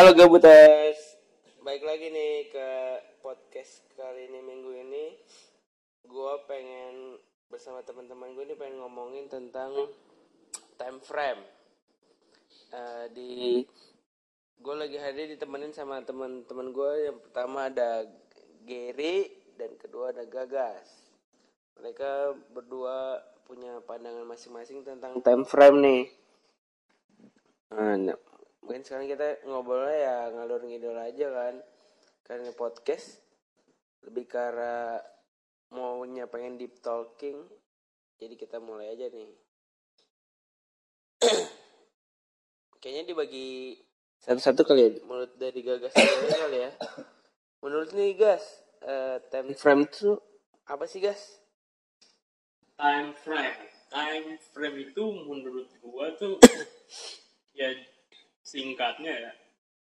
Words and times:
Halo 0.00 0.16
Gabutas, 0.16 0.96
baik 1.60 1.84
lagi 1.84 2.08
nih 2.08 2.48
ke 2.48 2.68
podcast 3.20 3.84
kali 4.00 4.32
ini 4.32 4.40
minggu 4.40 4.72
ini. 4.72 5.12
Gue 6.08 6.40
pengen 6.48 7.20
bersama 7.52 7.84
teman-teman 7.84 8.32
gue 8.32 8.48
ini 8.48 8.56
pengen 8.56 8.80
ngomongin 8.80 9.28
tentang 9.28 9.92
time 10.80 11.04
frame. 11.04 11.44
Eh, 12.72 13.12
di 13.12 13.60
gue 14.64 14.72
lagi 14.72 14.96
hadir 14.96 15.36
ditemenin 15.36 15.76
sama 15.76 16.00
teman-teman 16.00 16.72
gue. 16.72 17.12
Yang 17.12 17.18
pertama 17.20 17.68
ada 17.68 18.08
Gary 18.64 19.28
dan 19.60 19.76
kedua 19.76 20.16
ada 20.16 20.24
Gagas. 20.24 21.12
Mereka 21.76 22.40
berdua 22.56 23.20
punya 23.44 23.84
pandangan 23.84 24.24
masing-masing 24.24 24.80
tentang 24.80 25.20
time 25.20 25.44
frame 25.44 25.76
nih. 25.84 26.02
Nah, 27.76 28.16
mungkin 28.60 28.84
sekarang 28.84 29.08
kita 29.08 29.44
ngobrolnya 29.48 29.96
ya 29.96 30.16
ngalur 30.32 30.62
ngidul 30.64 30.96
aja 30.96 31.26
kan. 31.32 31.54
Karena 32.24 32.54
podcast 32.54 33.18
lebih 34.06 34.30
ke 34.30 34.38
arah 34.38 35.02
maunya 35.74 36.30
pengen 36.30 36.56
deep 36.60 36.78
talking. 36.84 37.42
Jadi 38.20 38.34
kita 38.36 38.60
mulai 38.60 38.92
aja 38.92 39.08
nih. 39.08 39.30
Kayaknya 42.80 43.04
dibagi 43.12 43.76
satu-satu 44.20 44.62
kali 44.64 44.80
ya. 44.80 44.90
Menurut 45.04 45.32
dari 45.40 45.60
gagas 45.64 45.92
kali 45.96 46.58
ya. 46.68 46.70
Menurut 47.60 47.90
nih 47.92 48.16
gas 48.16 48.44
eh, 48.84 49.20
time 49.28 49.52
frame 49.56 49.84
itu 49.88 50.16
apa 50.64 50.84
sih 50.88 51.00
gas? 51.00 51.40
Time 52.80 53.12
frame. 53.12 53.68
Time 53.90 54.28
frame 54.54 54.76
itu 54.88 55.04
menurut 55.26 55.68
gua 55.84 56.14
tuh 56.16 56.40
ya 57.60 57.68
singkatnya 58.50 59.14
ya 59.14 59.32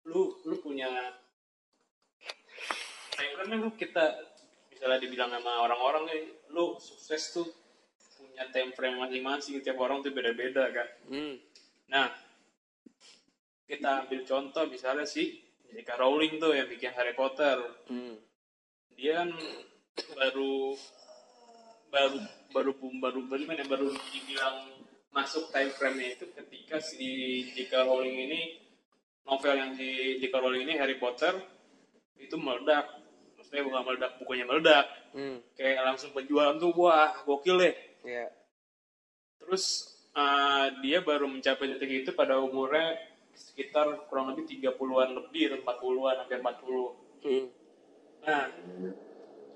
lu 0.07 0.39
lu 0.47 0.55
punya 0.63 0.87
frame 3.11 3.35
kan 3.35 3.51
lu 3.51 3.69
kita 3.75 4.05
misalnya 4.71 5.03
dibilang 5.03 5.31
sama 5.35 5.67
orang-orang 5.67 6.03
nih 6.07 6.23
lu 6.55 6.79
sukses 6.79 7.35
tuh 7.35 7.47
punya 8.15 8.47
time 8.55 8.71
frame 8.71 9.03
masing-masing 9.03 9.59
tiap 9.59 9.75
orang 9.83 9.99
tuh 9.99 10.15
beda-beda 10.15 10.71
kan 10.71 10.87
hmm. 11.11 11.35
nah 11.91 12.07
kita 13.67 14.07
ambil 14.07 14.23
contoh 14.23 14.63
misalnya 14.71 15.03
si 15.03 15.43
J.K. 15.73 15.89
Rowling 15.97 16.37
tuh 16.37 16.53
yang 16.53 16.69
bikin 16.69 16.93
Harry 16.95 17.17
Potter 17.17 17.59
Hmm. 17.91 18.15
dia 18.95 19.25
kan 19.25 19.29
baru 20.15 20.77
baru 21.91 22.17
baru 22.53 22.71
baru 23.01 23.19
baru 23.27 23.37
gimana 23.43 23.61
ya, 23.61 23.67
baru 23.67 23.87
dibilang 23.91 24.57
masuk 25.13 25.53
time 25.53 25.69
frame 25.69 26.17
itu 26.17 26.25
ketika 26.33 26.81
si 26.81 27.07
J.K. 27.53 27.85
Rowling 27.85 28.17
ini 28.29 28.41
novel 29.23 29.53
yang 29.55 29.71
di 29.77 30.17
J.K. 30.19 30.33
Rowling 30.33 30.65
ini 30.65 30.73
Harry 30.81 30.97
Potter 30.97 31.37
itu 32.17 32.35
meledak 32.35 32.89
maksudnya 33.37 33.63
bukan 33.69 33.81
meledak 33.85 34.11
bukunya 34.17 34.45
meledak 34.45 34.87
Hmm. 35.13 35.37
kayak 35.53 35.85
langsung 35.85 36.09
penjualan 36.09 36.57
tuh 36.57 36.73
wah 36.73 37.13
gokil 37.21 37.61
deh 37.61 37.77
ya 38.01 38.25
terus 39.37 39.93
eh, 40.17 40.73
dia 40.81 41.05
baru 41.05 41.29
mencapai 41.29 41.77
titik 41.77 42.01
itu 42.01 42.11
pada 42.17 42.41
umurnya 42.41 42.97
sekitar 43.37 44.09
kurang 44.09 44.33
lebih 44.33 44.49
30-an 44.57 45.13
lebih 45.13 45.61
40-an 45.61 46.25
hampir 46.25 46.41
40 46.41 47.29
hmm. 47.29 47.45
Nah, 48.23 48.47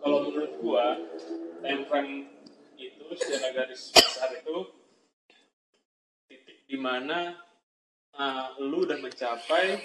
kalau 0.04 0.28
menurut 0.28 0.60
gua, 0.60 1.00
time 1.64 1.88
frame 1.88 2.28
itu 2.76 3.06
secara 3.16 3.56
garis 3.56 3.96
besar 3.96 4.28
itu 4.36 4.56
di 6.68 6.76
mana 6.76 7.32
uh, 8.20 8.60
lu 8.60 8.84
udah 8.84 9.00
mencapai 9.00 9.80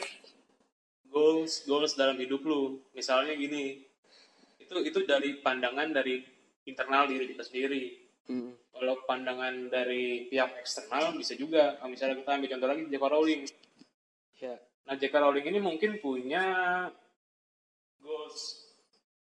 goals 1.07 1.63
goals 1.65 1.95
dalam 1.95 2.19
hidup 2.19 2.43
lu. 2.43 2.83
Misalnya 2.93 3.39
gini, 3.39 3.79
itu 4.59 4.75
itu 4.83 4.99
dari 5.07 5.39
pandangan 5.39 5.95
dari 5.95 6.19
internal 6.67 7.07
diri 7.07 7.31
kita 7.31 7.47
sendiri. 7.47 7.85
Hmm. 8.27 8.55
Kalau 8.75 8.99
pandangan 9.07 9.71
dari 9.71 10.27
pihak 10.27 10.59
eksternal 10.59 11.15
bisa 11.15 11.39
juga. 11.39 11.79
Kalau 11.79 11.91
misalnya 11.91 12.19
kita 12.19 12.31
ambil 12.35 12.51
contoh 12.51 12.69
lagi 12.69 12.83
J.K. 12.91 13.05
Rowling. 13.07 13.43
ya 14.43 14.55
Nah, 14.83 14.95
J.K. 14.99 15.15
Rowling 15.15 15.47
ini 15.47 15.59
mungkin 15.63 16.03
punya 16.03 16.45
goals 18.03 18.67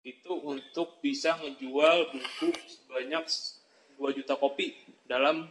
itu 0.00 0.32
untuk 0.32 1.04
bisa 1.04 1.36
ngejual 1.36 2.08
buku 2.08 2.48
sebanyak 2.64 3.24
2 4.00 4.16
juta 4.16 4.32
kopi 4.40 4.72
dalam 5.04 5.44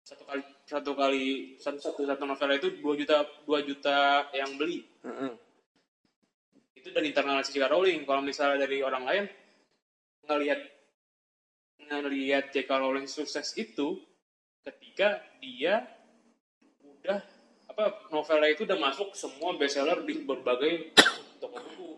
satu 0.00 0.24
kali 0.24 0.40
satu 0.72 0.96
kali 0.96 1.54
satu 1.60 1.76
satu, 1.76 2.00
satu 2.08 2.24
novel 2.24 2.56
itu 2.56 2.68
2 2.80 3.00
juta 3.04 3.28
2 3.44 3.68
juta 3.68 4.24
yang 4.32 4.56
beli 4.56 4.88
Hmm. 5.02 5.34
itu 6.78 6.94
dari 6.94 7.10
internal 7.10 7.42
si 7.42 7.58
J.K. 7.58 7.66
Rowling 7.74 8.06
kalau 8.06 8.22
misalnya 8.22 8.62
dari 8.62 8.86
orang 8.86 9.02
lain 9.02 9.24
ngelihat 10.30 10.60
ngelihat 11.90 12.54
J.K. 12.54 12.70
Rowling 12.70 13.10
sukses 13.10 13.50
itu 13.58 13.98
ketika 14.62 15.18
dia 15.42 15.82
udah 17.02 17.18
apa 17.66 18.06
novelnya 18.14 18.54
itu 18.54 18.62
udah 18.62 18.78
masuk 18.78 19.10
semua 19.18 19.58
bestseller 19.58 20.06
di 20.06 20.22
berbagai 20.22 20.94
toko 21.42 21.58
buku. 21.58 21.90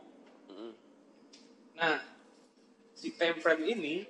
Hmm. 0.49 0.73
Nah, 1.77 2.01
si 2.97 3.13
time 3.13 3.37
frame 3.45 3.69
ini 3.69 4.09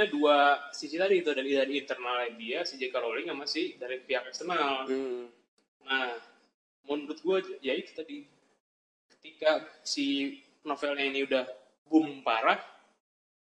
punya 0.00 0.16
dua 0.16 0.36
sisi 0.72 0.96
tadi 0.96 1.20
itu 1.20 1.28
dari 1.36 1.52
dari 1.52 1.76
internal 1.76 2.24
dia 2.40 2.64
si 2.64 2.80
J.K. 2.80 2.96
Rowling 2.96 3.28
sama 3.28 3.44
si 3.44 3.76
dari 3.76 4.00
pihak 4.00 4.32
eksternal. 4.32 4.88
Hmm. 4.88 5.28
Nah, 5.84 6.16
menurut 6.88 7.20
gue 7.20 7.60
ya 7.60 7.76
itu 7.76 7.92
tadi 7.92 8.24
ketika 9.12 9.60
si 9.84 10.40
novelnya 10.64 11.04
ini 11.04 11.20
udah 11.28 11.44
boom 11.84 12.24
parah, 12.24 12.56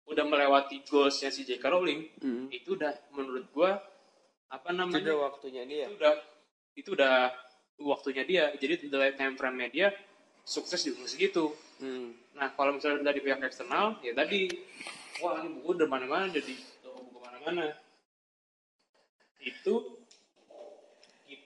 udah 0.07 0.23
melewati 0.23 0.79
goalsnya 0.87 1.27
si 1.27 1.43
J.K. 1.43 1.67
Rowling, 1.67 2.23
Hmm. 2.23 2.47
itu 2.47 2.79
udah 2.79 2.95
menurut 3.11 3.51
gue 3.51 3.71
apa 4.47 4.69
itu 4.71 4.79
namanya? 4.79 5.03
udah 5.11 5.17
waktunya 5.27 5.63
dia 5.67 5.91
itu 5.91 5.99
udah 5.99 6.15
itu 6.79 6.89
udah 6.95 7.15
waktunya 7.83 8.23
dia. 8.23 8.45
Jadi 8.55 8.87
dari 8.87 9.11
time 9.19 9.35
frame 9.35 9.67
dia 9.75 9.91
sukses 10.47 10.79
di 10.87 10.95
umur 10.95 11.11
segitu. 11.11 11.51
hmm. 11.83 12.39
Nah, 12.39 12.55
kalau 12.55 12.79
misalnya 12.79 13.11
dari 13.11 13.19
pihak 13.19 13.43
eksternal, 13.43 13.99
ya 13.99 14.15
tadi, 14.15 14.47
wah 15.21 15.39
ini 15.43 15.59
buku 15.59 15.69
udah 15.79 15.87
mana-mana, 15.87 16.25
jadi 16.31 16.53
toko 16.83 16.99
buku 17.07 17.19
mana-mana. 17.23 17.71
Itu 19.39 20.03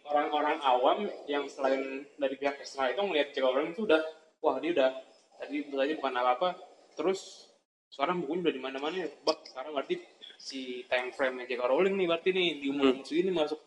orang-orang 0.09 0.57
awam 0.65 0.99
yang 1.29 1.45
selain 1.45 2.07
dari 2.17 2.35
pihak 2.39 2.57
eksternal 2.57 2.93
itu 2.93 3.01
melihat 3.05 3.27
J.K. 3.35 3.45
Rowling 3.45 3.73
itu 3.77 3.83
udah, 3.85 4.01
wah 4.41 4.57
dia 4.57 4.71
udah, 4.73 4.89
tadi 5.37 5.67
tadi 5.69 5.93
bukan 5.99 6.13
apa-apa, 6.17 6.49
terus 6.97 7.51
sekarang 7.93 8.25
bukunya 8.25 8.49
udah 8.49 8.53
di 8.53 8.61
mana-mana 8.61 8.95
ya, 9.05 9.07
bak 9.21 9.45
sekarang 9.45 9.77
berarti 9.77 10.01
si 10.39 10.87
time 10.87 11.11
frame 11.13 11.45
J.K. 11.45 11.61
Rowling 11.61 11.99
nih 11.99 12.07
berarti 12.07 12.29
nih 12.31 12.47
di 12.63 12.67
umur 12.71 12.95
umur 12.95 13.05
segini 13.05 13.29
masuk 13.35 13.59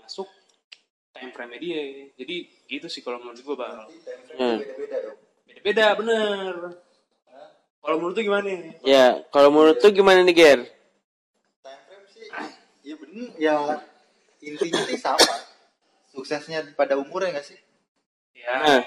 masuk 0.00 0.28
time 1.12 1.30
frame 1.36 1.60
dia. 1.60 2.08
Jadi 2.16 2.36
gitu 2.66 2.88
sih 2.88 3.04
kalau 3.04 3.20
menurut 3.20 3.38
gue 3.38 3.56
bang. 3.58 3.86
Hmm. 4.40 4.58
beda-beda 4.58 4.96
dong. 5.04 5.18
Beda-beda 5.44 5.86
bener. 6.00 6.54
Kalau 7.80 7.96
menurut 7.96 8.14
tuh 8.14 8.24
gimana? 8.24 8.46
Ya, 8.84 9.06
kalau 9.32 9.48
menurut 9.48 9.76
tuh 9.78 9.90
gimana 9.90 10.20
nih, 10.20 10.36
Ger? 10.36 10.60
Time 11.60 11.80
frame 11.88 12.06
sih, 12.12 12.26
ya 12.84 12.94
bener, 12.96 13.28
ya 13.36 13.54
intinya 14.40 14.80
sih 14.84 14.98
sama. 15.00 15.34
Suksesnya 16.10 16.76
pada 16.76 16.94
umurnya 16.94 17.38
nggak 17.38 17.46
sih? 17.46 17.58
Ya, 18.36 18.52
Nah. 18.56 18.80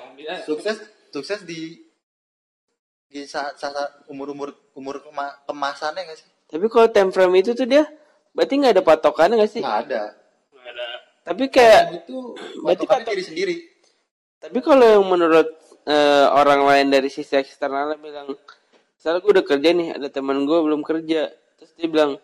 Sukses, 0.45 0.77
sukses 1.09 1.41
di 1.43 1.81
di 3.07 3.29
saat 3.29 3.57
saat 3.57 3.77
umur 4.09 4.33
umur 4.33 4.49
umur 4.73 4.97
kema- 4.99 5.37
kemasannya 5.45 6.01
nggak 6.03 6.17
sih? 6.17 6.29
Tapi 6.49 6.65
kalau 6.69 6.87
time 6.89 7.09
frame 7.09 7.41
itu 7.41 7.53
tuh 7.53 7.65
dia 7.65 7.85
berarti 8.33 8.53
nggak 8.57 8.73
ada 8.77 8.83
patokannya 8.83 9.35
nggak 9.37 9.53
sih? 9.53 9.61
Nggak 9.61 9.79
ada. 9.89 10.03
Nggak 10.49 10.69
ada. 10.73 10.85
Tapi 11.23 11.43
kayak 11.49 11.81
itu 12.03 12.15
berarti 12.61 12.85
patok- 12.85 13.09
diri 13.09 13.23
sendiri. 13.23 13.55
tapi 14.37 14.59
kalau 14.59 14.83
yang 14.83 15.05
menurut 15.07 15.47
eh, 15.87 16.25
orang 16.27 16.67
lain 16.67 16.87
dari 16.91 17.07
sisi 17.07 17.31
eksternal 17.33 17.95
bilang, 17.95 18.27
misalnya 19.03 19.19
gue 19.19 19.31
udah 19.35 19.43
kerja 19.43 19.69
nih, 19.75 19.89
ada 19.99 20.07
teman 20.07 20.47
gue 20.47 20.59
belum 20.63 20.79
kerja, 20.79 21.27
terus 21.59 21.71
dia 21.75 21.91
bilang, 21.91 22.15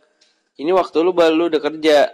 ini 0.56 0.72
waktu 0.72 1.04
lu 1.04 1.12
baru 1.12 1.36
lu 1.36 1.46
udah 1.52 1.60
kerja, 1.60 2.08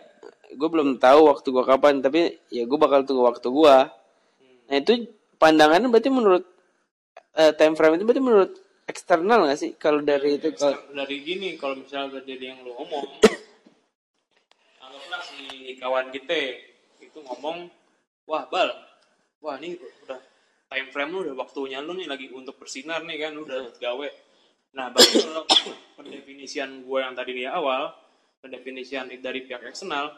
gue 0.57 0.69
belum 0.73 0.97
tahu 0.97 1.29
waktu 1.29 1.53
gue 1.53 1.63
kapan, 1.69 2.01
tapi 2.01 2.41
ya 2.49 2.65
gue 2.65 2.79
bakal 2.81 3.05
tunggu 3.05 3.29
waktu 3.29 3.45
gue. 3.45 3.75
Nah 4.65 4.75
itu 4.81 5.05
pandangannya 5.37 5.85
berarti 5.93 6.09
menurut 6.09 6.49
eh, 7.37 7.53
time 7.53 7.77
frame 7.77 8.01
itu 8.01 8.09
berarti 8.09 8.23
menurut 8.25 8.51
eksternal 8.89 9.45
nggak 9.45 9.59
sih? 9.61 9.71
Kalau 9.77 10.01
dari 10.01 10.41
itu 10.41 10.49
kalau 10.57 10.81
dari 10.97 11.21
gini 11.21 11.53
kalau 11.61 11.77
misalnya 11.77 12.17
terjadi 12.17 12.57
yang 12.57 12.65
lu 12.65 12.73
ngomong 12.73 13.05
anggaplah 14.81 15.21
si 15.21 15.77
kawan 15.77 16.09
kita 16.09 16.65
itu 17.05 17.19
ngomong 17.21 17.69
wah 18.25 18.49
bal 18.49 18.73
wah 19.45 19.61
ini 19.61 19.77
udah 19.77 20.17
time 20.73 20.89
frame 20.89 21.13
lu 21.13 21.19
udah 21.29 21.35
waktunya 21.37 21.85
lu 21.85 21.93
nih 21.93 22.09
lagi 22.09 22.33
untuk 22.33 22.57
bersinar 22.57 23.05
nih 23.05 23.21
kan 23.21 23.37
lu 23.37 23.45
udah 23.45 23.69
gawe 23.77 24.09
nah 24.75 24.91
kalau 24.91 25.43
pendefinisian 25.95 26.83
gue 26.83 26.99
yang 26.99 27.15
tadi 27.15 27.31
di 27.31 27.45
awal 27.47 27.95
pendefinisian 28.43 29.07
dari 29.17 29.47
pihak 29.47 29.63
eksternal 29.63 30.11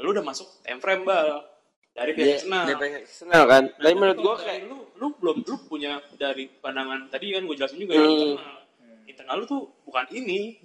lu 0.00 0.10
udah 0.10 0.24
masuk 0.24 0.48
time 0.64 0.80
frame 0.80 1.04
bal. 1.04 1.44
Dari 1.92 2.16
pihak 2.16 2.24
Dia, 2.24 2.34
eksternal. 2.40 2.64
dia 2.64 2.76
pengen 2.80 2.98
eksternal 3.04 3.44
kan. 3.44 3.62
Nah, 3.68 3.76
Tapi 3.84 3.94
menurut 4.00 4.16
dari 4.16 4.40
kayak 4.48 4.60
lu 4.64 4.78
lu 4.96 5.06
belum 5.20 5.36
lu 5.44 5.56
punya 5.68 5.92
dari 6.16 6.48
pandangan 6.48 7.12
tadi 7.12 7.36
kan 7.36 7.44
gue 7.44 7.52
jelasin 7.52 7.76
juga 7.76 7.92
Hmm. 7.92 8.00
ya 8.00 8.08
internal. 8.08 8.58
Internal 9.04 9.36
lu 9.36 9.44
tuh 9.44 9.62
bukan 9.84 10.06
ini. 10.08 10.56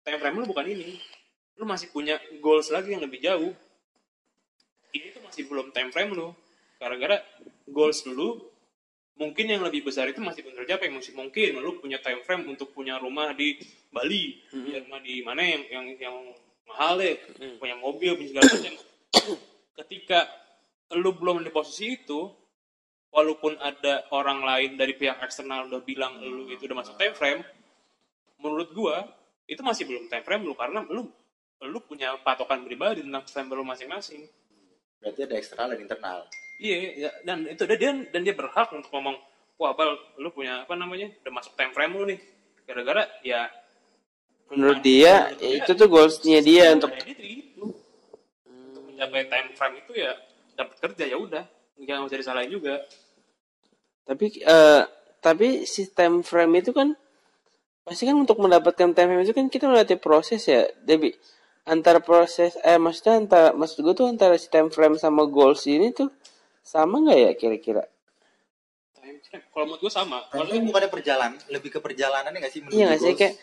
Time 0.00 0.16
frame 0.16 0.40
lu 0.40 0.48
bukan 0.48 0.64
ini. 0.64 0.96
Lu 1.60 1.68
masih 1.68 1.92
punya 1.92 2.16
goals 2.40 2.72
lagi 2.72 2.96
yang 2.96 3.04
lebih 3.04 3.20
jauh. 3.20 3.52
Ini 4.90 5.12
tuh 5.12 5.20
masih 5.20 5.44
belum 5.52 5.68
time 5.70 5.92
frame 5.92 6.16
lu. 6.16 6.32
Gara-gara 6.80 7.20
goals 7.68 8.00
lu 8.08 8.40
mungkin 9.20 9.46
yang 9.52 9.60
lebih 9.60 9.84
besar 9.84 10.08
itu 10.08 10.24
masih 10.24 10.40
belum 10.40 10.64
tercapai 10.64 10.88
masih 10.88 11.12
mungkin. 11.12 11.60
Lu 11.60 11.76
punya 11.76 12.00
time 12.00 12.24
frame 12.24 12.48
untuk 12.48 12.72
punya 12.72 12.96
rumah 12.96 13.36
di 13.36 13.60
Bali 13.92 14.40
punya 14.48 14.80
rumah 14.80 15.00
di 15.04 15.20
mana 15.20 15.44
yang 15.44 15.62
yang 15.68 15.86
yang 16.00 16.16
mahal 16.64 16.96
deh 16.96 17.20
Hmm. 17.36 17.60
punya 17.60 17.76
mobil 17.76 18.16
punya 18.16 18.28
segala 18.32 18.48
macam. 18.48 18.74
Ketika 19.84 20.18
lu 20.96 21.12
belum 21.14 21.44
di 21.44 21.52
posisi 21.52 22.00
itu 22.00 22.32
walaupun 23.12 23.60
ada 23.60 24.08
orang 24.14 24.40
lain 24.40 24.70
dari 24.80 24.96
pihak 24.96 25.20
eksternal 25.20 25.68
udah 25.68 25.82
bilang 25.84 26.16
lu 26.22 26.48
itu 26.48 26.64
udah 26.64 26.78
masuk 26.80 26.94
time 26.96 27.14
frame 27.14 27.40
menurut 28.40 28.70
gua 28.72 29.04
itu 29.50 29.60
masih 29.66 29.84
belum 29.84 30.06
time 30.06 30.22
frame 30.22 30.46
lu 30.46 30.54
karena 30.54 30.86
lu 30.86 31.10
lu 31.60 31.78
punya 31.84 32.16
patokan 32.24 32.64
pribadi 32.64 33.04
tentang 33.04 33.26
time 33.28 33.50
frame 33.52 33.58
lu 33.60 33.66
masing-masing. 33.68 34.24
Berarti 35.00 35.20
ada 35.28 35.34
eksternal 35.36 35.66
dan 35.76 35.80
internal. 35.84 36.20
Iya 36.60 36.76
ya, 37.08 37.10
dan 37.24 37.48
itu 37.48 37.64
dia 37.64 37.78
dia- 37.80 38.06
dan 38.12 38.20
dia 38.20 38.36
berhak 38.36 38.68
untuk 38.76 38.92
ngomong 38.92 39.16
wah 39.56 39.72
bal 39.72 39.96
lu 40.20 40.28
punya 40.28 40.64
apa 40.68 40.76
namanya 40.76 41.08
udah 41.24 41.32
masuk 41.32 41.56
time 41.56 41.72
frame 41.72 41.92
lu 41.96 42.04
nih. 42.12 42.20
Gara-gara 42.68 43.08
ya 43.24 43.48
menurut 44.52 44.78
dia 44.84 45.32
ya 45.40 45.64
itu 45.64 45.72
tuh 45.72 45.88
goalsnya 45.88 46.38
dia 46.44 46.76
untuk 46.76 46.92
Kayak 46.92 47.06
gitu, 47.16 47.22
gitu. 47.24 47.64
untuk 48.46 48.82
mencapai 48.92 49.24
time 49.26 49.48
frame 49.56 49.76
itu 49.82 49.92
ya 49.96 50.12
dapat 50.54 50.76
kerja 50.78 51.04
ya 51.08 51.16
udah 51.16 51.44
nggak 51.80 52.06
usah 52.06 52.20
disalahin 52.20 52.52
juga. 52.52 52.84
Tapi 54.04 54.44
eh 54.44 54.82
tapi 55.24 55.64
si 55.64 55.88
time 55.90 56.20
frame 56.20 56.60
itu 56.60 56.76
kan 56.76 56.92
pasti 57.84 58.04
kan 58.04 58.16
untuk 58.20 58.36
mendapatkan 58.38 58.92
time 58.92 59.08
frame 59.08 59.24
itu 59.24 59.34
kan 59.34 59.46
kita 59.48 59.64
melalui 59.64 59.96
proses 59.96 60.44
ya 60.44 60.68
Debbie 60.84 61.16
antara 61.64 62.00
proses 62.00 62.56
eh 62.64 62.76
maksudnya 62.80 63.20
antara 63.20 63.48
maksud 63.56 63.84
gue 63.84 63.94
tuh 63.96 64.06
antara 64.08 64.34
si 64.40 64.48
time 64.48 64.68
frame 64.72 64.96
sama 64.98 65.24
goals 65.28 65.64
ini 65.68 65.92
tuh 65.94 66.08
sama 66.60 67.00
nggak 67.02 67.18
ya 67.18 67.32
kira-kira? 67.36 67.84
Time 68.94 69.18
kalau 69.50 69.64
menurut 69.66 69.80
gue 69.84 69.92
sama. 69.92 70.24
Time 70.28 70.30
kalau 70.32 70.44
frame 70.48 70.66
bukannya 70.68 70.90
perjalanan, 70.92 71.38
lebih 71.48 71.70
ke 71.72 71.78
perjalanannya 71.80 72.38
nggak 72.40 72.52
sih? 72.52 72.60
iya 72.70 72.84
nggak 72.92 73.00
sih 73.00 73.12
goals? 73.12 73.20
kayak 73.20 73.34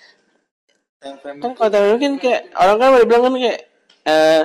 time 0.97 1.17
frame 1.21 1.37
kan 1.41 1.51
kalau 1.53 1.69
time 1.69 1.85
frame 1.85 2.01
kan 2.01 2.13
kayak 2.21 2.41
orang 2.57 2.77
kan 2.77 2.87
udah 2.93 3.07
bilang 3.07 3.23
kan 3.25 3.33
kayak 3.37 3.59
eh 4.07 4.43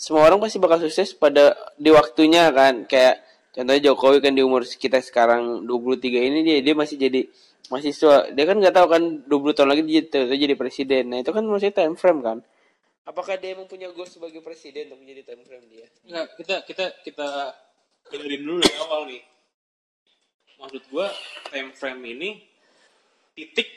semua 0.00 0.22
orang 0.24 0.40
pasti 0.40 0.56
bakal 0.56 0.80
sukses 0.80 1.12
pada 1.12 1.52
di 1.76 1.92
waktunya 1.92 2.48
kan. 2.56 2.88
Kayak 2.88 3.20
contohnya 3.52 3.92
Jokowi 3.92 4.24
kan 4.24 4.32
di 4.32 4.40
umur 4.40 4.64
kita 4.64 5.04
sekarang 5.04 5.68
23 5.68 6.28
ini 6.32 6.38
dia 6.40 6.56
dia 6.64 6.72
masih 6.72 6.96
jadi 6.96 7.28
mahasiswa. 7.68 8.32
Dia 8.32 8.44
kan 8.48 8.56
nggak 8.56 8.74
tahu 8.80 8.86
kan 8.88 9.02
20 9.28 9.56
tahun 9.56 9.68
lagi 9.68 9.82
dia 9.84 10.00
jadi, 10.08 10.32
jadi 10.32 10.54
presiden. 10.56 11.12
Nah 11.12 11.20
itu 11.20 11.30
kan 11.36 11.44
maksudnya 11.44 11.84
time 11.84 12.00
frame 12.00 12.20
kan. 12.24 12.38
Apakah 13.04 13.36
dia 13.36 13.52
emang 13.52 13.68
punya 13.68 13.92
goal 13.92 14.08
sebagai 14.08 14.40
presiden 14.40 14.88
untuk 14.88 15.04
menjadi 15.04 15.34
time 15.34 15.42
frame 15.44 15.66
dia? 15.68 15.86
Enggak, 16.08 16.26
kita 16.40 16.54
kita 16.64 16.84
kita 17.04 17.28
dengerin 18.10 18.42
dulu 18.42 18.58
dari 18.60 18.76
awal 18.82 19.00
nih. 19.06 19.22
Maksud 20.60 20.82
gua 20.92 21.08
time 21.48 21.70
frame 21.72 22.02
ini 22.12 22.30
titik 23.32 23.68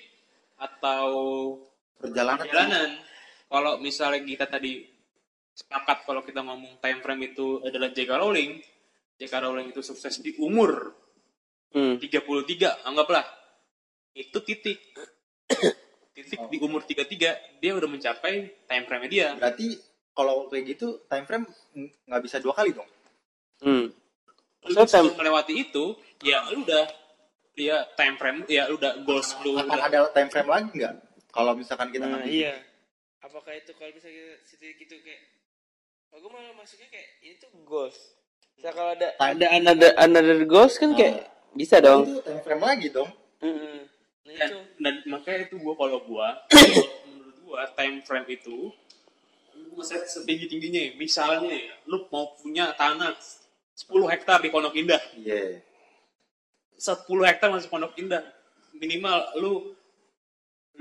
atau 0.60 1.08
perjalanan. 1.96 2.44
perjalanan. 2.44 2.90
Kalau 3.48 3.74
misalnya 3.80 4.20
kita 4.26 4.46
tadi 4.50 4.84
sepakat 5.54 6.10
kalau 6.10 6.26
kita 6.26 6.42
ngomong 6.42 6.82
time 6.82 7.00
frame 7.00 7.32
itu 7.32 7.62
adalah 7.62 7.94
J.K. 7.94 8.12
Rowling, 8.18 8.58
J.K. 9.22 9.34
Rowling 9.38 9.70
itu 9.70 9.86
sukses 9.86 10.18
di 10.20 10.34
umur 10.42 10.92
hmm. 11.78 12.02
33, 12.02 12.90
anggaplah. 12.90 13.24
Itu 14.18 14.42
titik. 14.42 14.82
titik 16.14 16.42
di 16.50 16.58
umur 16.62 16.86
33 16.86 17.62
dia 17.62 17.72
udah 17.74 17.90
mencapai 17.90 18.66
time 18.66 18.86
frame 18.90 19.08
dia. 19.10 19.38
Berarti 19.38 19.78
kalau 20.14 20.50
kayak 20.50 20.78
gitu 20.78 21.06
time 21.10 21.26
frame 21.26 21.46
ng- 21.78 21.94
nggak 22.10 22.22
bisa 22.22 22.38
dua 22.42 22.54
kali 22.58 22.74
dong. 22.74 22.90
Hmm. 23.62 23.94
Lu 24.70 24.84
time, 24.88 25.10
melewati 25.16 25.54
itu 25.60 25.98
ya 26.24 26.44
lu 26.52 26.64
udah 26.64 26.86
ya 27.60 27.84
time 28.00 28.16
frame 28.16 28.48
ya 28.48 28.70
lu 28.72 28.80
udah 28.80 29.04
goals 29.04 29.36
lu 29.44 29.60
Akan 29.60 29.68
udah 29.70 29.84
ada 29.88 30.00
time 30.16 30.30
frame 30.32 30.50
lagi 30.50 30.70
nggak? 30.74 30.96
Kalau 31.34 31.52
misalkan 31.58 31.90
kita 31.90 32.06
nah, 32.06 32.24
iya 32.24 32.56
apakah 33.24 33.56
itu 33.56 33.72
kalau 33.74 33.90
misalnya 33.96 34.38
situ 34.44 34.68
gitu 34.76 34.96
kayak 35.00 35.22
oh, 36.12 36.18
gue 36.20 36.30
malah 36.30 36.54
masuknya 36.60 36.92
kayak 36.92 37.10
ini 37.24 37.36
tuh 37.40 37.50
goals 37.64 38.14
Misal 38.54 38.72
kalau 38.78 38.92
ada 38.94 39.08
ada 39.18 39.46
another 39.50 39.92
another 39.98 40.40
goals 40.46 40.78
kan 40.78 40.94
kayak 40.94 41.32
bisa 41.58 41.82
dong 41.82 42.06
itu 42.06 42.22
time 42.22 42.42
frame 42.42 42.64
lagi 42.64 42.88
dong. 42.94 43.10
Mm-mm. 43.44 43.78
nah 44.24 44.34
dan, 44.40 44.50
itu 44.50 44.60
dan 44.80 44.96
makanya 45.12 45.40
itu 45.52 45.56
gua 45.60 45.76
kalau 45.76 46.00
gua 46.08 46.28
menurut 47.10 47.38
gua 47.44 47.62
time 47.76 48.00
frame 48.06 48.28
itu 48.32 48.72
lu 49.54 49.82
set 49.84 50.06
setinggi 50.06 50.48
tingginya 50.48 50.96
misalnya 50.96 51.50
ya, 51.50 51.76
lu 51.90 52.08
mau 52.08 52.32
punya 52.38 52.72
tanah 52.78 53.14
10 53.74 54.06
hektar 54.14 54.38
di 54.42 54.54
Pondok 54.54 54.78
Indah. 54.78 55.02
Iya. 55.18 55.62
10 56.78 57.10
hektar 57.26 57.50
masih 57.50 57.70
Pondok 57.70 57.98
Indah. 57.98 58.22
Minimal 58.78 59.38
lu 59.42 59.74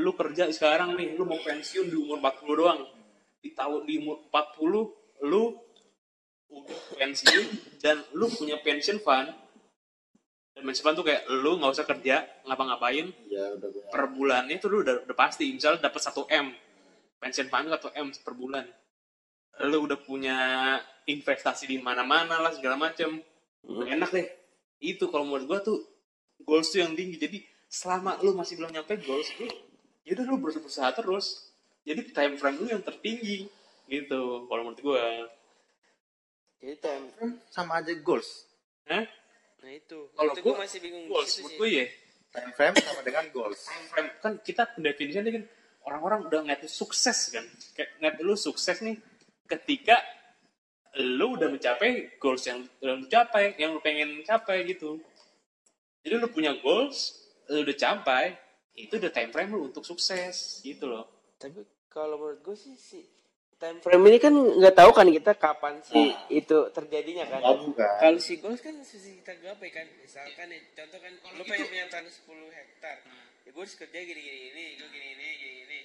lu 0.00 0.10
kerja 0.16 0.48
sekarang 0.48 0.96
nih 0.96 1.16
lu 1.16 1.28
mau 1.28 1.40
pensiun 1.40 1.88
di 1.88 1.96
umur 1.96 2.20
40 2.20 2.60
doang. 2.60 2.80
Di 3.40 3.52
tahun 3.56 3.88
di 3.88 4.00
umur 4.00 4.28
40 4.28 5.28
lu 5.28 5.42
udah 6.52 6.80
pensiun 7.00 7.46
dan 7.80 8.04
lu 8.12 8.28
punya 8.28 8.60
pension 8.60 9.00
fund. 9.00 9.32
Dan 10.52 10.62
pension 10.68 10.84
fund 10.84 10.96
tuh 11.00 11.06
kayak 11.08 11.24
lu 11.32 11.56
nggak 11.56 11.72
usah 11.72 11.88
kerja 11.88 12.28
ngapa-ngapain. 12.44 13.08
Udah 13.08 13.56
gue. 13.56 13.84
per 13.88 14.04
bulannya 14.12 14.56
tuh 14.60 14.68
lu 14.68 14.84
udah, 14.84 15.08
udah 15.08 15.16
pasti. 15.16 15.48
Misalnya 15.48 15.88
dapat 15.88 16.00
1 16.04 16.28
m. 16.28 16.46
Pension 17.16 17.48
fund 17.48 17.72
1 17.72 18.00
m 18.04 18.08
per 18.20 18.34
bulan 18.36 18.68
lu 19.60 19.84
udah 19.84 19.98
punya 20.00 20.36
investasi 21.04 21.68
di 21.68 21.76
mana-mana 21.82 22.40
lah 22.40 22.52
segala 22.54 22.78
macem. 22.78 23.20
Udah 23.66 23.86
enak 23.90 24.10
deh. 24.14 24.26
Itu 24.80 25.12
kalau 25.12 25.28
menurut 25.28 25.44
gua 25.46 25.58
tuh 25.60 25.78
goals 26.42 26.72
tuh 26.72 26.80
yang 26.80 26.96
tinggi. 26.96 27.20
Jadi 27.20 27.38
selama 27.68 28.16
lu 28.24 28.32
masih 28.32 28.56
belum 28.56 28.72
nyampe 28.72 28.96
goals 29.04 29.28
lu 29.40 29.48
ya 30.02 30.18
udah 30.18 30.24
lu 30.26 30.36
berusaha, 30.40 30.88
terus. 30.96 31.52
Jadi 31.82 32.14
time 32.14 32.38
frame 32.38 32.58
lu 32.62 32.66
yang 32.70 32.82
tertinggi 32.82 33.46
gitu 33.90 34.46
kalau 34.46 34.62
menurut 34.66 34.80
gua. 34.80 35.02
Jadi 36.62 36.78
time 36.78 37.04
Frame 37.18 37.34
sama 37.50 37.82
aja 37.82 37.92
goals. 37.98 38.46
Hah? 38.86 39.04
nah 39.62 39.70
itu. 39.70 40.10
Kalau 40.14 40.32
gua 40.34 40.42
gue 40.42 40.62
masih 40.66 40.78
bingung 40.82 41.06
goals 41.06 41.30
situ 41.30 41.46
menurut 41.46 41.58
gua 41.58 41.70
ya 41.70 41.86
Time 42.32 42.52
frame 42.56 42.76
sama 42.80 43.00
dengan 43.04 43.24
goals. 43.28 43.60
time 43.68 43.86
frame. 43.92 44.10
Kan 44.24 44.32
kita 44.40 44.62
pendefinisiannya 44.72 45.32
kan 45.36 45.44
orang-orang 45.84 46.18
udah 46.26 46.38
ngeliat 46.42 46.64
lu 46.64 46.70
sukses 46.70 47.18
kan. 47.28 47.44
Kayak 47.76 47.90
ngeliat 48.00 48.16
lu 48.24 48.34
sukses 48.34 48.80
nih 48.80 48.96
ketika 49.52 50.00
lu 51.00 51.36
udah 51.36 51.48
mencapai 51.52 52.16
goals 52.16 52.44
yang 52.48 52.64
udah 52.80 52.94
lu 53.00 53.06
capai 53.08 53.52
yang 53.60 53.76
lu 53.76 53.80
pengen 53.84 54.24
capai 54.24 54.64
gitu. 54.64 55.00
Jadi 56.04 56.14
lu 56.16 56.28
punya 56.32 56.56
goals 56.60 57.20
lu 57.52 57.64
udah 57.64 57.76
capai 57.76 58.36
itu 58.72 58.96
udah 58.96 59.12
time 59.12 59.28
frame 59.28 59.52
lu 59.52 59.68
untuk 59.68 59.84
sukses 59.84 60.60
gitu 60.64 60.88
loh. 60.88 61.36
Tapi 61.36 61.64
kalau 61.92 62.16
menurut 62.16 62.40
gue 62.40 62.56
sih 62.56 62.76
si 62.76 63.00
time 63.60 63.80
frame 63.80 64.04
ini 64.08 64.18
kan 64.20 64.32
nggak 64.32 64.74
tahu 64.76 64.90
kan 64.92 65.08
kita 65.08 65.32
kapan 65.36 65.80
sih 65.84 66.12
itu 66.32 66.68
terjadinya 66.72 67.24
kan. 67.28 67.40
Oh, 67.44 67.72
kalau 67.76 68.20
si 68.20 68.40
goals 68.40 68.60
kan 68.60 68.76
sisi 68.84 69.20
kita 69.20 69.36
gapai 69.40 69.68
kan. 69.72 69.84
Misalkan 70.00 70.48
nih 70.48 70.60
contoh 70.76 70.98
kan 71.00 71.12
lu 71.36 71.42
pengen 71.44 71.68
punya 71.68 71.86
tanah 71.88 72.12
10 72.12 72.52
hektar. 72.52 72.96
Ya 73.42 73.50
gue 73.50 73.62
harus 73.64 73.76
kerja 73.80 73.96
gini 73.96 74.20
gini 74.20 74.40
ini 74.52 74.64
gue 74.76 74.88
gini 74.92 75.08
ini 75.16 75.28
gini 75.40 75.58
ini 75.64 75.80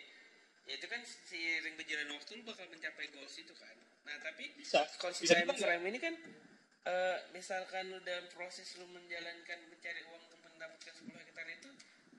ya 0.68 0.76
itu 0.76 0.88
kan 0.92 1.02
seiring 1.08 1.80
berjalan 1.80 2.12
waktu 2.12 2.32
lu 2.36 2.44
bakal 2.44 2.68
mencapai 2.68 3.08
goals 3.16 3.36
itu 3.40 3.56
kan. 3.56 3.76
Nah 4.04 4.20
tapi 4.20 4.52
Bisa. 4.60 4.84
Bisa 5.00 5.40
time 5.40 5.56
frame 5.56 5.86
ini 5.88 6.00
kan 6.04 6.14
eh, 6.84 7.18
misalkan 7.32 7.88
lu 7.88 8.04
dalam 8.04 8.28
proses 8.36 8.76
lu 8.76 8.86
menjalankan 8.92 9.60
mencari 9.72 10.04
uang 10.12 10.24
untuk 10.28 10.40
mendapatkan 10.44 10.92
10 10.92 11.08
hektar 11.24 11.48
itu 11.48 11.70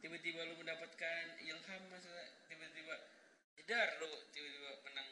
tiba-tiba 0.00 0.40
lu 0.48 0.54
mendapatkan 0.56 1.24
ilham 1.44 1.82
masa 1.92 2.12
tiba-tiba 2.48 2.94
jedar 3.60 4.00
lu 4.00 4.08
tiba-tiba 4.32 4.70
menang 4.88 5.10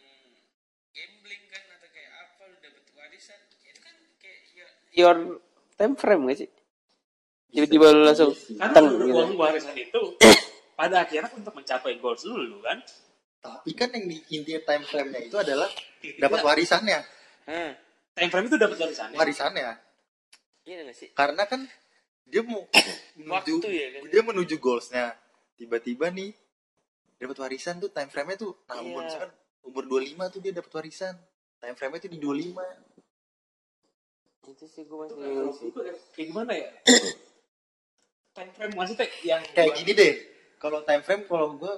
gambling 0.97 1.45
kan 1.53 1.65
atau 1.77 1.89
kayak 1.93 2.13
apa 2.17 2.43
lu 2.49 2.57
dapat 2.65 2.85
warisan. 2.97 3.41
Itu 3.61 3.81
kan 3.85 3.97
kayak 4.17 4.41
ya 4.57 4.69
your 4.97 5.17
time 5.77 5.93
frame 5.93 6.25
gak 6.33 6.41
sih? 6.41 6.51
Tiba-tiba 7.53 7.93
lu 7.93 8.01
langsung 8.09 8.33
karena 8.33 8.73
teng 8.73 8.89
lu 8.97 9.05
gitu. 9.05 9.13
uang 9.13 9.31
warisan 9.37 9.77
itu 9.77 10.03
pada 10.81 11.05
akhirnya 11.05 11.29
untuk 11.37 11.53
mencapai 11.53 12.01
goals 12.01 12.25
lu 12.25 12.37
lu 12.37 12.61
kan 12.65 12.81
Tapi 13.39 13.71
kan 13.73 13.89
yang 13.91 14.05
di 14.05 14.19
inti 14.31 14.53
time 14.59 14.83
frame-nya 14.83 15.21
itu 15.23 15.37
adalah 15.37 15.71
dapat 16.19 16.41
warisannya. 16.43 16.99
Hah, 17.47 17.71
time 18.13 18.31
frame 18.31 18.47
itu 18.47 18.57
dapat 18.57 18.77
warisannya 18.81 19.17
Warisannya. 19.17 19.65
iya 20.67 20.83
gak 20.83 20.97
sih 20.97 21.09
Karena 21.13 21.47
kan 21.47 21.63
dia 22.23 22.43
mau 22.43 22.67
menuju 23.17 23.31
Waktu 23.63 23.71
ya 23.71 23.87
kan? 23.95 24.01
dia 24.11 24.23
menuju 24.23 24.55
goalsnya. 24.59 25.15
Tiba-tiba 25.55 26.11
nih 26.11 26.35
dapat 27.17 27.37
warisan 27.39 27.79
tuh 27.79 27.89
time 27.89 28.11
frame-nya 28.11 28.37
tuh 28.37 28.53
nah 28.67 28.79
umur 28.79 29.01
Iya. 29.01 29.09
misalkan 29.09 29.31
umur 29.63 29.83
25 29.89 30.27
tuh 30.29 30.41
dia 30.41 30.53
dapat 30.53 30.73
warisan. 30.75 31.15
Time 31.57 31.75
frame-nya 31.75 32.01
tuh 32.03 32.11
di 32.11 32.19
25. 32.19 32.61
itu 34.47 34.65
sih 34.65 34.87
gue 34.87 34.95
masih 34.97 35.19
bingung 35.19 35.51
sih 35.51 35.69
kayak 35.75 35.99
gimana 36.15 36.53
ya 36.55 36.71
time 38.37 38.53
frame 38.53 38.75
maksudnya 38.75 39.07
yang 39.25 39.43
kayak 39.51 39.75
gini 39.75 39.91
deh 39.91 40.15
kalau 40.57 40.87
time 40.87 41.03
frame 41.03 41.27
kalau 41.27 41.59
gue 41.59 41.73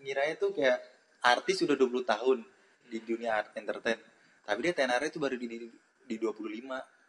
ngiranya 0.00 0.32
tuh 0.36 0.48
kayak 0.48 0.80
artis 1.26 1.58
sudah 1.58 1.74
20 1.74 2.04
tahun 2.04 2.38
di 2.86 2.98
dunia 3.02 3.34
art 3.36 3.50
entertain. 3.54 3.98
Tapi 4.42 4.58
dia 4.60 4.72
tenarnya 4.72 5.10
itu 5.10 5.18
baru 5.18 5.34
di 5.34 5.46
di, 5.46 5.58
di 6.06 6.16
25 6.16 6.46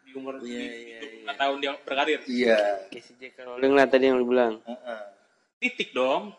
di 0.07 0.12
umur 0.15 0.39
Iya, 0.39 0.41
di, 0.41 0.50
iya, 0.50 1.00
di 1.00 1.07
iya. 1.21 1.31
25 1.36 1.41
tahun 1.41 1.55
dia 1.59 1.71
berkarir? 1.83 2.19
Iya. 2.25 2.59
Kayak 2.89 3.03
si 3.03 3.13
J.K. 3.15 3.38
Rowling 3.43 3.74
lah 3.74 3.86
tadi 3.86 4.03
yang 4.07 4.17
lu 4.17 4.25
bilang. 4.25 4.53
Heeh. 4.63 5.01
titik 5.57 5.89
dong. 5.91 6.33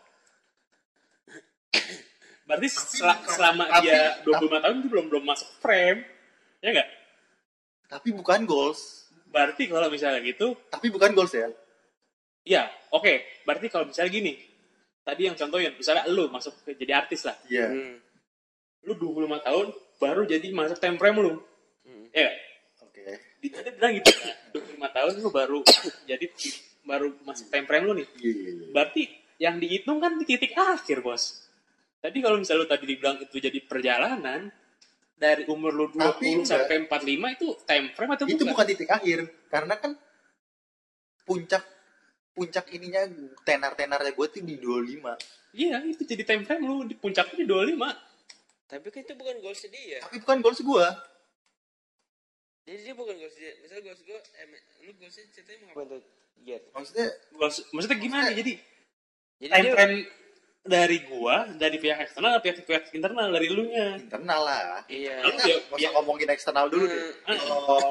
Berarti 2.47 2.67
sel- 2.67 3.23
selama 3.27 3.67
tapi- 3.67 3.87
dia 3.87 4.19
25 4.23 4.63
tahun 4.63 4.75
itu 4.79 4.87
belum 4.87 5.05
belum 5.07 5.23
masuk 5.23 5.49
frame. 5.59 6.01
Ya 6.59 6.71
enggak 6.71 6.89
tapi 7.89 8.13
bukan 8.13 8.45
goals. 8.45 9.09
Berarti 9.29 9.65
kalau 9.65 9.89
misalnya 9.89 10.21
gitu 10.21 10.53
tapi 10.69 10.89
bukan 10.89 11.09
goals 11.11 11.33
ya? 11.33 11.49
Ya 12.45 12.69
oke. 12.89 13.43
Berarti 13.43 13.67
kalau 13.67 13.89
misalnya 13.89 14.13
gini 14.13 14.33
tadi 15.09 15.25
yang 15.25 15.33
contohin 15.33 15.73
misalnya 15.73 16.05
lu 16.05 16.29
masuk 16.29 16.53
ke 16.61 16.77
jadi 16.77 17.01
artis 17.01 17.25
lah 17.25 17.33
iya 17.49 17.65
hmm. 17.65 17.97
lu 18.85 18.93
25 18.93 19.25
tahun 19.41 19.65
baru 19.97 20.21
jadi 20.23 20.47
masuk 20.53 20.77
time 20.77 20.97
frame 20.97 21.19
lu 21.19 21.33
Hmm. 21.79 22.05
ya 22.13 22.29
oke 22.79 23.01
Di- 23.41 23.49
dia 23.49 23.71
bilang 23.73 23.97
gitu 23.97 24.11
kan 24.13 24.35
25 24.53 24.77
tahun 24.93 25.13
lu 25.17 25.29
baru 25.33 25.59
jadi 26.05 26.25
baru 26.85 27.07
masuk 27.25 27.49
time 27.49 27.65
frame 27.65 27.85
lu 27.87 27.93
nih 27.97 28.07
iya 28.21 28.29
iya 28.29 28.49
iya. 28.53 28.67
berarti 28.69 29.01
yang 29.39 29.57
dihitung 29.57 29.97
kan 29.97 30.13
di 30.13 30.25
titik 30.27 30.53
akhir 30.53 31.01
bos 31.01 31.49
tadi 31.97 32.21
kalau 32.21 32.37
misalnya 32.37 32.61
lu 32.61 32.69
tadi 32.69 32.85
dibilang 32.85 33.17
itu 33.17 33.41
jadi 33.41 33.57
perjalanan 33.65 34.53
dari 35.17 35.43
umur 35.49 35.73
lu 35.73 35.85
20 35.89 35.97
Tapi 35.97 36.27
enggak. 36.31 36.47
sampai 36.47 36.75
45 36.85 37.35
itu 37.35 37.47
time 37.65 37.85
frame 37.91 38.11
atau 38.13 38.25
itu 38.27 38.37
bukan? 38.37 38.51
bukan 38.53 38.65
titik 38.69 38.89
akhir 38.89 39.19
karena 39.49 39.73
kan 39.75 39.91
puncak 41.25 41.63
puncak 42.39 42.71
ininya 42.71 43.03
tenar 43.43 43.75
tenarnya 43.75 44.09
gue 44.09 44.27
tuh 44.29 44.39
di 44.39 44.55
25 44.55 45.03
iya 45.51 45.83
itu 45.83 45.99
jadi 46.01 46.23
time 46.23 46.43
frame 46.43 46.63
lu 46.63 46.87
di 46.87 46.95
puncaknya 46.95 47.35
di 47.35 47.43
25 47.43 47.75
tapi 48.69 48.87
kan 48.87 49.01
itu 49.01 49.13
bukan 49.13 49.35
goals 49.39 49.65
dia. 49.65 49.97
Tapi 49.99 50.21
bukan 50.21 50.37
goals 50.39 50.61
gue 50.61 50.85
jadi 52.63 52.79
dia 52.83 52.93
bukan 52.93 53.17
goals 53.17 53.33
dia. 53.33 53.51
Misalnya 53.59 53.83
goals 53.83 54.01
gue 54.03 54.13
eh, 54.13 54.45
lu 54.79 54.91
goalsnya 54.93 55.25
ceritanya 55.27 55.57
mau 55.65 55.73
ngapain? 55.75 55.89
Tuh 55.91 56.01
Jet 56.39 56.63
maksudnya 56.71 57.07
Gua- 57.33 57.65
maksudnya 57.73 57.97
gimana 57.97 58.29
jadi? 58.31 58.53
Jadi 59.37 59.49
time 59.49 59.59
dia 59.59 59.73
frame 59.73 59.97
dari 60.61 60.97
gua 61.03 61.35
dari 61.51 61.77
pihak 61.77 61.99
eksternal 61.99 62.39
pihak 62.39 62.61
pihak 62.61 62.83
internal 62.93 63.27
dari 63.27 63.47
lu 63.47 63.65
nya. 63.65 63.97
Internal 63.97 64.41
lah. 64.43 64.85
Iya. 64.85 65.19
Lu 65.19 65.33
ya- 65.33 65.35
nggak 65.35 65.73
usah 65.73 65.79
ya- 65.81 65.91
ngomongin 65.91 66.29
eksternal 66.29 66.65
dulu 66.69 66.85
deh. 66.85 66.99
Hmm. 67.25 67.39
kalau 67.39 67.83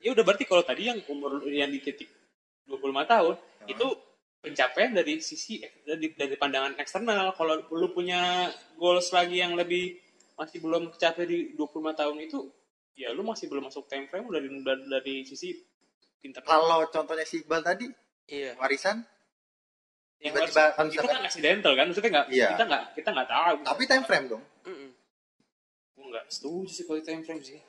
ya 0.00 0.10
udah 0.10 0.24
berarti 0.24 0.44
kalau 0.44 0.60
tadi 0.60 0.82
yang 0.84 0.98
umur 1.06 1.40
yang 1.46 1.68
di 1.68 1.78
titik 1.78 2.08
25 2.70 2.78
tahun 3.04 3.34
Hmm. 3.34 3.68
itu 3.68 3.86
pencapaian 4.40 4.90
dari 4.90 5.20
sisi 5.20 5.58
dari, 5.84 6.14
dari 6.14 6.32
pandangan 6.32 6.72
eksternal. 6.74 7.34
Kalau 7.34 7.60
lu 7.68 7.90
punya 7.90 8.48
goals 8.74 9.10
lagi 9.10 9.36
yang 9.36 9.52
lebih 9.52 10.00
masih 10.32 10.58
belum 10.58 10.88
tercapai 10.90 11.26
di 11.26 11.38
25 11.52 11.68
tahun 11.92 12.16
itu 12.18 12.48
ya 12.96 13.12
lu 13.12 13.20
masih 13.20 13.46
belum 13.46 13.66
masuk 13.66 13.84
time 13.84 14.06
frame 14.06 14.24
dari 14.28 14.48
dari, 14.48 14.82
dari 14.86 15.14
sisi 15.22 15.52
internal 16.20 16.48
kalau 16.48 16.80
contohnya 16.86 17.24
si 17.24 17.40
Iqbal 17.40 17.60
tadi 17.60 17.84
iya. 18.26 18.56
warisan? 18.56 19.04
Yang 20.18 20.32
tiba-tiba 20.36 20.64
kan 20.70 20.84
itu 20.84 20.90
misalkan- 20.90 21.12
kan 21.14 21.24
accidental 21.24 21.72
kan? 21.74 21.84
Maksudnya 21.86 22.10
nggak 22.10 22.26
Iya. 22.30 22.48
kita 22.50 22.64
nggak 22.64 22.82
kita 22.94 23.08
nggak 23.10 23.28
tahu. 23.28 23.56
Tapi 23.62 23.82
time 23.84 24.04
frame 24.04 24.26
dong. 24.26 24.44
Mm-mm. 24.62 24.90
gua 25.92 26.04
nggak 26.10 26.26
setuju 26.28 26.68
sih 26.70 26.84
kalau 26.84 27.00
time 27.02 27.20
frame 27.20 27.42
sih. 27.42 27.60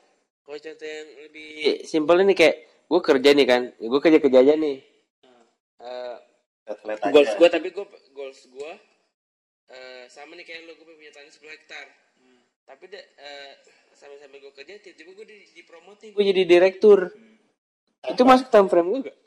Kalau 0.42 0.56
contoh 0.58 0.84
yang 0.84 1.08
lebih 1.22 1.48
simpel 1.82 2.16
ini 2.18 2.32
kayak 2.32 2.56
gue 2.84 3.00
kerja 3.00 3.30
nih 3.30 3.46
kan 3.46 3.62
gue 3.72 4.00
kerja 4.00 4.18
kerja 4.18 4.38
aja 4.38 4.54
nih 4.54 4.76
Eh, 5.80 6.16
aja 6.68 7.10
goals 7.10 7.32
gue 7.38 7.48
tapi 7.50 7.68
gue 7.74 7.86
goals 8.14 8.40
gue 8.48 8.72
eh, 9.72 10.04
sama 10.12 10.36
nih 10.36 10.44
kayak 10.46 10.68
lo 10.68 10.72
gue 10.76 10.86
punya 10.86 11.12
tanah 11.14 11.32
10 11.32 11.54
hektar. 11.56 11.86
Tapi 12.62 12.84
de, 12.86 13.00
eh, 13.00 13.52
sambil 13.96 14.18
sambil 14.22 14.38
gue 14.38 14.52
kerja 14.54 14.78
tiba-tiba 14.78 15.10
gue 15.16 15.26
di, 15.26 15.36
dipromotin. 15.56 16.14
Gue 16.14 16.24
jadi 16.26 16.42
direktur. 16.46 17.10
Itu 18.06 18.22
masuk 18.26 18.50
time 18.50 18.68
frame 18.68 18.88
gue 18.90 19.00
gak? 19.10 19.18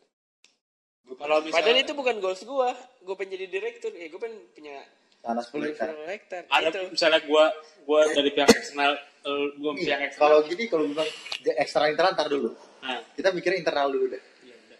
kalau 1.16 1.38
misalnya 1.40 1.62
Padahal 1.64 1.86
itu 1.86 1.94
bukan 1.96 2.16
goals 2.18 2.44
gue 2.44 2.70
gue 3.06 3.16
pengen 3.16 3.32
jadi 3.40 3.48
direktur. 3.48 3.92
Ya 3.96 4.08
gue 4.08 4.20
pengen 4.20 4.40
punya 4.52 4.78
tanah 5.25 5.44
10 5.44 5.70
hektar. 5.74 5.88
10 5.90 6.14
hektar. 6.14 6.42
Ada 6.54 6.68
itu 6.70 6.80
misalnya 6.94 7.20
gua 7.25 7.46
gua 7.90 8.02
dari 8.14 8.30
pihak 8.30 8.50
eksternal 8.54 8.94
eh, 9.25 9.46
gua 9.58 9.72
Nih, 9.74 9.84
pihak 9.90 10.02
eksternal. 10.06 10.22
kalau 10.30 10.38
gini 10.46 10.64
kalau 10.70 10.84
bilang 10.86 11.10
dia 11.42 11.54
eksternal 11.58 11.90
internal 11.90 12.12
ntar 12.14 12.28
dulu. 12.30 12.50
Nah. 12.86 13.02
Kita 13.18 13.30
mikirin 13.34 13.58
internal 13.66 13.90
dulu 13.90 14.06
deh. 14.14 14.22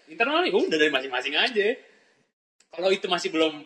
Internal 0.08 0.42
nih 0.42 0.52
udah 0.52 0.76
dari 0.76 0.90
masing-masing 0.90 1.34
aja. 1.34 1.68
Kalau 2.70 2.90
itu 2.90 3.06
masih 3.06 3.30
belum 3.30 3.64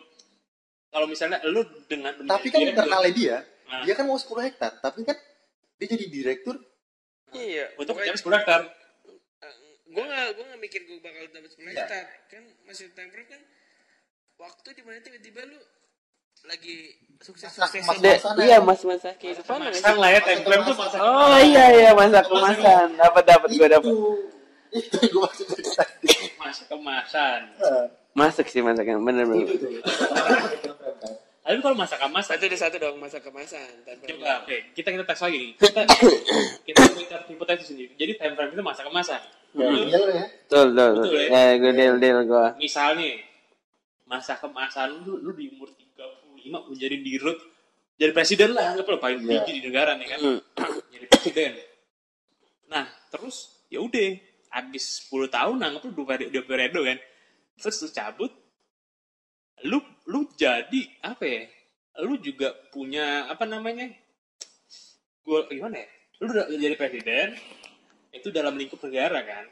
kalau 0.88 1.06
misalnya 1.06 1.38
lu 1.44 1.60
dengan 1.84 2.14
tapi 2.20 2.48
kan 2.48 2.60
internalnya 2.60 3.10
dia 3.10 3.36
Nah. 3.62 3.86
dia 3.86 3.94
kan 3.94 4.02
mau 4.02 4.18
10 4.18 4.26
hektar 4.42 4.72
tapi 4.78 5.02
kan 5.02 5.14
dia 5.76 5.86
jadi 5.88 6.04
direktur. 6.04 6.58
Iya 7.30 7.70
untuk 7.76 7.94
mencapai 7.94 8.18
10 8.18 8.34
hektar. 8.36 8.60
Gue 9.86 10.04
gak 10.04 10.26
gue 10.32 10.44
gak 10.44 10.60
mikir 10.60 10.80
gue 10.84 10.98
bakal 10.98 11.22
dapat 11.28 11.50
10 11.50 11.62
Iya. 11.64 11.70
hektar. 11.76 12.04
Kan 12.26 12.42
masih 12.64 12.90
time 12.90 13.10
frame 13.10 13.28
kan 13.28 13.42
waktu 14.36 14.68
di 14.72 14.82
mana 14.82 14.98
tiba-tiba 14.98 15.42
lu 15.44 15.58
lagi 16.42 16.76
sukses 17.20 17.46
Masa- 17.46 17.68
sukses 17.68 17.84
masa-masanya. 17.84 18.40
iya 18.40 18.58
mas 18.58 18.80
masa 18.80 19.12
kehidupan 19.12 19.60
lah 19.60 19.70
kan 19.76 19.94
lah 19.94 20.08
ya 20.08 20.20
time 20.20 20.40
frame 20.40 20.62
tuh 20.64 20.72
Masa- 20.74 20.98
oh 20.98 21.36
iya 21.38 21.64
iya 21.70 21.90
masa 21.92 22.24
kemasan 22.24 22.96
dapat 22.96 23.24
dapat 23.24 23.48
gue 23.52 23.68
dapat 23.68 23.86
itu 23.86 24.08
itu 24.72 24.96
yang 24.96 25.10
gue 25.10 25.20
maksud 25.20 25.46
dari 26.50 26.66
tadi 26.66 26.66
masa 26.66 26.66
kemasan 26.66 27.40
masuk 28.10 28.46
sih 28.50 28.58
masa 28.60 28.82
kan 28.82 28.98
bener 28.98 29.22
bener. 29.22 29.46
Tapi 31.40 31.58
kalau 31.58 31.74
masa 31.74 31.98
kemasan 31.98 32.38
satu 32.38 32.46
deh 32.46 32.58
satu 32.58 32.76
dong 32.78 32.96
masa 33.02 33.18
kemasan. 33.18 33.82
Coba 33.82 34.46
oke. 34.46 34.70
Kita 34.70 34.94
kita 34.94 35.02
tes 35.02 35.18
lagi. 35.18 35.44
Kita 35.58 35.82
kita 36.66 36.80
kita 36.94 37.16
hipotesis 37.26 37.74
sendiri. 37.74 37.90
Jadi 37.98 38.12
time 38.14 38.38
frame 38.38 38.54
itu 38.54 38.62
masa 38.62 38.86
kemasan. 38.86 39.18
Ya 39.58 39.66
iya 39.66 39.96
lo 39.98 40.08
ya. 40.14 40.24
Betul 40.46 40.66
betul 40.78 40.90
Betul, 40.94 41.18
ya? 41.26 41.26
ya 41.34 41.52
gue 41.58 41.72
deal 41.74 41.94
deal 41.98 42.18
gue 42.22 42.46
misal 42.54 42.94
nih 42.94 43.18
masa 44.06 44.38
kemasan 44.38 45.02
lu 45.02 45.18
lu 45.18 45.34
di 45.34 45.50
umur 45.50 45.74
35 45.74 46.70
lu 46.70 46.74
jadi 46.78 46.96
dirut 47.02 47.38
jadi 47.98 48.10
presiden 48.14 48.54
lah 48.54 48.70
anggap 48.70 48.86
lo 48.86 49.02
paling 49.02 49.18
Iya. 49.26 49.42
tinggi 49.42 49.58
di 49.58 49.62
negara 49.66 49.98
nih 49.98 50.06
kan. 50.06 50.18
Hmm. 50.22 50.38
jadi 50.86 51.06
presiden. 51.10 51.50
Nah 52.70 52.86
terus 53.10 53.66
ya 53.66 53.82
udah 53.82 54.29
habis 54.50 55.06
10 55.06 55.30
tahun 55.30 55.56
anggap 55.62 55.82
lu 55.86 55.92
dua 55.94 56.06
periode, 56.14 56.30
dua 56.34 56.44
periode 56.44 56.80
kan. 56.82 56.98
Terus 57.60 57.76
lu 57.86 57.88
cabut 57.94 58.32
lu 59.60 59.78
lu 60.08 60.24
jadi 60.40 60.80
apa 61.04 61.24
ya 61.24 61.42
lu 62.00 62.16
juga 62.16 62.56
punya 62.72 63.28
apa 63.28 63.44
namanya 63.44 63.92
gua 65.20 65.44
gimana 65.44 65.84
ya 65.84 65.88
lu 66.20 66.32
udah 66.32 66.48
jadi 66.48 66.76
presiden 66.80 67.36
itu 68.10 68.28
dalam 68.34 68.58
lingkup 68.58 68.82
negara 68.82 69.22
kan. 69.22 69.44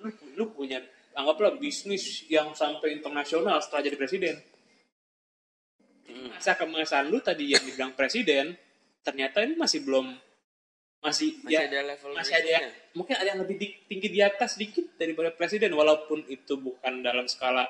Lu, 0.00 0.08
lu 0.34 0.44
punya 0.50 0.80
anggaplah 1.12 1.54
bisnis 1.60 2.24
yang 2.26 2.56
sampai 2.56 2.96
internasional 2.96 3.60
setelah 3.60 3.84
jadi 3.84 3.96
presiden. 4.00 4.36
Masa 6.32 6.56
kemasan 6.58 7.12
lu 7.12 7.20
tadi 7.20 7.52
yang 7.52 7.62
dibilang 7.62 7.92
presiden 7.94 8.56
ternyata 9.06 9.44
ini 9.44 9.54
masih 9.54 9.84
belum 9.84 10.10
masih, 11.02 11.42
masih 11.42 11.50
ya 11.50 11.60
ada 11.66 11.78
level 11.82 12.10
masih 12.14 12.34
ada 12.38 12.48
yang 12.48 12.66
mungkin 12.94 13.14
ada 13.18 13.28
yang 13.34 13.40
lebih 13.42 13.56
di- 13.58 13.74
tinggi 13.90 14.08
di 14.08 14.20
atas 14.22 14.54
sedikit 14.54 14.86
daripada 14.94 15.34
presiden 15.34 15.74
walaupun 15.74 16.22
itu 16.30 16.54
bukan 16.56 17.02
dalam 17.02 17.26
skala 17.26 17.66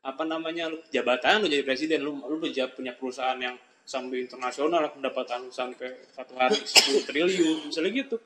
apa 0.00 0.24
namanya 0.24 0.72
lu 0.72 0.80
jabatan 0.88 1.44
lu 1.44 1.46
jadi 1.52 1.60
presiden 1.60 2.00
lu 2.00 2.16
lu 2.24 2.40
punya 2.40 2.72
punya 2.72 2.96
perusahaan 2.96 3.36
yang 3.36 3.52
sampai 3.84 4.24
internasional 4.24 4.86
pendapatan 4.94 5.44
lu 5.44 5.52
sampai 5.52 6.08
satu 6.14 6.32
hari 6.38 6.56
10 6.56 7.08
triliun 7.10 7.68
misalnya 7.68 7.90
gitu. 7.90 8.16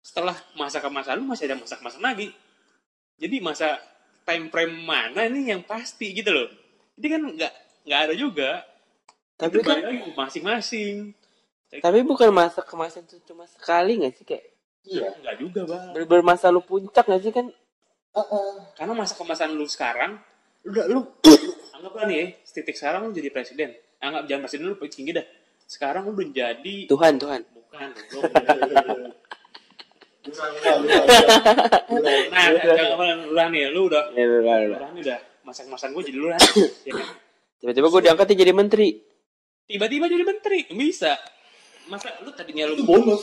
Setelah 0.00 0.36
masa 0.56 0.80
kemasan 0.80 1.20
lu 1.20 1.28
masih 1.28 1.44
ada 1.46 1.60
masa 1.60 1.76
kemasan 1.76 2.00
lagi. 2.00 2.32
Jadi 3.20 3.36
masa 3.38 3.78
time 4.24 4.48
frame 4.48 4.74
mana 4.74 5.28
nih 5.28 5.54
yang 5.54 5.62
pasti 5.62 6.10
gitu 6.16 6.32
loh. 6.32 6.48
Jadi 6.96 7.06
kan 7.12 7.22
nggak 7.30 7.52
nggak 7.84 8.00
ada 8.10 8.14
juga. 8.16 8.50
Tapi 9.36 9.60
itu 9.60 9.66
kan 9.66 9.82
masing-masing 10.16 11.12
tapi 11.82 12.00
bukan 12.06 12.30
masa 12.30 12.62
kemasan 12.62 13.02
itu 13.08 13.18
cuma 13.26 13.48
sekali 13.50 14.02
gak 14.04 14.14
sih 14.14 14.26
kayak? 14.26 14.44
Iya 14.84 15.08
nggak 15.16 15.36
juga 15.40 15.60
bang. 15.64 15.84
Ber 15.96 16.04
bermasa 16.04 16.52
lu 16.52 16.60
puncak 16.60 17.08
gak 17.08 17.22
sih 17.24 17.32
kan? 17.32 17.48
Karena 18.76 18.92
masa 18.94 19.16
kemasan 19.16 19.56
lu 19.56 19.66
sekarang 19.66 20.20
lu 20.64 20.70
udah 20.72 20.86
lu 20.88 21.00
anggaplah 21.76 22.08
nih 22.08 22.16
ya 22.16 22.26
titik 22.44 22.76
sekarang 22.76 23.08
lu 23.08 23.12
jadi 23.16 23.32
presiden. 23.32 23.72
Anggap 23.98 24.28
jangan 24.28 24.42
presiden 24.46 24.64
lu 24.70 24.76
paling 24.76 24.92
tinggi 24.92 25.12
dah. 25.16 25.26
Sekarang 25.64 26.04
lu 26.08 26.12
udah 26.14 26.28
jadi 26.30 26.76
Tuhan 26.86 27.16
Tuhan. 27.16 27.40
Bukan 27.48 27.88
lu. 28.12 28.20
Nah 32.32 32.44
lu 32.52 33.44
nih 33.50 33.62
lu 33.72 33.80
udah. 33.88 34.02
Ya, 34.12 34.24
lu, 34.24 34.36
lu, 34.40 34.52
lu 34.72 34.86
nih 34.94 35.02
udah. 35.04 35.20
Masa 35.44 35.64
kemasan 35.68 35.92
gue 35.92 36.02
jadi 36.08 36.16
lu 36.16 36.28
lah. 36.32 36.40
Kan? 36.88 37.08
tiba-tiba 37.60 37.88
gue 37.88 38.00
diangkat 38.04 38.26
jadi 38.36 38.52
menteri. 38.52 38.88
Tiba-tiba 39.64 40.04
jadi 40.08 40.24
menteri 40.24 40.68
bisa 40.68 41.16
masa 41.86 42.08
lu 42.20 42.30
tadinya 42.30 42.64
lu 42.64 42.74
itu 42.74 42.84
bonus 42.84 43.22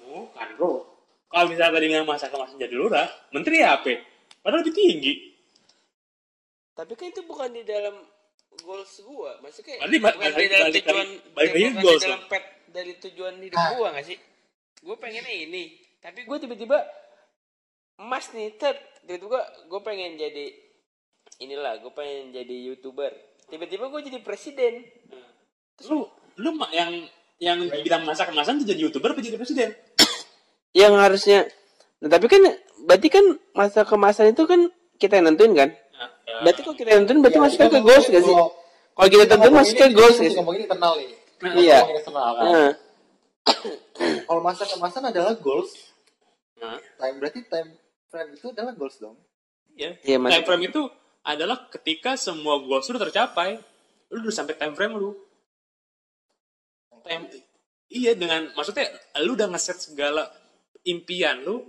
bukan 0.00 0.48
bro 0.56 0.72
kalau 1.26 1.46
misalnya 1.46 1.74
tadi 1.74 1.86
nggak 1.88 2.04
masa 2.04 2.26
kemasan 2.26 2.56
jadi 2.56 2.74
lurah 2.74 3.06
menteri 3.30 3.58
ya 3.58 3.76
apa 3.76 3.98
padahal 4.40 4.60
lebih 4.60 4.74
tinggi 4.74 5.14
Tapi 6.72 6.92
kan 6.92 7.06
itu 7.06 7.22
bukan 7.22 7.50
di 7.50 7.62
dalam 7.62 7.94
goals 8.60 8.98
gua. 9.00 9.38
Maksudnya 9.38 9.78
ba- 9.78 10.10
bukan 10.10 10.26
di 10.26 10.34
balik- 10.34 10.50
dalam 10.50 10.66
balik- 10.66 10.82
tujuan 10.82 11.08
balik 11.30 11.50
lagi 11.52 11.62
bukan 11.64 11.74
goals 11.80 11.94
di 11.96 12.06
dalam 12.08 12.22
pet 12.26 12.44
dari 12.66 12.92
tujuan 12.98 13.34
hidup 13.38 13.54
Ah. 13.56 13.70
gua 13.72 13.86
gak 13.94 14.04
sih? 14.04 14.18
Gua 14.80 14.96
pengennya 14.96 15.30
ini, 15.30 15.64
tapi 15.98 16.26
gua 16.26 16.36
tiba-tiba 16.36 16.82
emas 17.96 18.26
nih, 18.28 18.50
tet. 18.52 18.74
Tiba-tiba 19.00 19.38
gua 19.64 19.80
pengen 19.80 20.18
jadi 20.18 20.50
inilah, 21.38 21.78
gua 21.78 21.94
pengen 21.94 22.34
jadi 22.34 22.56
youtuber. 22.66 23.14
Tiba-tiba 23.46 23.86
gua 23.86 24.02
jadi 24.02 24.18
presiden. 24.18 24.82
lu 25.84 26.06
lu 26.36 26.50
ma- 26.52 26.70
yang 26.70 27.06
yang 27.36 27.58
bilang 27.82 28.02
masa 28.02 28.24
kemasan 28.24 28.58
tuh 28.58 28.66
jadi 28.66 28.80
youtuber 28.82 29.10
apa 29.10 29.20
jadi 29.20 29.36
presiden 29.36 29.70
Yang 30.74 30.92
harusnya, 30.98 31.38
nah, 31.98 32.10
tapi 32.10 32.26
kan 32.26 32.42
berarti 32.82 33.06
kan 33.06 33.24
masa 33.52 33.86
kemasan 33.86 34.30
itu 34.30 34.42
kan 34.42 34.66
kita 34.96 35.16
yang 35.16 35.30
nentuin 35.30 35.54
kan? 35.54 35.70
Nah, 35.70 36.10
ya. 36.26 36.42
Berarti 36.42 36.60
kalau 36.62 36.74
kita 36.74 36.88
yang 36.90 37.00
nentuin 37.02 37.20
berarti 37.22 37.38
Ya, 37.38 37.44
masuknya 37.46 37.70
ke 37.70 37.80
goals 37.80 38.06
gak 38.08 38.22
sih? 38.22 38.34
kalau- 38.34 39.10
kita 39.10 39.24
tentuin 39.28 39.54
masuknya 39.54 39.86
ini, 39.86 39.94
goals 39.94 40.16
sih? 40.16 40.30
ngomongin 40.32 40.62
internal 40.62 40.92
nih 40.94 41.08
Iya. 41.44 41.78
Ngomongin 41.78 41.96
eksternal 41.96 42.30
kan 42.32 42.42
Nah, 42.44 42.70
kalau 44.26 44.40
masa 44.40 44.64
kemasan 44.64 45.02
adalah 45.04 45.34
goals 45.36 45.70
Nah, 46.54 46.78
time 46.96 47.16
berarti 47.18 47.40
time 47.44 47.70
frame 48.08 48.30
itu 48.32 48.46
adalah 48.48 48.72
goals 48.72 48.96
dong 48.96 49.14
iya. 49.72 49.94
Iya, 50.00 50.16
Mas. 50.16 50.30
time 50.32 50.44
frame 50.44 50.64
itu 50.66 50.82
adalah 51.22 51.66
ketika 51.68 52.14
semua 52.14 52.58
goals 52.58 52.86
lu 52.86 52.96
tercapai 52.96 53.58
lu 54.08 54.22
udah 54.22 54.34
sampai 54.34 54.54
time 54.54 54.72
frame 54.72 54.94
lu 54.94 55.14
time 57.04 57.28
iya 57.92 58.16
dengan 58.16 58.50
maksudnya 58.56 58.88
lu 59.22 59.36
udah 59.36 59.48
ngeset 59.52 59.78
segala 59.78 60.26
impian 60.88 61.44
lu 61.44 61.62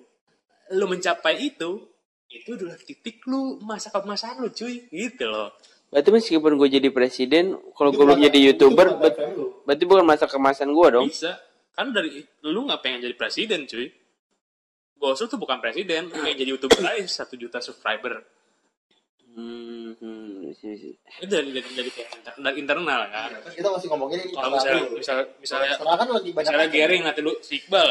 lu 0.73 0.85
mencapai 0.89 1.37
itu 1.45 1.85
itu 2.31 2.57
adalah 2.57 2.75
titik 2.81 3.21
lu 3.29 3.61
masa 3.61 3.93
kemasan 3.93 4.41
lu 4.41 4.49
cuy 4.49 4.89
gitu 4.89 5.25
loh. 5.29 5.53
Berarti 5.93 6.09
meskipun 6.11 6.57
gue 6.57 6.69
jadi 6.81 6.89
presiden, 6.89 7.55
kalau 7.77 7.93
gue 7.93 8.03
belum 8.03 8.19
jadi 8.19 8.39
youtuber, 8.51 8.97
bukan 8.97 8.99
ber- 8.99 9.15
time 9.15 9.31
frame 9.31 9.35
lu. 9.37 9.47
berarti 9.63 9.83
bukan 9.85 10.05
masa 10.05 10.25
kemasan 10.25 10.69
gue 10.73 10.87
dong. 10.91 11.07
bisa. 11.07 11.37
Kan 11.71 11.93
dari 11.93 12.23
lu 12.43 12.65
nggak 12.65 12.81
pengen 12.81 12.99
jadi 13.05 13.15
presiden 13.15 13.69
cuy. 13.69 13.87
Lu 14.95 15.13
tuh 15.13 15.37
bukan 15.37 15.61
presiden 15.61 16.09
pengen 16.09 16.35
jadi 16.35 16.49
youtuber 16.57 16.81
aja 16.81 17.23
satu 17.23 17.37
juta 17.37 17.61
subscriber. 17.61 18.25
Hmm, 19.35 19.93
hmm, 19.99 20.24
isi. 20.63 20.91
itu 20.95 21.27
dari 21.27 21.49
dari 21.51 21.69
dari, 21.75 21.89
kayak 21.91 22.09
inter- 22.15 22.39
dari 22.39 22.57
internal 22.61 23.01
kan 23.11 23.29
Kan 23.41 23.51
kita 23.51 23.69
masih 23.73 23.87
ngomongin 23.91 24.17
ini 24.23 24.31
kalau 24.31 24.55
misalnya 24.55 24.83
misalnya 24.95 25.25
misalnya 25.41 25.97
kan 25.97 26.07
lebih 26.15 26.31
banyak 26.31 26.51
misalnya. 26.55 26.71
Gary 26.71 26.97
nanti 27.03 27.21
lu 27.23 27.33
si 27.43 27.59
Iqbal 27.59 27.89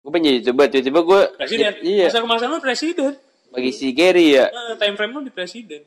Gue 0.00 0.10
pengen 0.16 0.26
jadi 0.32 0.36
youtuber, 0.40 0.66
tiba-tiba 0.72 1.00
gue 1.04 1.20
presiden 1.36 1.72
iya 1.84 2.06
masa 2.08 2.24
kemasan 2.24 2.48
lu 2.48 2.58
presiden 2.64 3.12
bagi 3.52 3.70
si 3.74 3.86
Gary 3.92 4.32
ya. 4.32 4.48
nah, 4.48 4.78
time 4.80 4.96
frame 4.96 5.12
lu 5.12 5.20
di 5.26 5.32
presiden 5.34 5.82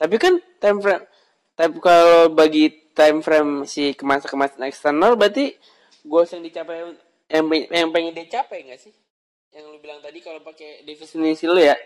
Tapi 0.00 0.16
kan 0.16 0.40
time 0.56 0.80
frame, 0.80 1.04
tapi 1.52 1.76
kalau 1.76 2.32
bagi 2.32 2.72
time 2.96 3.20
frame 3.20 3.68
si 3.68 3.92
kemasan 3.92 4.32
kemasan 4.32 4.64
eksternal, 4.64 5.12
berarti 5.12 5.52
gue 6.00 6.22
yang 6.24 6.40
dicapai 6.40 6.74
yang, 7.28 7.44
yang 7.68 7.88
pengen 7.92 8.16
dicapai 8.16 8.64
nggak 8.64 8.80
sih? 8.80 8.96
Yang 9.52 9.64
lu 9.68 9.78
bilang 9.78 10.00
tadi 10.00 10.24
kalau 10.24 10.40
pakai 10.40 10.88
definisi 10.88 11.44
lu 11.44 11.60
ya, 11.60 11.76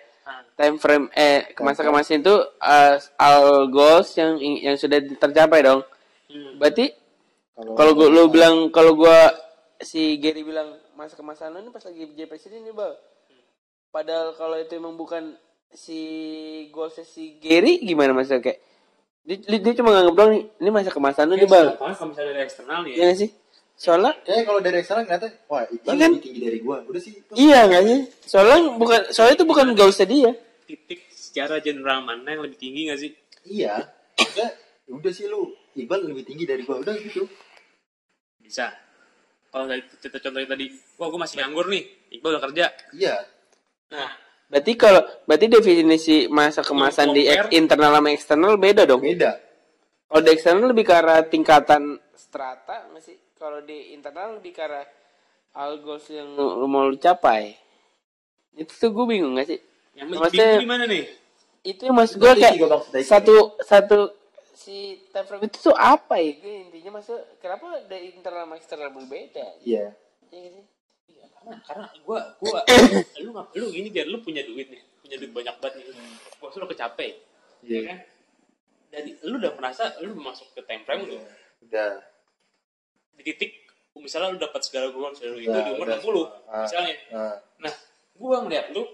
time 0.56 0.76
frame 0.80 1.06
eh 1.12 1.52
kemasan 1.52 1.84
kemasan 1.84 2.20
itu 2.24 2.36
uh, 2.60 2.96
all 3.20 3.68
goals 3.68 4.12
yang 4.16 4.40
yang 4.40 4.76
sudah 4.76 5.00
tercapai 5.20 5.60
dong. 5.62 5.84
Hmm. 6.30 6.56
Berarti 6.58 6.90
kalau 7.54 7.92
gua 7.94 8.08
lu 8.10 8.26
bilang 8.32 8.72
kalau 8.72 8.98
gua 8.98 9.30
si 9.84 10.16
Gary 10.18 10.42
bilang 10.42 10.74
masa 10.94 11.18
kemasan 11.18 11.52
lu 11.54 11.58
ini 11.60 11.70
pas 11.70 11.82
lagi 11.82 12.06
jadi 12.14 12.30
presiden 12.30 12.62
nih 12.64 12.74
bang 12.74 12.94
padahal 13.90 14.34
kalau 14.34 14.56
itu 14.58 14.72
emang 14.78 14.94
bukan 14.94 15.34
si 15.74 16.00
goalsnya 16.70 17.04
si 17.06 17.38
Gary 17.42 17.82
gimana 17.82 18.14
masa 18.14 18.38
kayak 18.38 18.62
dia, 19.24 19.40
dia, 19.40 19.72
cuma 19.76 19.90
nganggep 19.90 20.14
doang 20.14 20.30
nih 20.36 20.42
ini 20.62 20.70
masa 20.70 20.90
kemasan 20.94 21.26
lu 21.30 21.34
nih 21.36 21.50
bang 21.50 21.68
Apalagi 21.74 21.96
kalau 21.98 22.10
misalnya 22.14 22.30
dari 22.30 22.42
eksternal 22.46 22.78
nih 22.86 22.92
iya 22.94 23.10
sih 23.14 23.30
soalnya 23.74 24.12
Kayaknya 24.20 24.44
kalau 24.44 24.60
dari 24.60 24.76
eksternal 24.78 25.02
ngeliatnya, 25.02 25.30
wah 25.46 25.62
Iqbal 25.66 25.90
Iya 25.90 25.98
kan? 25.98 26.10
lebih 26.10 26.22
tinggi 26.22 26.40
dari 26.40 26.58
gua. 26.58 26.76
Udah 26.84 27.00
sih 27.00 27.12
itu. 27.12 27.32
iya 27.34 27.58
nggak 27.64 27.82
sih 27.82 27.98
soalnya 28.24 28.56
bukan 28.74 29.00
soalnya 29.08 29.34
itu 29.34 29.44
bukan 29.44 29.66
goalsnya 29.72 30.06
dia 30.06 30.30
titik 30.64 31.00
secara 31.10 31.58
general 31.58 32.00
mana 32.00 32.28
yang 32.28 32.42
lebih 32.42 32.56
tinggi 32.56 32.86
gak 32.86 32.98
sih 32.98 33.10
Iya. 33.44 33.84
Udah, 34.16 34.50
udah 34.90 35.12
sih 35.12 35.26
lu 35.26 35.42
Iqbal 35.74 36.06
lebih 36.06 36.24
tinggi 36.24 36.44
dari 36.44 36.62
gua. 36.62 36.78
Udah 36.78 36.94
gitu. 36.96 37.26
bisa 38.36 38.68
kalau 39.48 39.64
dari 39.64 39.80
kita 39.82 40.18
contohnya 40.18 40.48
tadi 40.48 40.66
wah 40.94 41.06
gue 41.06 41.16
masih 41.16 41.36
nganggur 41.38 41.66
nih 41.66 41.82
Iqbal 42.12 42.30
udah 42.32 42.42
kerja 42.44 42.66
Iya. 42.92 43.16
nah 43.88 44.10
berarti 44.44 44.72
kalau 44.74 45.02
berarti 45.24 45.46
definisi 45.48 46.16
masa 46.28 46.60
kemasan 46.60 47.10
di 47.10 47.24
ek- 47.24 47.50
internal 47.50 47.90
sama 47.92 48.08
eksternal 48.10 48.54
beda 48.54 48.84
dong 48.84 49.00
Beda. 49.00 49.34
Kalau 50.04 50.20
di 50.20 50.30
eksternal 50.30 50.68
lebih 50.68 50.84
ke 50.84 50.94
arah 50.94 51.24
tingkatan 51.24 51.82
strata 52.14 52.86
nggak 52.86 53.02
sih? 53.02 53.16
Kalau 53.44 53.60
di 53.60 53.92
internal 53.92 54.40
lebih 54.40 54.56
ke 54.56 54.64
arah 54.64 54.88
all 55.52 55.76
goals 55.78 56.08
yang 56.08 56.32
lu 56.32 56.64
mau 56.64 56.88
lu 56.88 56.96
capai. 56.96 57.52
Itu 58.56 58.72
tuh 58.72 58.88
gue 58.88 59.04
bingung 59.06 59.36
gak 59.36 59.46
sih? 59.46 59.60
yang 59.92 60.08
Maksudnya- 60.08 60.58
gimana 60.58 60.88
nih 60.88 61.04
Itu 61.60 61.86
yang 61.86 61.94
maksud 61.94 62.16
gue 62.16 62.32
kayak 62.34 62.56
satu 63.04 63.54
satu 63.60 63.98
si 64.50 64.96
time 65.12 65.22
frame 65.22 65.44
itu 65.44 65.60
tuh 65.60 65.76
apa 65.76 66.16
ya? 66.16 66.32
Gue 66.34 66.54
intinya 66.64 66.96
maksud 66.96 67.20
kenapa 67.36 67.84
dari 67.84 68.10
internal 68.10 68.48
sama 68.48 68.56
eksternal 68.56 68.90
berbeda? 68.90 69.44
Iya. 69.60 69.92
Iya 70.32 70.48
sih? 70.50 70.64
Iya, 71.12 71.24
karena 71.30 71.54
karena 71.62 71.86
gua 72.02 72.18
gua 72.40 72.64
lu 73.20 73.28
nggak 73.30 73.46
lu 73.54 73.66
gini 73.68 73.88
biar 73.88 74.06
lu 74.08 74.18
punya 74.18 74.40
duit 74.42 74.66
nih 74.66 74.80
punya 74.98 75.16
duit 75.20 75.30
banyak 75.30 75.54
banget 75.60 75.74
nih 75.78 75.84
gua 76.40 76.48
suruh 76.48 76.64
kecapai 76.64 77.12
Iya. 77.60 77.76
ya 77.76 77.80
kan 77.86 77.98
jadi 78.88 79.10
lu 79.22 79.36
udah 79.36 79.52
merasa 79.54 79.84
lu 80.00 80.16
masuk 80.16 80.48
ke 80.56 80.64
time 80.64 80.80
frame 80.82 81.04
lu 81.06 81.20
Udah. 81.62 82.00
Di 83.18 83.22
titik 83.24 83.64
misalnya 84.04 84.36
lu 84.36 84.38
dapat 84.38 84.60
segala 84.60 84.92
goals 84.92 85.16
dari 85.16 85.48
itu 85.48 85.48
di 85.48 85.70
umur 85.72 85.88
udah. 85.88 85.98
60 85.98 86.28
Ah. 86.44 86.62
misalnya 86.68 86.94
Nah, 87.08 87.34
nah 87.64 87.72
gua 88.20 88.36
ngeliat 88.44 88.66
lu 88.76 88.84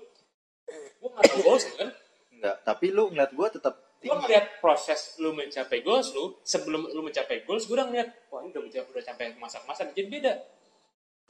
gua 1.02 1.08
nggak 1.18 1.26
tahu 1.34 1.40
goals 1.42 1.64
lu 1.66 1.74
kan 1.82 1.90
enggak. 2.30 2.56
Tapi 2.62 2.86
lu 2.94 3.02
ngeliat 3.10 3.30
gua 3.34 3.48
tetap 3.50 3.74
tinggi. 3.98 4.14
ngeliat 4.14 4.46
proses 4.62 5.18
lu 5.18 5.34
mencapai 5.34 5.82
goals 5.82 6.14
lu 6.14 6.38
sebelum 6.46 6.86
lu 6.94 7.00
mencapai 7.02 7.42
goals 7.42 7.66
gua 7.66 7.82
udah 7.82 7.86
ngeliat 7.90 8.08
wah 8.30 8.40
ini 8.46 8.54
udah 8.54 8.62
mencapai 8.62 8.88
udah 8.94 9.04
sampai 9.04 9.26
masa-masa 9.36 9.90
jadi 9.90 10.06
beda 10.08 10.34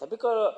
Tapi 0.00 0.16
kalau 0.16 0.48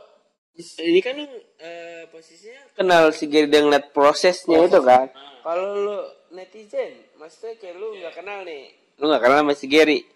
ini 0.54 1.00
kan 1.00 1.16
lu, 1.16 1.24
eh, 1.58 2.04
posisinya 2.12 2.76
kenal 2.76 3.08
si 3.16 3.24
Gary 3.26 3.48
dan 3.48 3.66
ngeliat 3.66 3.90
prosesnya 3.96 4.68
itu 4.68 4.78
kan. 4.84 5.08
Nah. 5.08 5.40
Kalau 5.42 5.66
lu 5.74 5.98
netizen, 6.36 6.92
maksudnya 7.18 7.56
kayak 7.58 7.80
lu 7.80 7.96
nggak 7.98 8.14
kenal 8.14 8.44
nih, 8.46 8.70
lu 9.00 9.10
nggak 9.10 9.22
kenal 9.24 9.38
sama 9.42 9.54
si 9.58 9.66
Gary, 9.66 10.06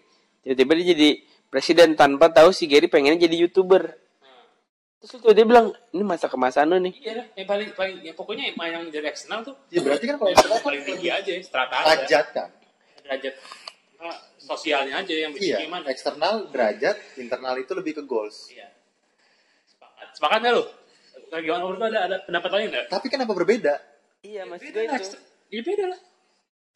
tiba-tiba 0.45 0.71
dia 0.79 0.85
jadi 0.95 1.09
presiden 1.47 1.93
tanpa 1.93 2.27
tahu 2.27 2.51
si 2.51 2.65
Gary 2.65 2.85
pengennya 2.85 3.23
jadi 3.23 3.35
youtuber. 3.39 3.83
Nah. 4.19 4.43
Terus 4.99 5.11
itu 5.17 5.27
dia 5.31 5.43
bilang, 5.43 5.71
ini 5.91 6.01
masa 6.01 6.27
kemasan 6.27 6.67
lu 6.67 6.77
nih. 6.79 6.93
iya 6.99 7.13
lah 7.15 7.25
yang 7.33 7.47
paling 7.47 7.69
paling 7.73 7.95
ya 8.01 8.13
pokoknya 8.13 8.43
yang 8.47 8.57
yang 8.57 8.83
dari 8.87 9.07
eksternal 9.07 9.41
tuh 9.41 9.55
Ya 9.69 9.79
berarti 9.79 10.05
kan 10.05 10.15
kalau 10.15 10.27
yang 10.27 10.37
eksternal 10.37 10.59
paling 10.61 10.81
tinggi 10.83 11.09
aja 11.09 11.31
strata 11.39 11.75
aja 11.75 11.87
derajat 11.95 12.25
kan. 12.31 12.49
derajat 13.01 13.33
ah, 13.97 14.17
sosialnya 14.37 14.93
aja 14.99 15.13
yang 15.13 15.31
Iya. 15.33 15.57
gimana 15.63 15.85
Eksternal 15.87 16.33
derajat, 16.49 16.95
internal 17.15 17.55
itu 17.55 17.71
lebih 17.71 17.93
ke 17.95 18.03
goals. 18.03 18.49
iya 18.49 18.67
sepakat 19.67 20.07
sepakat 20.13 20.39
nggak 20.43 20.55
Nah, 21.27 21.43
gimana 21.43 21.59
menurut 21.59 21.83
ada 21.83 21.99
ada 22.07 22.17
pendapat 22.23 22.49
lain 22.55 22.67
nggak 22.71 22.85
Tapi 22.87 23.07
kenapa 23.11 23.35
berbeda? 23.35 23.75
Iya, 24.23 24.47
maksud 24.47 24.63
beda 24.65 24.79
gue 24.79 24.87
lah 24.87 24.95
itu. 24.97 25.17
iya 25.51 25.61
beda 25.61 25.85
lah 25.91 25.99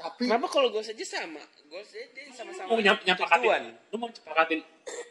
Tapi 0.01 0.21
Kenapa 0.23 0.47
kalau 0.47 0.67
gue 0.67 0.81
saja 0.81 1.03
sama? 1.03 1.41
Gue 1.63 1.81
saja 1.81 2.03
sama-sama 2.33 2.67
mau 2.67 2.77
nyap 2.77 2.99
nyapakatin 3.01 3.41
tujuan. 3.43 3.63
lu 3.87 3.95
mau 3.95 4.07
nyapakatin 4.07 4.59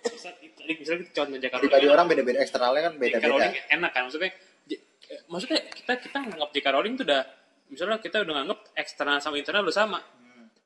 misal 0.05 0.33
tadi 0.35 0.73
misalnya 0.75 1.01
kita 1.03 1.13
contoh 1.17 1.39
Jakarta 1.39 1.63
pribadi 1.63 1.87
orang 1.87 2.07
beda-beda 2.07 2.39
eksternalnya 2.41 2.83
kan 2.83 2.93
J.K. 2.93 3.01
beda-beda. 3.01 3.29
Rowling 3.29 3.55
enak 3.71 3.91
kan 3.91 4.03
maksudnya 4.05 4.31
J- 4.67 4.83
eh, 5.09 5.21
maksudnya 5.27 5.59
kita 5.69 5.93
kita 6.01 6.19
nganggap 6.21 6.51
J.K. 6.51 6.67
Rowling 6.69 6.95
tuh 6.95 7.05
udah 7.05 7.23
misalnya 7.67 7.99
kita 7.99 8.17
udah 8.21 8.35
nganggap 8.37 8.59
eksternal 8.75 9.17
sama 9.19 9.37
internal 9.37 9.63
udah 9.63 9.77
sama 9.77 9.99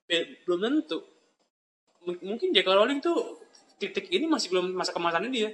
Be- 0.05 0.41
belum 0.43 0.59
tentu 0.61 0.99
M- 2.05 2.23
mungkin 2.25 2.49
J.K. 2.51 2.69
Rowling 2.69 2.99
tuh 2.99 3.17
titik 3.77 4.09
ini 4.09 4.25
masih 4.25 4.49
belum 4.49 4.73
masa 4.73 4.91
kemasannya 4.91 5.29
dia 5.29 5.51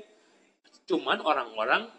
cuman 0.87 1.19
orang-orang 1.21 1.91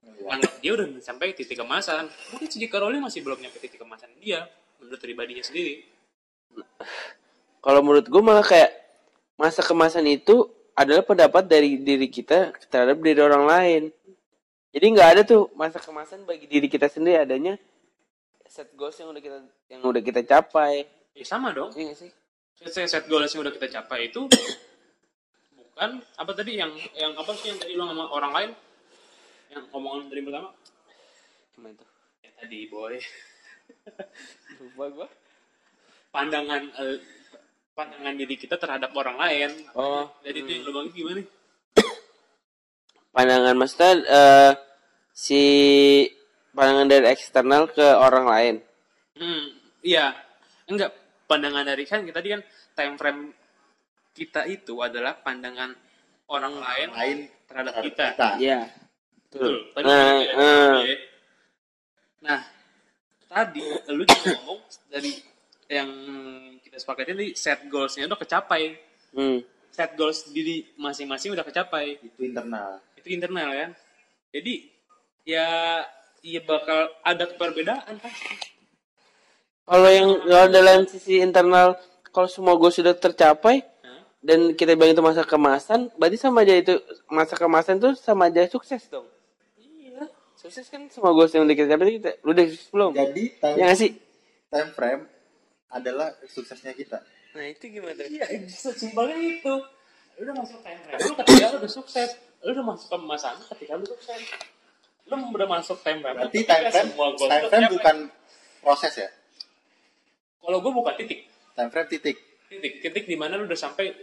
Iya. 0.00 0.32
anggap 0.32 0.52
dia 0.60 0.72
udah 0.72 0.86
sampai 0.98 1.32
titik 1.32 1.56
kemasan 1.56 2.08
mungkin 2.30 2.48
si 2.48 2.56
J.K. 2.56 2.72
Rowling 2.74 3.00
masih 3.00 3.20
belum 3.20 3.36
nyampe 3.36 3.60
titik 3.60 3.76
kemasan 3.76 4.08
dia 4.16 4.48
menurut 4.80 4.96
pribadinya 4.96 5.44
sendiri 5.44 5.84
Kalau 7.60 7.80
menurut 7.80 8.06
gue 8.06 8.22
malah 8.22 8.42
kayak 8.42 8.72
masa 9.36 9.60
kemasan 9.60 10.04
itu 10.06 10.48
adalah 10.72 11.04
pendapat 11.04 11.44
dari 11.44 11.76
diri 11.76 12.08
kita 12.08 12.56
terhadap 12.72 12.96
diri 12.98 13.20
orang 13.20 13.44
lain. 13.44 13.82
Jadi 14.70 14.86
nggak 14.86 15.08
ada 15.12 15.22
tuh 15.26 15.50
masa 15.52 15.76
kemasan 15.76 16.22
bagi 16.24 16.46
diri 16.46 16.70
kita 16.70 16.86
sendiri 16.86 17.20
adanya 17.20 17.58
set 18.50 18.74
goals 18.74 18.98
yang 18.98 19.10
udah 19.10 19.22
kita 19.22 19.38
yang 19.70 19.78
udah 19.80 20.02
kita 20.02 20.20
capai. 20.26 20.82
ya 21.14 21.22
sama 21.22 21.54
dong 21.54 21.70
Iya 21.74 21.94
sih? 21.94 22.10
set, 22.58 22.86
set 22.86 23.06
goals 23.06 23.30
yang 23.30 23.46
udah 23.46 23.54
kita 23.54 23.70
capai 23.70 24.10
itu 24.10 24.26
bukan 25.54 26.02
apa 26.18 26.32
tadi 26.34 26.58
yang 26.58 26.70
yang 26.92 27.14
apa 27.14 27.30
sih 27.34 27.50
yang 27.50 27.58
tadi 27.58 27.78
lo 27.78 27.86
sama 27.86 28.10
orang 28.10 28.32
lain 28.34 28.50
yang 29.50 29.62
omongan 29.70 30.10
dari 30.10 30.22
pertama 30.22 30.50
Gimana 31.54 31.74
tuh? 31.78 31.88
ya 32.22 32.30
tadi 32.34 32.58
boy 32.66 32.94
Lupa 34.58 34.84
gua. 34.90 35.08
Pandangan 36.10 36.62
eh, 36.78 36.98
pandangan 37.74 38.14
diri 38.18 38.34
kita 38.36 38.58
terhadap 38.58 38.90
orang 38.94 39.16
lain 39.16 39.50
Oh, 39.74 40.10
jadi 40.22 40.38
itu 40.42 40.50
yang 40.50 40.62
lo 40.68 40.70
bagi 40.82 40.90
gimana 40.94 41.22
pandangan 43.14 43.54
maksudnya 43.56 43.90
eh, 44.04 44.52
si 45.14 45.42
pandangan 46.50 46.86
dari 46.90 47.06
eksternal 47.10 47.70
ke 47.70 47.86
orang 47.86 48.26
lain. 48.26 48.54
hmm 49.18 49.44
iya 49.86 50.12
enggak 50.66 50.92
pandangan 51.30 51.62
dari 51.62 51.86
kan 51.86 52.02
kita 52.02 52.18
tadi 52.18 52.28
kan 52.34 52.42
time 52.74 52.94
frame 52.98 53.22
kita 54.14 54.44
itu 54.50 54.74
adalah 54.82 55.14
pandangan 55.22 55.70
orang 56.30 56.54
lain 56.58 56.88
lain 56.94 57.18
terhadap 57.46 57.72
terhadap 57.78 57.86
kita 57.86 58.04
kita. 58.14 58.28
Iya. 58.38 58.60
Betul. 59.30 59.54
Tadi 59.74 59.86
Nah, 59.86 60.18
ya, 60.18 60.34
ya. 60.82 60.96
Nah, 62.20 62.40
tadi 63.30 63.62
lu 63.94 64.02
juga 64.02 64.30
ngomong 64.42 64.60
dari 64.90 65.12
yang 65.70 65.90
kita 66.66 66.76
sepakati 66.82 67.14
tadi 67.14 67.28
set 67.38 67.62
goals-nya 67.70 68.10
udah 68.10 68.18
kecapai. 68.18 68.74
Hmm. 69.14 69.38
Set 69.70 69.94
goals 69.94 70.26
diri 70.34 70.66
masing-masing 70.74 71.30
udah 71.30 71.46
kecapai. 71.46 72.02
itu 72.02 72.26
internal 72.26 72.82
Itu 72.98 73.08
internal 73.14 73.54
kan. 73.54 73.70
Jadi 74.34 74.66
ya 75.22 75.46
ya 76.26 76.40
bakal 76.42 76.90
ada 77.06 77.24
perbedaan 77.38 77.94
pasti. 78.02 78.50
Kalau 79.62 79.86
yang 79.86 80.10
kalau 80.26 80.46
dalam 80.50 80.82
sisi 80.90 81.22
internal, 81.22 81.78
kalau 82.10 82.26
semua 82.26 82.58
gue 82.58 82.74
sudah 82.74 82.90
tercapai 82.98 83.62
dan 84.20 84.52
kita 84.58 84.74
bilang 84.74 84.92
itu 84.92 85.00
masa 85.00 85.22
kemasan, 85.22 85.88
berarti 85.94 86.18
sama 86.18 86.42
aja 86.42 86.58
itu 86.58 86.74
masa 87.06 87.38
kemasan 87.38 87.78
itu 87.78 87.94
sama 87.96 88.26
aja 88.26 88.44
sukses 88.50 88.84
dong. 88.90 89.06
Iya. 89.56 90.10
Sukses 90.34 90.66
kan 90.68 90.90
semua 90.90 91.14
goals 91.14 91.30
yang 91.32 91.46
udah 91.46 91.56
kita 91.56 91.72
capai, 91.72 92.02
kita, 92.02 92.10
lu 92.26 92.34
udah 92.34 92.44
sukses 92.50 92.68
belum? 92.68 92.90
jadi 92.92 93.24
time, 93.38 93.56
Ya 93.56 93.70
sih? 93.78 93.96
time 94.50 94.70
frame 94.74 95.02
adalah 95.70 96.10
suksesnya 96.26 96.74
kita 96.74 96.98
Nah 97.30 97.46
itu 97.46 97.70
gimana? 97.70 98.02
Iya, 98.10 98.26
sesimpelnya 98.50 99.14
itu. 99.14 99.54
Lu 100.18 100.20
udah 100.26 100.34
masuk 100.42 100.58
time 100.66 100.80
frame, 100.82 100.98
lu 100.98 101.14
ketika 101.14 101.46
lu 101.54 101.56
udah 101.62 101.72
sukses. 101.72 102.10
Lu 102.42 102.50
udah 102.50 102.64
masuk 102.66 102.86
kemasan 102.90 103.34
ketika 103.54 103.72
lu 103.78 103.86
sukses. 103.86 104.20
Lu 105.06 105.14
udah 105.14 105.48
masuk 105.48 105.78
time 105.86 106.02
frame. 106.02 106.16
berarti 106.18 106.42
time 106.42 106.66
frame 106.74 106.90
time 107.16 107.44
frame 107.46 107.70
bukan 107.70 107.96
proses 108.60 108.92
ya 108.98 109.08
Kalau 110.42 110.58
gue 110.58 110.72
bukan 110.74 110.94
titik. 110.98 111.30
time 111.54 111.70
frame 111.70 111.88
titik 111.88 112.16
Titik. 112.50 112.72
Titik 112.82 113.04
di 113.06 113.14
mana 113.14 113.38
lu 113.38 113.46
udah 113.46 113.54
sampai 113.54 113.94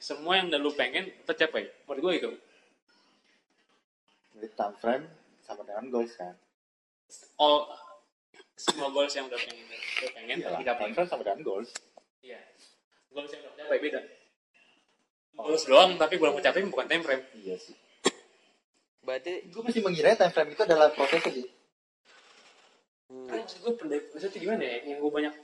semua 0.00 0.40
yang 0.40 0.48
udah 0.48 0.60
lu 0.60 0.72
pengen 0.72 1.12
tercapai. 1.28 1.68
Menurut 1.84 2.00
gue 2.00 2.12
itu. 2.24 2.30
jadi 4.32 4.48
time 4.56 4.76
frame 4.80 5.04
sama 5.44 5.60
dengan 5.68 5.92
goals 5.92 6.16
kan 6.16 6.32
All 7.36 7.68
semua 8.62 8.88
goals 8.94 9.10
yang 9.12 9.26
udah 9.26 9.40
pengen 9.42 9.66
udah 9.66 10.10
pengen 10.14 10.36
Iyalah, 10.38 10.76
time 10.78 10.94
frame 10.94 11.10
sama 11.10 11.22
dengan 11.26 11.42
goals 11.42 11.70
Iya. 12.22 12.38
Goals 13.10 13.30
yang 13.34 13.42
udah 13.42 13.52
tercapai 13.58 13.78
beda. 13.82 14.00
Goals 15.34 15.64
doang 15.66 15.90
tapi 15.98 16.14
belum 16.22 16.38
tercapai 16.38 16.62
bukan 16.70 16.86
time 16.86 17.02
frame. 17.02 17.24
iya 17.34 17.58
sih 17.58 17.74
Berarti 19.02 19.50
gue 19.50 19.62
masih 19.66 19.82
mengira 19.82 20.14
time 20.14 20.30
frame 20.30 20.54
itu 20.54 20.62
adalah 20.62 20.94
prosesnya 20.94 21.32
sih 21.34 21.46
Kan 23.12 23.44
maksud 23.44 23.58
gue 23.60 23.72
pendek, 23.76 24.02
maksudnya 24.14 24.40
gimana 24.40 24.62
ya? 24.64 24.76
Yang 24.88 24.98
gue 25.04 25.12
banyak 25.12 25.34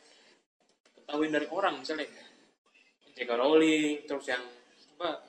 ketahuin 0.97 1.33
dari 1.37 1.47
orang 1.53 1.75
misalnya 1.77 2.09
J.K. 3.13 3.31
Rowling, 3.35 4.09
terus 4.09 4.25
yang 4.25 4.41
apa? 4.97 5.21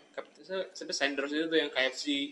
Sampai 0.71 0.95
Sanders 0.95 1.36
itu 1.36 1.52
tuh 1.52 1.60
yang 1.60 1.67
KFC, 1.67 2.32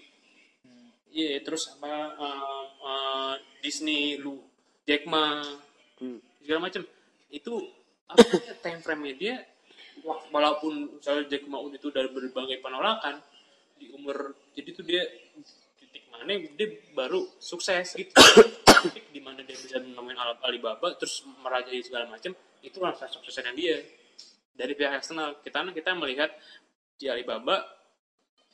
iya 1.12 1.44
terus 1.44 1.76
apa 1.76 2.16
uh, 2.16 2.66
uh, 2.80 3.34
Disney, 3.60 4.16
lu 4.16 4.47
Jack 4.88 5.04
Ma, 5.06 5.44
Hmm. 5.98 6.22
segala 6.46 6.70
macam 6.70 6.86
itu 7.34 7.54
apa 8.08 8.22
namanya, 8.22 8.56
time 8.62 8.80
frame 8.86 9.18
dia 9.18 9.36
walaupun 10.30 10.96
misalnya 11.02 11.26
Jack 11.26 11.44
Ma 11.50 11.58
itu 11.74 11.90
dari 11.90 12.08
berbagai 12.14 12.62
penolakan 12.62 13.18
di 13.82 13.90
umur 13.94 14.38
jadi 14.54 14.70
tuh 14.78 14.86
dia 14.86 15.02
titik 15.82 16.06
mana 16.14 16.38
dia 16.38 16.68
baru 16.94 17.26
sukses 17.42 17.98
gitu. 17.98 18.14
Titik 18.78 19.10
di 19.10 19.18
mana 19.18 19.42
dia 19.42 19.58
bisa 19.58 19.82
nemuin 19.82 20.18
Al- 20.18 20.42
Alibaba 20.46 20.94
terus 20.96 21.26
merajai 21.42 21.82
segala 21.82 22.06
macam 22.08 22.32
itu 22.62 22.78
rasa 22.78 23.10
suksesnya 23.10 23.52
dia. 23.58 23.82
Dari 24.54 24.74
pihak 24.78 25.02
eksternal 25.02 25.42
kita 25.42 25.66
kita 25.74 25.98
melihat 25.98 26.30
di 26.98 27.10
Alibaba 27.10 27.58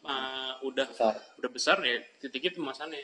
uh, 0.07 0.63
udah 0.63 0.87
besar. 0.87 1.15
udah 1.43 1.51
besar 1.51 1.77
ya 1.83 1.99
titiknya 2.23 2.55
pemasannya. 2.55 3.03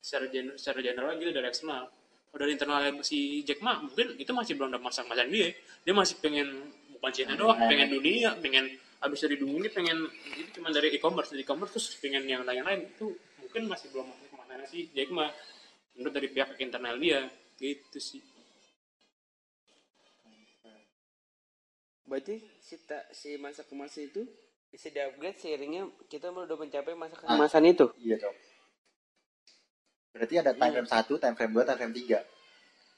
Secara 0.00 0.28
general, 0.32 0.56
secara 0.56 0.80
general 0.84 1.12
gitu 1.16 1.32
dari 1.32 1.48
eksternal 1.48 1.88
dari 2.30 2.54
internal 2.54 2.94
si 3.02 3.42
Jack 3.42 3.58
Ma 3.58 3.82
mungkin 3.82 4.14
itu 4.14 4.30
masih 4.30 4.54
belum 4.54 4.70
ada 4.70 4.80
masa-masa 4.80 5.26
dia. 5.26 5.50
Dia 5.82 5.94
masih 5.94 6.22
pengen 6.22 6.46
bukan 6.94 7.10
China 7.10 7.34
doang 7.34 7.58
pengen 7.66 7.88
dunia 7.90 8.36
pengen 8.38 8.70
habis 9.00 9.24
dari 9.24 9.40
dunia 9.40 9.72
pengen 9.72 10.06
itu 10.36 10.60
cuma 10.60 10.68
dari 10.70 10.92
e-commerce 10.94 11.32
dari 11.34 11.42
e-commerce 11.42 11.72
terus 11.74 11.98
pengen 11.98 12.22
yang 12.30 12.46
lain-lain. 12.46 12.86
Itu 12.86 13.18
mungkin 13.42 13.66
masih 13.66 13.90
belum 13.90 14.06
masuk 14.06 14.26
ke 14.30 14.36
mana 14.38 14.64
si 14.68 14.78
Jack 14.94 15.10
Ma. 15.10 15.26
Menurut 15.98 16.14
dari 16.14 16.28
pihak 16.30 16.54
internal 16.62 16.94
dia 16.96 17.26
gitu 17.58 17.98
sih. 17.98 18.22
Berarti 22.06 22.42
si 22.58 22.74
ta, 22.86 23.06
si 23.14 23.38
masa 23.38 23.62
kemasan 23.62 24.10
itu 24.10 24.26
bisa 24.70 24.86
di-upgrade 24.86 25.38
seiringnya 25.38 25.90
kita 26.06 26.30
udah 26.30 26.54
mencapai 26.54 26.94
masa 26.94 27.18
kemasan 27.18 27.66
itu. 27.66 27.90
iya 27.98 28.14
dong 28.22 28.34
berarti 30.10 30.34
ada 30.42 30.52
time 30.54 30.72
frame 30.74 30.90
satu 30.90 31.14
time 31.16 31.34
frame 31.38 31.52
dua 31.54 31.64
time 31.66 31.78
frame 31.78 31.96
tiga 31.96 32.20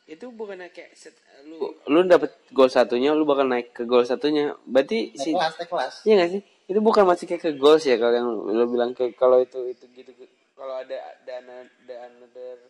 Itu 0.02 0.34
bukan 0.34 0.58
kayak 0.74 0.98
set, 0.98 1.14
lu 1.46 1.78
lu 1.86 2.02
dapet 2.04 2.34
goal 2.50 2.66
satunya, 2.66 3.14
lu 3.14 3.22
bakal 3.22 3.46
naik 3.46 3.70
ke 3.70 3.86
goal 3.86 4.02
satunya. 4.02 4.50
Berarti 4.66 5.14
naik 5.14 5.22
si 5.22 5.30
kelas 5.30 5.54
naik 5.62 5.70
kelas 5.70 5.94
Iya 6.02 6.14
gak 6.18 6.30
sih? 6.34 6.42
Itu 6.66 6.78
bukan 6.82 7.06
masih 7.06 7.24
kayak 7.30 7.42
ke 7.46 7.50
goals 7.54 7.86
ya 7.86 7.94
kalau 8.02 8.10
yang 8.10 8.28
lo 8.28 8.66
bilang 8.66 8.90
ke 8.98 9.14
kalau 9.14 9.38
itu 9.38 9.62
itu 9.70 9.86
gitu 9.94 10.10
kalau 10.58 10.82
ada 10.82 10.98
dana 11.22 11.62
ada 11.62 11.96
another 12.10 12.66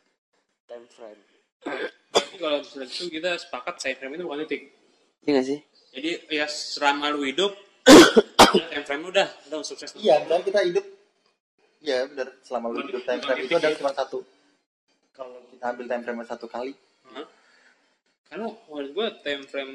time 0.69 0.85
frame. 0.93 1.23
Tapi 2.13 2.35
kalau 2.37 2.61
misalnya 2.61 2.87
itu 2.93 3.05
kita 3.09 3.31
sepakat 3.41 3.75
time 3.81 3.97
frame 3.97 4.15
itu 4.21 4.25
bukan 4.29 4.45
titik 4.45 4.63
Iya 5.25 5.33
gak 5.41 5.47
sih? 5.49 5.59
jadi 5.93 6.11
ya 6.33 6.47
selama 6.49 7.13
lu 7.13 7.29
hidup 7.29 7.53
time 8.73 8.85
frame 8.89 9.05
udah 9.13 9.29
udah 9.49 9.61
sukses 9.61 9.93
iya 10.01 10.25
misalnya 10.25 10.45
kita 10.49 10.61
hidup 10.65 10.85
iya 11.83 12.07
benar 12.07 12.31
selama 12.41 12.71
lu 12.71 12.81
hidup 12.83 13.03
time 13.03 13.21
frame 13.21 13.43
itu 13.43 13.55
adalah 13.55 13.77
cuma 13.77 13.93
satu 13.93 14.19
kalau 15.13 15.39
kita 15.47 15.65
ambil 15.69 15.87
time 15.87 16.03
frame 16.03 16.23
satu 16.25 16.47
kali? 16.47 16.73
Karena 18.25 18.49
menurut 18.65 18.91
gue 18.91 19.07
time 19.21 19.45
frame 19.45 19.73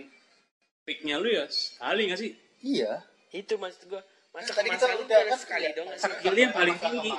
peaknya 0.82 1.22
lu 1.22 1.30
ya 1.30 1.46
sekali 1.46 2.10
gak 2.10 2.18
sih? 2.18 2.32
iya 2.60 3.06
Itu 3.30 3.54
maksud 3.56 3.86
gua. 3.86 4.02
Masa 4.34 4.50
Tadi 4.52 4.72
kita 4.72 4.88
udah 4.98 5.18
ada 5.20 5.30
kan 5.30 5.40
sekali 5.40 5.66
dong. 5.76 5.88
Sekali 5.94 6.40
yang 6.42 6.54
paling 6.56 6.78
tinggi. 6.80 7.12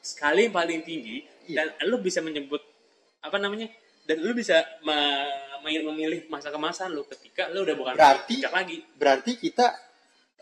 Sekali 0.00 0.40
yang 0.44 0.54
paling 0.54 0.80
tinggi 0.82 1.16
dan 1.46 1.66
lu 1.84 2.00
bisa 2.00 2.18
menyebut 2.18 2.58
apa 3.20 3.36
namanya? 3.38 3.70
Dan 4.02 4.18
lu 4.20 4.34
bisa 4.34 4.58
me- 4.82 5.30
me- 5.62 5.84
memilih 5.84 6.26
masa 6.26 6.50
kemasan 6.50 6.90
lu 6.90 7.06
ketika 7.06 7.48
lu 7.48 7.62
udah 7.62 7.76
bukan 7.78 7.94
Berarti- 7.94 8.42
lagi. 8.42 8.76
berarti 8.98 9.32
kita 9.38 9.66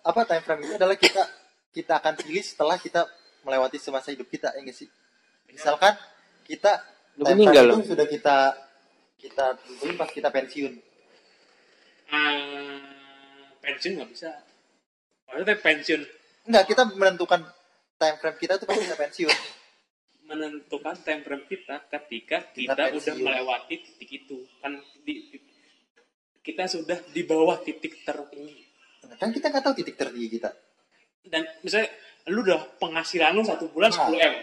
apa 0.00 0.20
time 0.24 0.42
frame 0.42 0.62
itu 0.64 0.74
adalah 0.74 0.96
kita 0.96 1.22
kita 1.70 1.92
akan 1.98 2.14
pilih 2.18 2.42
setelah 2.42 2.76
kita 2.76 3.04
melewati 3.42 3.78
semasa 3.78 4.10
hidup 4.10 4.26
kita 4.26 4.50
ya 4.54 4.72
sih? 4.74 4.88
Misalkan 5.50 5.94
kita 6.46 6.82
Lu 7.20 7.28
meninggal 7.28 7.64
loh. 7.68 7.76
itu 7.82 7.92
sudah 7.92 8.06
kita 8.08 8.36
kita 9.20 9.44
tentuin 9.62 9.94
pas 9.94 10.10
kita 10.10 10.28
pensiun. 10.32 10.72
Ah, 12.12 12.82
pensiun 13.62 13.92
nggak 14.00 14.10
bisa. 14.10 14.30
Maksudnya 15.30 15.56
pensiun. 15.60 16.02
Enggak 16.50 16.64
kita 16.66 16.82
menentukan 16.98 17.40
time 17.96 18.16
frame 18.18 18.38
kita 18.40 18.52
itu 18.58 18.64
pas 18.66 18.76
kita 18.76 18.96
pensiun. 18.98 19.36
Menentukan 20.26 20.96
time 21.04 21.22
frame 21.22 21.44
kita 21.46 21.76
ketika 21.88 22.38
kita, 22.50 22.72
Kita 22.74 22.84
udah 22.98 23.14
melewati 23.20 23.74
titik 23.78 24.10
itu. 24.24 24.42
Kan 24.58 24.80
di, 25.06 25.30
di- 25.30 25.44
kita 26.42 26.66
sudah 26.66 26.98
di 27.14 27.22
bawah 27.22 27.62
titik 27.62 28.02
tertinggi. 28.02 28.66
Kan 29.20 29.30
kita 29.30 29.52
nggak 29.54 29.62
tahu 29.62 29.74
titik 29.78 29.94
tertinggi 29.94 30.28
kita. 30.40 30.50
Dan 31.22 31.46
misalnya 31.62 31.86
lu 32.26 32.40
udah 32.40 32.60
penghasilan 32.76 33.32
lu 33.32 33.42
satu 33.42 33.66
bulan 33.68 33.90
Nah. 33.90 34.06
10 34.06 34.18
m 34.22 34.34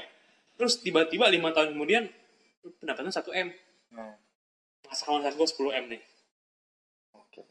terus 0.55 0.73
tiba-tiba 0.77 1.27
lima 1.27 1.49
tahun 1.49 1.71
kemudian 1.71 2.03
lu 2.61 2.69
pendapatan 2.77 3.07
1 3.09 3.23
m 3.37 3.47
nah, 3.91 4.13
masa 4.83 5.03
kemasan 5.05 5.33
gue 5.33 5.47
10 5.47 5.79
m 5.79 5.85
nih 5.89 6.01
oke 7.13 7.41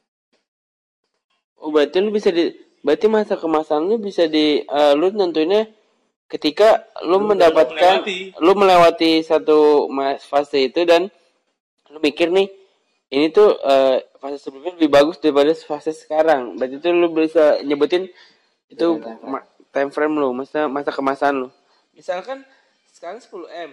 Oh 1.59 1.71
berarti 1.71 1.99
lu 1.99 2.11
bisa 2.11 2.29
di 2.29 2.53
berarti 2.81 3.07
masa 3.07 3.35
kemasan 3.35 3.83
lu 3.85 3.99
bisa 3.99 4.27
di 4.27 4.61
eh, 4.61 4.93
lu 4.95 5.11
nentuinnya 5.11 5.67
ketika 6.29 6.85
lu, 7.03 7.19
Lu 7.19 7.27
mendapatkan 7.27 8.05
melewati. 8.05 8.37
lu 8.37 8.53
melewati 8.53 9.11
satu 9.23 9.59
mas 9.89 10.21
fase 10.23 10.69
itu 10.69 10.85
dan 10.85 11.09
lu 11.89 11.99
mikir 11.99 12.29
nih 12.29 12.47
ini 13.09 13.33
tuh 13.33 13.57
eh, 13.57 14.05
fase 14.15 14.37
sebelumnya 14.37 14.77
lebih 14.77 14.93
bagus 14.93 15.17
daripada 15.17 15.57
fase 15.57 15.91
sekarang. 15.91 16.55
Berarti 16.55 16.77
itu 16.77 16.89
lu 16.93 17.09
bisa 17.11 17.57
nyebutin 17.65 18.05
itu 18.69 18.87
Dengan 18.93 19.01
time 19.01 19.19
frame. 19.19 19.33
ma- 19.33 19.48
time 19.75 19.91
frame 19.93 20.15
lu, 20.17 20.31
masa 20.33 20.67
masa 20.67 20.91
kemasan 20.91 21.47
lu. 21.47 21.49
Misalkan 21.93 22.43
sekarang 22.93 23.19
10 23.21 23.47
m, 23.49 23.71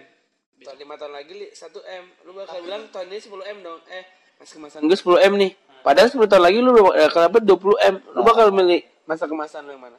tahun 0.62 0.76
lima 0.80 0.94
tahun 0.98 1.12
lagi 1.14 1.32
li 1.34 1.46
1 1.50 1.62
m. 1.72 2.04
Lu 2.26 2.30
bakal 2.34 2.58
bilang 2.62 2.82
tahun 2.92 3.06
ini 3.12 3.20
10 3.22 3.52
m 3.54 3.58
dong. 3.64 3.80
Eh 3.90 4.04
masa 4.36 4.52
kemasan 4.56 4.78
gue 4.84 4.98
10 4.98 5.28
m 5.30 5.34
nih. 5.40 5.52
Padahal 5.80 6.08
10 6.10 6.26
tahun 6.26 6.42
lagi 6.42 6.58
lu 6.60 6.72
eh, 6.92 7.10
kenapa 7.10 7.36
20 7.40 7.90
m. 7.92 7.94
Lu 8.14 8.20
bakal 8.26 8.50
milih 8.52 8.82
masa 9.06 9.24
kemasan 9.24 9.64
lu 9.64 9.74
yang 9.74 9.82
mana? 9.82 9.98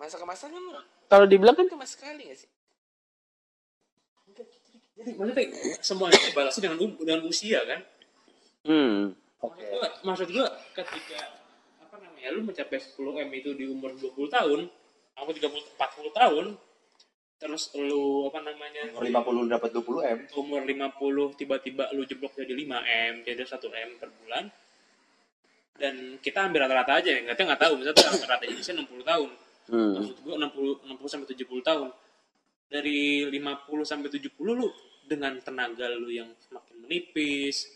Masa 0.00 0.16
kemasan 0.16 0.50
kan 0.52 0.64
kalau 1.10 1.26
dibilang 1.26 1.58
kan 1.58 1.66
cuma 1.66 1.82
sekali 1.82 2.30
gak 2.30 2.38
sih? 2.38 2.50
Jadi 5.00 5.10
maksudnya 5.16 5.44
semuanya 5.82 6.20
dibalasi 6.22 6.58
dengan 6.62 6.78
um- 6.78 6.98
dengan 7.02 7.20
usia 7.26 7.64
kan? 7.66 7.80
hmm. 8.68 9.16
Oke. 9.40 9.64
Maksud 9.64 9.72
gua, 9.72 9.88
maksud 10.04 10.28
gua 10.30 10.46
ketika 10.76 11.20
apa 11.80 11.96
namanya 11.98 12.28
lu 12.36 12.44
mencapai 12.44 12.78
10 12.78 13.24
m 13.26 13.30
itu 13.32 13.50
di 13.56 13.64
umur 13.66 13.96
20 13.96 14.28
tahun, 14.28 14.68
aku 15.20 15.36
30 15.36 15.76
40 15.76 16.10
tahun, 16.16 16.46
terus 17.40 17.72
lu 17.76 18.28
apa 18.28 18.44
namanya 18.44 18.92
Umur 18.92 19.48
50 19.48 19.54
dapat 19.54 19.70
20 19.72 20.12
M. 20.12 20.18
umur 20.36 20.60
50 20.64 21.40
tiba-tiba 21.40 21.88
lu 21.96 22.04
jeblok 22.04 22.36
jadi 22.36 22.52
5 22.52 22.80
m, 22.84 23.14
jadi 23.24 23.40
1 23.44 23.56
m 23.60 23.90
per 23.96 24.10
bulan. 24.12 24.44
Dan 25.80 26.20
kita 26.20 26.44
ambil 26.44 26.68
rata-rata 26.68 27.00
aja 27.00 27.08
ya, 27.08 27.20
nggak 27.24 27.40
nggak 27.40 27.60
tahu 27.60 27.72
misalnya 27.80 28.04
rata-rata 28.12 28.44
Indonesia 28.44 28.74
60 28.76 29.10
tahun. 29.10 29.30
hmm 29.70 29.92
Maksud 29.96 30.16
gua 30.20 30.36
60 30.36 30.92
60 30.92 31.12
sampai 31.12 31.26
70 31.32 31.68
tahun. 31.68 31.88
Dari 32.70 33.00
50 33.32 33.82
sampai 33.82 34.08
70 34.12 34.36
lu 34.38 34.68
dengan 35.08 35.32
tenaga 35.42 35.90
lu 35.90 36.06
yang 36.12 36.30
semakin 36.38 36.76
menipis, 36.86 37.66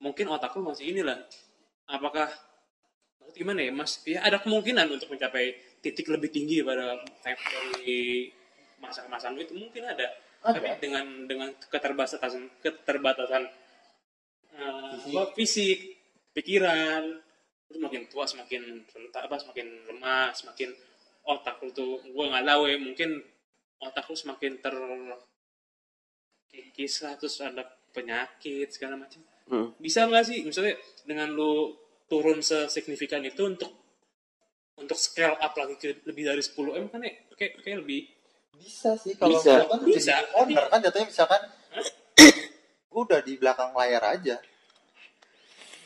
mungkin 0.00 0.32
otak 0.32 0.56
lu 0.56 0.64
masih 0.64 0.96
inilah. 0.96 1.18
Apakah 1.90 2.30
maksud 3.20 3.36
gimana 3.36 3.60
ya, 3.66 3.72
Mas? 3.74 4.00
Ya 4.08 4.24
ada 4.24 4.40
kemungkinan 4.40 4.88
untuk 4.88 5.12
mencapai 5.12 5.69
titik 5.80 6.06
lebih 6.12 6.28
tinggi 6.28 6.60
pada 6.60 7.00
time 7.24 7.40
dari 7.40 8.28
masa 8.80 9.04
kemasan 9.04 9.36
lu 9.36 9.40
itu 9.44 9.56
mungkin 9.56 9.84
ada. 9.84 10.06
Ada. 10.40 10.56
Tapi 10.56 10.68
dengan 10.80 11.06
dengan 11.28 11.48
keterbatasan 11.56 12.60
keterbatasan 12.64 13.44
eh, 14.56 14.92
apa, 15.12 15.22
fisik, 15.36 16.00
pikiran, 16.32 17.04
lu 17.68 17.72
semakin 17.76 18.08
tua 18.08 18.24
semakin 18.24 18.84
rentak 18.88 19.28
apa 19.28 19.36
semakin 19.36 19.66
lemah, 19.88 20.32
semakin 20.32 20.72
otak 21.28 21.60
lu 21.60 21.68
tuh 21.72 22.00
gue 22.00 22.24
nggak 22.24 22.46
tahu 22.48 22.62
ya 22.68 22.76
mungkin 22.80 23.20
otak 23.80 24.08
lu 24.08 24.16
semakin 24.16 24.52
ter 24.64 24.76
kikis 26.50 27.06
lah 27.06 27.14
terus 27.14 27.38
ada 27.44 27.62
penyakit 27.94 28.68
segala 28.72 28.98
macam 28.98 29.22
Hmm. 29.50 29.74
bisa 29.82 30.06
nggak 30.06 30.24
sih 30.30 30.46
misalnya 30.46 30.78
dengan 31.02 31.34
lu 31.34 31.74
turun 32.06 32.38
sesignifikan 32.38 33.18
itu 33.26 33.42
untuk 33.42 33.79
untuk 34.80 34.96
scale 34.96 35.36
up 35.36 35.52
lagi 35.54 35.76
ke 35.76 36.00
lebih 36.08 36.24
dari 36.26 36.42
10 36.42 36.80
m 36.80 36.86
kan 36.88 37.00
ya 37.04 37.12
kayak 37.36 37.60
kayak 37.60 37.78
lebih. 37.84 38.08
Bisa 38.56 38.96
sih 38.96 39.14
kalau 39.16 39.36
Bisa. 39.36 39.64
kan 39.68 39.80
Bisa. 39.84 40.14
owner 40.36 40.64
kan 40.68 40.80
jatuhnya 40.80 41.08
misalkan 41.08 41.42
gua 42.90 43.00
udah 43.06 43.20
di 43.22 43.36
belakang 43.36 43.70
layar 43.76 44.02
aja. 44.04 44.36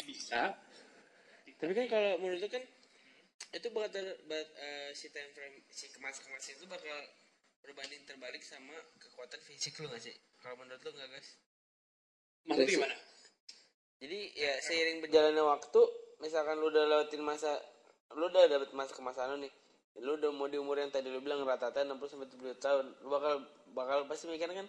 bisa. 0.04 0.52
Tapi 1.58 1.72
kan 1.72 1.86
kalau 1.88 2.20
menurut 2.20 2.44
lu 2.44 2.48
kan 2.48 2.64
itu 3.54 3.66
bakal 3.70 4.04
ba- 4.26 4.52
eh, 4.58 4.90
si 4.92 5.08
time 5.14 5.30
frame 5.32 5.62
si 5.70 5.86
kemas 5.88 6.18
kemas 6.20 6.44
itu 6.50 6.66
bakal 6.66 6.92
berbanding 7.64 8.02
terbalik 8.04 8.42
sama 8.44 8.74
kekuatan 9.00 9.40
fisik 9.40 9.78
lu 9.80 9.88
gak 9.88 10.02
sih? 10.02 10.12
Kalau 10.44 10.60
menurut 10.60 10.82
lu 10.84 10.90
nggak 10.92 11.08
guys? 11.08 11.28
Maksudnya 12.44 12.68
gimana? 12.68 12.96
Jadi 14.02 14.18
ya 14.36 14.52
seiring 14.60 14.98
berjalannya 15.00 15.44
waktu 15.46 15.80
misalkan 16.20 16.60
lu 16.60 16.68
udah 16.68 16.84
lewatin 16.84 17.24
masa 17.24 17.56
lu 18.14 18.24
udah 18.24 18.42
dapet 18.46 18.70
masa 18.70 18.92
kemasan 18.92 19.34
lu 19.34 19.38
nih. 19.40 19.52
Lu 19.96 20.14
udah 20.14 20.30
mau 20.30 20.46
di 20.46 20.56
umur 20.56 20.74
yang 20.76 20.88
tadi 20.88 21.06
lu 21.06 21.18
bilang 21.18 21.42
rata-rata 21.42 21.82
60 21.82 21.94
sampai 22.04 22.26
70 22.28 22.58
tahun. 22.58 22.84
Lu 22.98 23.08
bakal 23.08 23.34
bakal 23.68 23.98
pasti 24.04 24.26
mikir 24.26 24.48
kan 24.48 24.66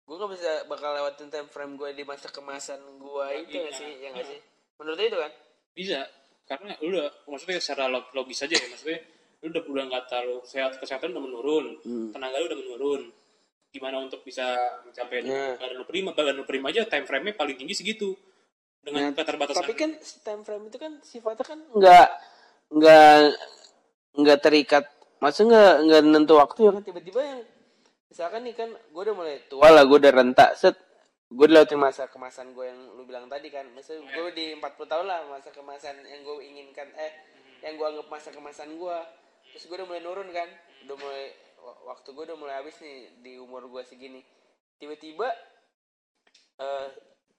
gue 0.00 0.16
gak 0.16 0.32
bisa 0.32 0.50
bakal 0.64 0.90
lewatin 0.90 1.28
time 1.28 1.44
frame 1.46 1.76
gue 1.76 1.92
di 1.92 2.00
masa 2.00 2.26
kemasan 2.26 2.80
gue 2.96 3.26
itu 3.38 3.54
Iya. 3.54 3.62
gak 3.62 3.74
sih? 3.74 3.90
Ya 3.98 4.08
gak 4.10 4.26
sih? 4.26 4.40
Menurut 4.76 4.98
itu 4.98 5.16
kan? 5.16 5.32
Bisa. 5.70 6.00
Karena 6.42 6.72
lu 6.78 6.88
udah 6.90 7.12
maksudnya 7.24 7.56
secara 7.58 7.86
log- 7.86 8.08
logis 8.10 8.40
aja 8.40 8.56
ya 8.56 8.66
maksudnya 8.66 9.04
lu 9.38 9.52
udah 9.52 9.62
udah 9.68 9.84
nggak 9.86 10.04
terlalu 10.06 10.40
sehat 10.42 10.72
kesehatan 10.74 11.12
udah 11.12 11.22
menurun 11.22 11.66
Hmm. 11.78 12.08
tenaga 12.08 12.36
lu 12.36 12.48
udah 12.48 12.56
menurun. 12.58 13.02
Gimana 13.68 14.00
untuk 14.00 14.24
bisa 14.24 14.56
mencapai 14.82 15.20
Nah. 15.22 15.54
badan 15.54 15.76
lu 15.76 15.84
prima 15.84 16.10
badan 16.10 16.34
lu 16.34 16.44
prima 16.44 16.68
aja 16.68 16.88
time 16.88 17.04
frame 17.04 17.24
nya 17.26 17.34
paling 17.34 17.54
tinggi 17.54 17.76
segitu. 17.76 18.16
Dengan 18.80 19.12
Nah, 19.12 19.14
keterbatasan 19.14 19.60
tapi 19.60 19.76
kan 19.76 19.92
time 20.24 20.42
frame 20.42 20.64
itu 20.66 20.78
kan 20.78 20.92
sifatnya 21.04 21.44
kan 21.44 21.58
nggak 21.68 22.08
nggak 22.68 23.34
nggak 24.18 24.38
terikat. 24.40 24.84
Maksudnya 25.18 25.50
nggak 25.50 25.76
nggak 25.84 26.02
nentu 26.06 26.34
waktu 26.38 26.60
ya 26.62 26.70
kan? 26.78 26.82
Tiba-tiba 26.84 27.20
yang 27.20 27.40
misalkan 28.08 28.40
nih 28.46 28.54
kan 28.54 28.70
gue 28.70 29.02
udah 29.02 29.14
mulai 29.16 29.36
tua 29.50 29.66
lah 29.66 29.82
gue 29.84 29.98
udah 29.98 30.12
rentak 30.14 30.50
set. 30.54 30.76
Gue 31.28 31.44
udah 31.44 31.60
lewatin 31.60 31.76
masa 31.76 32.08
kemasan 32.08 32.56
gue 32.56 32.64
yang 32.64 32.80
lu 32.96 33.02
bilang 33.04 33.28
tadi 33.28 33.48
kan. 33.50 33.66
Maksudnya 33.74 34.00
gue 34.06 34.28
di 34.32 34.46
40 34.56 34.64
tahun 34.88 35.06
lah 35.06 35.28
masa 35.28 35.50
kemasan 35.50 35.96
yang 36.02 36.20
gue 36.22 36.36
inginkan 36.40 36.88
eh 36.96 37.12
yang 37.60 37.74
gue 37.74 37.86
anggap 37.86 38.06
masa 38.08 38.30
kemasan 38.30 38.78
gue 38.78 38.96
terus 39.52 39.64
gue 39.66 39.76
udah 39.76 39.88
mulai 39.88 40.00
nurun 40.00 40.28
kan. 40.30 40.48
Udah 40.88 40.96
mulai 40.96 41.24
wa- 41.58 41.80
waktu 41.92 42.08
gue 42.14 42.24
udah 42.24 42.38
mulai 42.38 42.54
habis 42.56 42.78
nih 42.80 42.96
di 43.20 43.32
umur 43.36 43.66
gue 43.66 43.82
segini. 43.84 44.22
Tiba-tiba 44.78 45.28
eh 46.58 46.88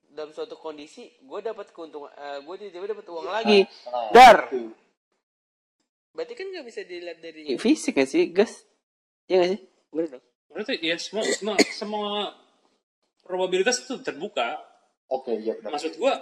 dalam 0.10 0.34
suatu 0.34 0.58
kondisi 0.58 1.06
gue 1.22 1.40
dapat 1.40 1.70
keuntungan 1.70 2.10
eh, 2.12 2.40
gue 2.42 2.56
tiba-tiba 2.60 2.94
dapat 2.94 3.06
uang 3.08 3.26
lagi. 3.26 3.60
Nah, 3.86 4.10
Dar. 4.12 4.38
Berarti 6.12 6.34
kan 6.34 6.46
nggak 6.50 6.66
bisa 6.66 6.82
dilihat 6.84 7.20
dari 7.22 7.56
fisik 7.56 7.96
gak 7.96 8.10
sih? 8.10 8.30
Gas. 8.34 8.66
Ya 9.30 9.40
gak 9.40 9.50
sih? 9.56 9.62
Bener 9.94 10.08
dong 10.18 10.24
berarti 10.50 10.82
ya 10.82 10.98
semua 10.98 11.24
semua 11.30 11.56
semua 11.72 12.10
probabilitas 13.22 13.86
itu 13.86 14.02
terbuka. 14.02 14.58
Oke, 15.10 15.34
iya 15.42 15.58
benar. 15.58 15.78
maksud 15.78 15.98
gua 15.98 16.14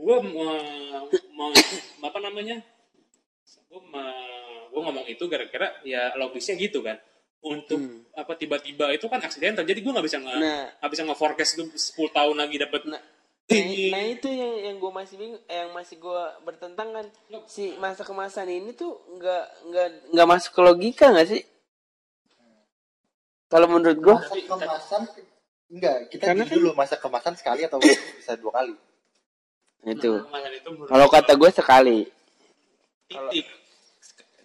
gua 0.00 0.16
mau, 0.24 0.52
mau 1.36 1.50
apa 2.04 2.18
namanya? 2.20 2.60
Gua 3.68 3.80
ma- 3.88 4.68
gua 4.72 4.80
ngomong 4.88 5.08
itu 5.08 5.24
gara-gara 5.28 5.76
ya 5.84 6.12
logisnya 6.16 6.56
gitu 6.56 6.80
kan. 6.80 6.96
Untuk 7.40 7.80
Hmm. 7.80 8.04
apa 8.12 8.36
tiba-tiba 8.36 8.92
itu 8.92 9.08
kan 9.08 9.20
aksident 9.24 9.56
jadi 9.64 9.80
gua 9.80 9.96
nggak 9.96 10.06
bisa 10.08 10.20
nggak 10.20 10.36
nah. 10.36 10.68
nggak 10.76 10.90
bisa 10.92 11.02
nge-forecast 11.08 11.52
tuh 11.56 11.66
10 11.72 12.12
tahun 12.12 12.36
lagi 12.36 12.56
dapat 12.60 12.84
nah 12.84 13.00
Nah, 13.50 13.58
Ini. 13.58 13.90
nah 13.90 14.02
itu 14.06 14.30
yang 14.30 14.54
yang 14.62 14.76
gue 14.78 14.92
masih 14.94 15.18
bingung, 15.18 15.42
eh, 15.50 15.66
yang 15.66 15.74
masih 15.74 15.98
gue 15.98 16.22
bertentangan 16.46 17.02
si 17.50 17.74
masa 17.82 18.06
kemasan 18.06 18.46
ini 18.46 18.70
tuh 18.78 18.94
nggak 19.18 19.44
nggak 19.66 19.88
nggak 20.14 20.28
masuk 20.30 20.50
ke 20.54 20.60
logika 20.62 21.10
nggak 21.10 21.28
sih? 21.34 21.42
Kalau 23.50 23.66
menurut 23.66 23.98
gue, 23.98 24.14
Masa 24.14 24.38
kemasan 24.46 25.02
enggak, 25.66 25.96
kita 26.14 26.22
Karena 26.30 26.46
gini 26.46 26.54
dulu 26.54 26.68
masa 26.78 26.94
kemasan 27.02 27.34
sekali 27.34 27.66
atau 27.66 27.82
bisa 27.82 28.38
dua 28.38 28.54
kali. 28.54 28.74
itu. 29.82 30.12
Menurut 30.22 30.86
Kalau 30.86 31.06
kata 31.10 31.32
gue 31.34 31.50
sekali. 31.50 31.98
titik 33.10 33.46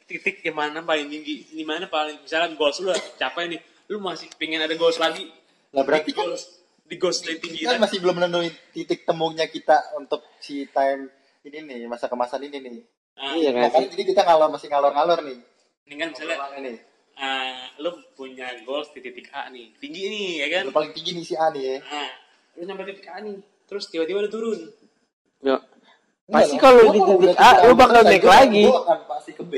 titik 0.10 0.36
yang 0.42 0.58
mana 0.58 0.82
paling 0.82 1.06
tinggi 1.06 1.46
di 1.54 1.62
mana 1.62 1.86
paling 1.86 2.22
misalnya 2.26 2.54
goals 2.58 2.82
lu 2.82 2.90
capai 3.18 3.50
nih 3.50 3.62
lu 3.90 4.02
masih 4.02 4.26
pengen 4.38 4.62
ada 4.62 4.74
goals 4.78 4.98
lagi 4.98 5.30
Lah 5.74 5.82
berarti 5.86 6.14
di 6.14 6.18
kan 6.18 6.30
goals 6.30 6.55
di 6.86 6.96
goals 7.02 7.26
lebih 7.26 7.42
tinggi 7.42 7.62
kan 7.66 7.82
kan 7.82 7.90
masih 7.90 7.98
belum 7.98 8.16
menemui 8.22 8.50
titik 8.70 9.10
temunya 9.10 9.50
kita 9.50 9.98
untuk 9.98 10.22
si 10.38 10.70
time 10.70 11.10
ini 11.42 11.58
nih 11.66 11.80
masa 11.90 12.06
kemasan 12.06 12.46
ini 12.46 12.58
nih. 12.62 12.78
nah, 13.18 13.34
Iya 13.34 13.50
kan? 13.54 13.70
Makanya 13.74 13.88
jadi 13.94 14.04
kita 14.06 14.22
ngalor 14.26 14.50
masih 14.54 14.68
ngalor-ngalor 14.70 15.20
nih. 15.26 15.38
ini 15.86 15.96
kan 16.02 16.08
misalnya 16.14 16.36
ini. 16.62 16.74
ah, 17.18 17.70
lu 17.82 17.90
punya 18.14 18.50
goals 18.66 18.90
di 18.94 19.00
titik 19.02 19.30
A 19.34 19.50
nih 19.50 19.74
tinggi 19.82 20.04
nih 20.10 20.30
ya 20.46 20.48
kan 20.52 20.64
Yang 20.70 20.76
paling 20.76 20.92
tinggi 20.94 21.12
nih 21.18 21.26
si 21.26 21.34
A 21.38 21.48
nih 21.54 21.64
ya. 21.64 21.78
nah 21.82 22.10
lu 22.58 22.62
nyampe 22.70 22.84
titik 22.90 23.08
A 23.10 23.18
nih 23.22 23.38
terus 23.66 23.86
tiba-tiba 23.90 24.26
lu 24.26 24.30
turun 24.30 24.60
Yo. 25.46 25.58
Enggak 25.58 25.62
Pasti 26.26 26.56
kalau 26.58 26.90
di 26.90 26.98
titik 26.98 27.18
udah 27.22 27.36
A, 27.38 27.50
lu 27.70 27.78
bakal 27.78 28.02
naik 28.02 28.26
lagi. 28.26 28.66
Gua 28.66 28.82
akan 28.82 29.00
pasti 29.06 29.32
ke 29.38 29.46
B. 29.46 29.54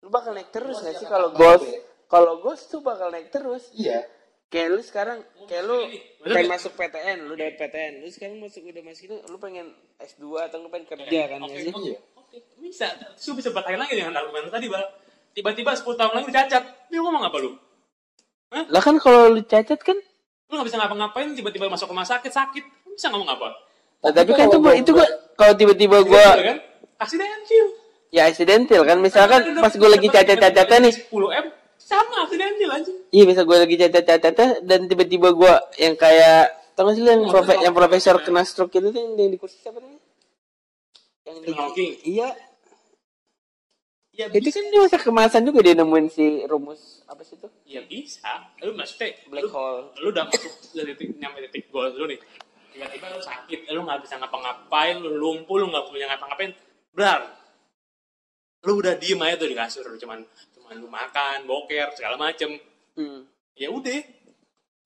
Lu 0.00 0.08
bakal 0.08 0.32
naik 0.32 0.48
terus 0.48 0.80
nggak 0.80 0.96
sih 0.96 1.04
kalau 1.04 1.36
goals? 1.36 1.64
Kalau 2.08 2.40
goals 2.40 2.64
tuh 2.64 2.80
bakal 2.80 3.12
naik 3.12 3.28
terus. 3.28 3.68
Iya. 3.76 4.08
Kayak 4.54 4.68
lu 4.70 4.80
sekarang, 4.86 5.18
kayak 5.50 5.66
lu 5.66 5.78
pengen 6.22 6.46
masuk 6.46 6.78
PTN, 6.78 7.26
lu 7.26 7.34
dapet 7.34 7.58
PTN, 7.58 8.06
lu 8.06 8.08
sekarang 8.14 8.38
masuk 8.38 8.62
udah 8.70 8.82
masuk 8.86 9.02
itu, 9.10 9.16
lu 9.26 9.36
pengen 9.42 9.66
S2 9.98 10.46
atau 10.46 10.62
lu 10.62 10.70
pengen 10.70 10.86
kerja 10.94 11.20
kan 11.26 11.42
nggak 11.42 11.58
sih? 11.58 11.74
Oke. 11.74 12.38
Bisa. 12.62 12.86
Lu 13.26 13.34
bisa 13.34 13.50
bertahan 13.50 13.82
lagi 13.82 13.98
dengan 13.98 14.14
argumen 14.14 14.46
tadi 14.54 14.70
bal. 14.70 14.86
Tiba-tiba 15.34 15.74
10 15.74 15.98
tahun 15.98 16.12
lagi 16.14 16.30
lu 16.30 16.34
cacat. 16.38 16.62
Dia 16.86 17.00
ngomong 17.02 17.26
apa 17.26 17.36
lu? 17.42 17.50
Lah 18.54 18.78
kan 18.78 18.94
kalau 19.02 19.34
lu 19.34 19.42
cacat 19.42 19.82
kan? 19.82 19.98
Lu 20.46 20.52
nggak 20.54 20.66
bisa 20.70 20.78
ngapa-ngapain 20.78 21.34
tiba-tiba 21.34 21.66
masuk 21.66 21.90
rumah 21.90 22.06
sakit 22.06 22.30
sakit. 22.30 22.64
Lu 22.86 22.94
bisa 22.94 23.10
ngomong 23.10 23.34
apa? 23.34 23.58
Nah, 24.06 24.12
tapi 24.14 24.38
kan 24.38 24.46
itu 24.46 24.58
gua 24.62 24.74
itu 24.78 24.90
gua 24.94 25.08
kalau 25.34 25.58
tiba-tiba 25.58 25.98
gua 26.06 26.38
kan? 26.38 26.62
Aksidental 27.02 27.66
ya 28.14 28.30
aksidental 28.30 28.86
kan. 28.86 29.02
Misalkan 29.02 29.58
pas 29.58 29.74
gua 29.74 29.90
lagi 29.98 30.06
cacat-cacatnya 30.06 30.78
nih. 30.86 30.94
10 31.10 31.42
m 31.42 31.46
sama 31.84 32.24
aksidental 32.24 32.70
aja 32.80 32.92
iya 33.12 33.24
bisa 33.28 33.44
gua 33.44 33.60
lagi 33.60 33.76
cacat-cacatnya 33.76 34.64
dan 34.64 34.88
tiba-tiba 34.88 35.28
gua 35.36 35.60
yang 35.76 35.94
kayak 36.00 36.48
tau 36.72 36.88
gak 36.88 36.96
sih 36.96 37.04
yang 37.04 37.28
profe 37.28 37.54
yang 37.60 37.74
profesor 37.76 38.16
kena 38.24 38.42
stroke 38.42 38.72
itu 38.72 38.88
yang, 38.90 39.14
yang 39.14 39.30
di 39.30 39.38
kursi 39.38 39.60
siapa 39.60 39.78
namanya? 39.78 40.02
Yang 41.24 41.36
di 41.76 41.86
iya. 42.08 42.28
Ya 44.14 44.30
Itu 44.30 44.46
bisa. 44.46 44.62
kan 44.62 44.70
di 44.70 44.78
masa 44.78 44.98
kemasan 45.02 45.42
juga 45.42 45.58
dia 45.58 45.74
nemuin 45.74 46.06
si 46.06 46.46
rumus 46.46 47.02
apa 47.10 47.26
sih 47.26 47.34
itu? 47.34 47.50
ya 47.66 47.82
bisa. 47.82 48.46
Lu 48.62 48.70
maksudnya 48.78 49.10
Black 49.26 49.42
lu, 49.42 49.50
hole. 49.50 49.90
lu 49.98 50.06
udah 50.14 50.24
masuk 50.30 50.52
dari 50.70 50.94
titik 50.94 51.18
nyampe 51.18 51.42
titik 51.50 51.66
goal 51.74 51.90
lu 51.90 52.06
nih. 52.06 52.22
Tiba-tiba 52.70 53.10
lu 53.10 53.18
sakit 53.18 53.66
lu 53.74 53.82
nggak 53.82 54.06
bisa 54.06 54.14
ngapa-ngapain 54.22 55.02
lu 55.02 55.18
lumpuh 55.18 55.58
lu 55.58 55.66
nggak 55.66 55.86
punya 55.90 56.06
ngapa-ngapain 56.14 56.54
benar. 56.94 57.20
Lu 58.62 58.78
udah 58.78 58.94
diem 58.94 59.18
aja 59.18 59.34
tuh 59.34 59.50
di 59.50 59.56
kasur 59.58 59.82
cuman 59.98 60.22
cuman 60.64 60.80
lu 60.80 60.88
makan 60.88 61.44
boker 61.44 61.92
segala 61.92 62.16
macem. 62.16 62.56
Hmm. 62.96 63.28
ya 63.52 63.68
udah. 63.68 64.00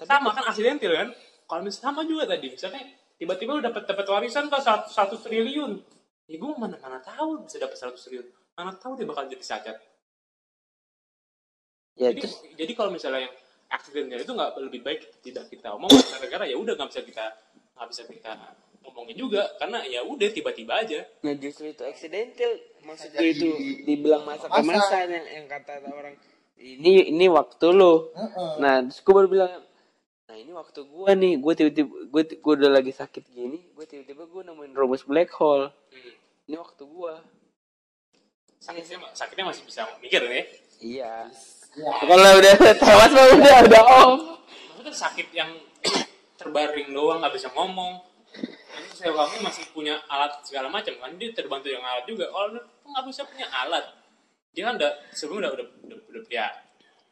Sama 0.02 0.34
kan 0.34 0.50
aksidental 0.50 0.90
kan? 0.90 1.08
Kalau 1.46 1.60
misalnya 1.62 1.84
sama 1.94 2.02
juga 2.02 2.26
tadi. 2.26 2.50
Misalnya 2.50 2.82
tiba-tiba 3.14 3.54
lu 3.54 3.62
dapat 3.62 3.86
dapat 3.86 4.06
warisan 4.10 4.50
kan 4.50 4.58
satu, 4.58 4.90
satu 4.90 5.14
triliun. 5.22 5.78
Ya 6.26 6.36
gue 6.36 6.50
mana 6.58 6.74
mana 6.82 6.98
tahu 6.98 7.46
bisa 7.46 7.62
dapat 7.62 7.78
seratus 7.78 8.10
triliun. 8.10 8.26
Mana 8.58 8.74
tahu 8.74 8.98
dia 8.98 9.06
bakal 9.06 9.30
jadi 9.30 9.38
cacat 9.38 9.78
Ya 11.98 12.14
jadi 12.14 12.22
terus 12.22 12.34
jadi 12.54 12.72
kalau 12.78 12.90
misalnya 12.94 13.26
yang 13.26 13.34
aksidental 13.74 14.22
itu 14.22 14.32
nggak 14.32 14.50
lebih 14.62 14.80
baik 14.86 15.00
tidak 15.18 15.50
kita 15.50 15.74
omong 15.74 15.90
gara-gara 15.90 16.46
ya 16.46 16.54
udah 16.54 16.78
nggak 16.78 16.90
bisa 16.94 17.02
kita 17.02 17.26
nggak 17.74 17.88
bisa 17.90 18.02
kita 18.06 18.32
ngomongin 18.88 19.16
juga 19.20 19.44
karena 19.60 19.84
ya 19.84 20.00
udah 20.02 20.28
tiba-tiba 20.32 20.80
aja 20.80 21.04
nah 21.20 21.36
justru 21.36 21.68
itu 21.68 21.84
accidental 21.84 22.52
maksud 22.82 23.08
Jadi 23.12 23.20
gue 23.20 23.28
itu 23.36 23.48
dibilang 23.84 24.24
masa 24.24 24.48
masa. 24.48 24.64
kemasan 24.64 25.06
yang, 25.12 25.26
yang 25.28 25.46
kata 25.46 25.72
orang 25.84 26.16
ini 26.58 27.14
ini 27.14 27.30
waktu 27.30 27.70
lo. 27.70 28.10
Heeh. 28.18 28.52
Nah, 28.58 28.82
terus 28.82 28.98
gue 28.98 29.14
baru 29.14 29.28
bilang, 29.30 29.52
nah 30.26 30.34
ini 30.34 30.50
waktu 30.50 30.82
gue 30.82 31.10
nih, 31.14 31.32
gue 31.38 31.52
tiba-tiba 31.54 31.90
gue 32.10 32.22
gue 32.34 32.52
udah 32.58 32.70
lagi 32.74 32.90
sakit 32.90 33.30
gini, 33.30 33.62
gue 33.62 33.86
tiba-tiba 33.86 34.26
gue 34.26 34.42
nemuin 34.42 34.74
rumus 34.74 35.06
black 35.06 35.30
hole. 35.38 35.70
Hmm. 35.70 36.14
Ini 36.50 36.56
waktu 36.58 36.82
gue. 36.82 37.14
sakitnya 38.58 38.98
sakitnya 39.14 39.54
masih 39.54 39.62
bisa 39.62 39.86
mikir 40.02 40.18
nih 40.18 40.42
Iya. 40.82 41.30
Ya. 41.78 41.90
Kalau 41.94 42.30
udah 42.42 42.54
tewas 42.74 43.10
mah 43.14 43.26
udah 43.38 43.56
udah 43.70 43.82
off. 43.86 44.20
maksudnya 44.74 44.94
sakit 44.98 45.30
yang 45.30 45.50
terbaring 46.42 46.90
doang 46.90 47.22
nggak 47.22 47.38
bisa 47.38 47.54
ngomong 47.54 48.02
nanti 48.46 48.94
saya 48.94 49.10
kamu 49.14 49.42
masih 49.42 49.64
punya 49.74 49.94
alat 50.06 50.32
segala 50.46 50.68
macam 50.70 50.94
kan. 50.98 51.10
Dia 51.18 51.30
terbantu 51.34 51.68
yang 51.70 51.82
alat 51.82 52.04
juga. 52.06 52.26
Kalau 52.30 52.48
nggak 52.58 53.04
bisa 53.08 53.22
punya 53.26 53.46
alat. 53.50 53.84
Dia 54.54 54.62
kan 54.70 54.74
udah 54.80 54.92
sebelumnya 55.12 55.50
udah 55.54 55.66
udah 55.66 55.66
udah, 55.86 55.98
udah 56.08 56.22
ya 56.30 56.46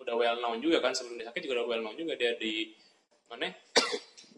udah 0.02 0.14
well 0.14 0.38
known 0.40 0.58
juga 0.62 0.78
kan. 0.82 0.92
Sebelum 0.94 1.18
dia 1.18 1.26
sakit 1.28 1.42
juga 1.42 1.62
udah 1.62 1.66
well 1.70 1.82
known 1.82 1.96
juga. 1.98 2.14
Dia 2.18 2.34
di 2.38 2.72
mana 3.26 3.50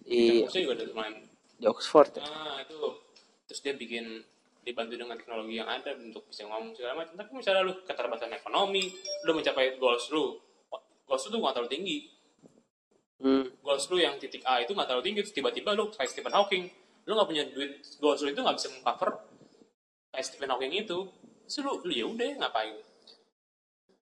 Di, 0.08 0.40
kampusnya 0.40 0.60
juga 0.64 0.74
udah 0.80 0.86
lumayan. 0.92 1.14
di 1.58 1.66
Oxford 1.68 2.10
ya. 2.16 2.24
ah 2.24 2.56
itu. 2.64 2.80
Terus 3.50 3.60
dia 3.64 3.74
bikin 3.76 4.04
dibantu 4.64 4.94
dengan 5.00 5.16
teknologi 5.16 5.56
yang 5.56 5.68
ada 5.68 5.96
untuk 5.96 6.28
bisa 6.28 6.44
ngomong 6.44 6.76
segala 6.76 7.04
macam. 7.04 7.16
Tapi 7.16 7.30
misalnya 7.32 7.62
lu 7.64 7.74
keterbatasan 7.84 8.32
ekonomi 8.36 8.92
lu 9.24 9.30
mencapai 9.32 9.76
goals 9.80 10.08
lu 10.12 10.36
goals 11.08 11.22
lu 11.26 11.30
tuh 11.34 11.40
nggak 11.40 11.54
terlalu 11.56 11.72
tinggi. 11.72 11.98
Hmm. 13.18 13.50
goals 13.66 13.90
lu 13.90 13.98
yang 13.98 14.14
titik 14.14 14.46
A 14.46 14.62
itu 14.62 14.70
nggak 14.76 14.86
terlalu 14.86 15.04
tinggi. 15.04 15.20
Terus 15.26 15.34
tiba-tiba 15.34 15.74
lu 15.74 15.90
kayak 15.90 16.08
Stephen 16.12 16.30
Hawking 16.30 16.70
lu 17.08 17.16
nggak 17.16 17.28
punya 17.32 17.44
duit 17.48 17.80
goals 18.04 18.20
itu 18.20 18.36
nggak 18.36 18.56
bisa 18.60 18.68
mengcover 18.68 19.10
kayak 20.12 20.24
Stephen 20.28 20.52
Hawking 20.52 20.76
itu. 20.76 21.08
Terus 21.48 21.64
lu, 21.64 21.72
lu 21.88 21.92
ya 21.96 22.04
udah 22.04 22.44
ngapain? 22.44 22.76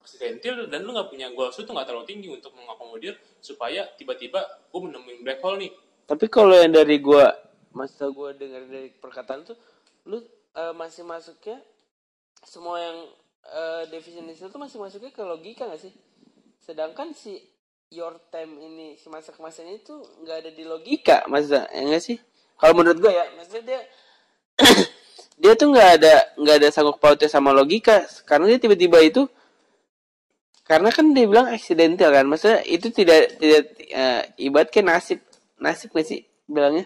Aksidental 0.06 0.70
dan 0.70 0.86
lu 0.86 0.94
nggak 0.94 1.10
punya 1.10 1.34
goals 1.34 1.58
tuh 1.58 1.66
nggak 1.66 1.90
terlalu 1.90 2.06
tinggi 2.06 2.30
untuk 2.30 2.54
mengakomodir 2.54 3.18
supaya 3.42 3.90
tiba-tiba 3.98 4.46
gue 4.70 4.80
menemuin 4.86 5.26
black 5.26 5.42
hole 5.42 5.58
nih. 5.58 5.74
Tapi 6.06 6.26
kalau 6.30 6.54
yang 6.54 6.70
dari 6.70 7.02
gue, 7.02 7.26
masa 7.74 8.14
gue 8.14 8.30
dengar 8.38 8.70
dari 8.70 8.94
perkataan 8.94 9.50
tuh, 9.50 9.58
lu 10.06 10.22
eh, 10.54 10.74
masih 10.78 11.02
masuknya 11.02 11.58
semua 12.46 12.78
yang 12.78 12.98
eh, 13.50 13.84
definisi 13.90 14.46
itu 14.46 14.60
masih 14.62 14.78
masuknya 14.78 15.10
ke 15.10 15.24
logika 15.26 15.66
gak 15.66 15.82
sih? 15.82 15.94
Sedangkan 16.62 17.18
si 17.18 17.42
your 17.92 18.16
time 18.32 18.56
ini 18.62 18.96
si 18.96 19.12
masa 19.12 19.36
kemasan 19.36 19.68
itu 19.68 20.00
nggak 20.24 20.38
ada 20.48 20.52
di 20.56 20.64
logika 20.64 21.28
masa 21.28 21.68
ya 21.76 21.84
nggak 21.84 22.00
sih 22.00 22.18
kalau 22.62 22.78
menurut 22.78 23.02
gue 23.02 23.10
ya 23.10 23.26
maksudnya 23.34 23.64
dia 23.66 23.82
dia 25.42 25.54
tuh 25.58 25.74
nggak 25.74 25.90
ada 25.98 26.14
nggak 26.38 26.56
ada 26.62 26.68
sanggup 26.70 27.02
pautnya 27.02 27.26
sama 27.26 27.50
logika. 27.50 28.06
Karena 28.30 28.46
dia 28.54 28.62
tiba-tiba 28.62 29.02
itu 29.02 29.26
karena 30.62 30.94
kan 30.94 31.10
dia 31.10 31.26
bilang 31.26 31.50
accidental 31.50 32.14
kan 32.14 32.24
maksudnya 32.30 32.62
itu 32.70 32.94
tidak 32.94 33.42
tidak 33.42 33.74
eh, 33.90 34.22
ibarat 34.46 34.70
kayak 34.70 34.88
nasib 34.88 35.20
nasib 35.58 35.90
gak 35.90 36.06
sih 36.06 36.22
bilangnya? 36.46 36.86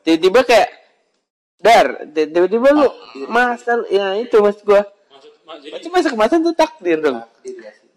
Tiba-tiba 0.00 0.48
kayak 0.48 0.68
dar 1.60 2.08
tiba-tiba 2.08 2.72
lu 2.72 2.88
masal 3.28 3.84
ya 3.92 4.16
itu 4.16 4.40
mas 4.40 4.56
gua. 4.64 4.80
Maksud 5.12 5.32
ma- 5.44 5.60
jadi 5.60 5.76
berarti 5.76 5.88
masa 5.92 6.08
kemasan 6.08 6.38
tuh 6.40 6.54
takdir 6.56 6.98
dong. 7.04 7.20
Takdir 7.20 7.54
ya 7.60 7.72
sih. 7.76 7.88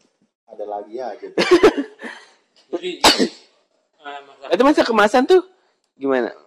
Ada 0.51 0.65
lagi 0.67 0.95
aja. 0.99 1.27
jadi 2.75 2.91
eh, 2.99 4.19
masalah 4.27 4.51
itu 4.51 4.63
masa 4.67 4.81
kemasan 4.83 5.23
tuh 5.23 5.41
gimana 5.95 6.42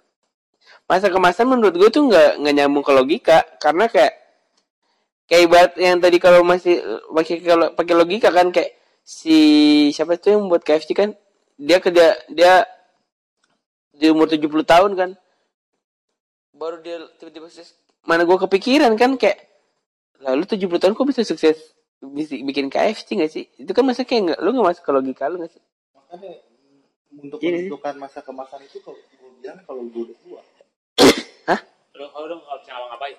masa 0.87 1.11
kemasan 1.11 1.46
menurut 1.50 1.74
gue 1.74 1.88
tuh 1.90 2.07
nggak 2.07 2.42
nggak 2.42 2.55
nyambung 2.55 2.85
ke 2.87 2.92
logika. 2.92 3.38
Karena 3.59 3.87
kayak 3.90 4.14
kayak 5.26 5.42
ibarat 5.46 5.72
yang 5.79 5.98
tadi 5.98 6.16
kalau 6.22 6.46
masih 6.46 6.79
pakai 7.11 7.37
kalau 7.42 7.66
pakai 7.74 7.94
logika 7.94 8.29
kan 8.31 8.55
kayak 8.55 8.79
si 9.02 9.38
siapa 9.94 10.18
tuh 10.18 10.38
yang 10.38 10.50
buat 10.50 10.62
KFC 10.62 10.94
kan 10.94 11.14
dia 11.57 11.79
kerja 11.79 12.18
dia 12.31 12.66
di 13.96 14.07
umur 14.12 14.29
70 14.29 14.44
tahun 14.66 14.92
kan. 14.94 15.11
Baru 16.57 16.81
dia 16.81 17.02
tiba-tiba 17.20 17.48
sukses. 17.48 17.74
Mana 18.07 18.22
gue 18.22 18.38
kepikiran 18.38 18.94
kan 18.94 19.18
kayak 19.18 19.44
lalu 20.22 20.46
70 20.48 20.81
tahun 20.81 20.92
kok 20.94 21.09
bisa 21.09 21.22
sukses 21.26 21.76
bisa 22.02 22.37
bikin 22.44 22.68
KFC 22.68 23.16
gak 23.16 23.33
sih? 23.33 23.44
Itu 23.57 23.72
kan 23.72 23.88
masa 23.88 24.05
kayak 24.05 24.22
nggak 24.33 24.40
lu 24.44 24.48
nggak 24.52 24.66
masuk 24.74 24.85
ke 24.85 24.92
logika 24.92 25.24
lu 25.33 25.40
gak 25.40 25.52
sih? 25.52 25.62
Makanya 25.96 26.33
untuk 27.16 27.38
menentukan 27.40 27.94
masa 27.96 28.20
kemasan 28.20 28.61
itu 28.68 28.79
kalau 28.85 29.00
gue 29.00 29.31
bilang 29.40 29.59
kalau 29.64 29.83
gue 29.88 30.02
udah 30.12 30.18
tua. 30.20 30.42
Lu 31.93 32.05
kalau 32.07 32.27
lu 32.27 32.37
nggak 32.37 32.59
bisa 32.61 32.71
ngapa-ngapain 32.73 33.17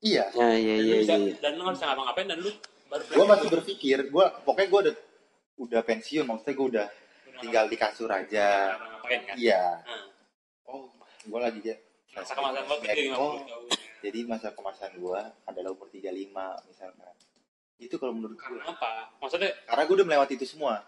Iya. 0.00 0.24
ya 0.30 0.48
ya 0.52 0.74
dan 0.74 0.80
lu 0.80 0.90
ya 0.90 0.96
bisa 1.00 1.14
ya, 1.14 1.34
dan 1.38 1.50
lu 1.54 1.60
nggak 1.62 1.74
bisa 1.74 1.86
ngapa-ngapain 1.86 2.26
dan 2.26 2.38
lu 2.38 2.50
baru 2.84 3.02
Gue 3.06 3.26
masih 3.26 3.48
berpikir, 3.48 3.98
gue 4.06 4.24
pokoknya 4.42 4.68
gue 4.68 4.80
udah 4.82 4.94
udah 5.56 5.80
pensiun, 5.82 6.24
maksudnya 6.24 6.54
gue 6.54 6.66
udah 6.68 6.86
tinggal 7.36 7.64
di 7.66 7.76
kasur 7.76 8.06
aja. 8.06 8.76
kan 9.00 9.20
Iya. 9.34 9.80
Nah, 9.80 10.04
Oh, 10.64 10.88
gue 11.22 11.40
lagi 11.40 11.60
dia. 11.60 11.76
masa 12.10 12.32
kemasan 12.32 12.62
gede 12.78 12.92
lima 13.02 13.16
Oh, 13.16 13.34
jadi 14.00 14.18
masa 14.24 14.48
kemasan 14.50 14.92
gue 14.94 15.20
adalah 15.44 15.70
umur 15.70 15.88
35 15.88 16.30
misalkan. 16.64 17.14
Itu 17.76 17.96
kalau 17.96 18.12
menurut 18.12 18.36
gue. 18.36 18.44
karena 18.54 18.64
apa 18.66 19.10
maksudnya 19.18 19.50
Karena 19.64 19.82
gue 19.82 19.94
udah 19.94 20.06
melewati 20.06 20.34
itu 20.34 20.46
semua. 20.46 20.84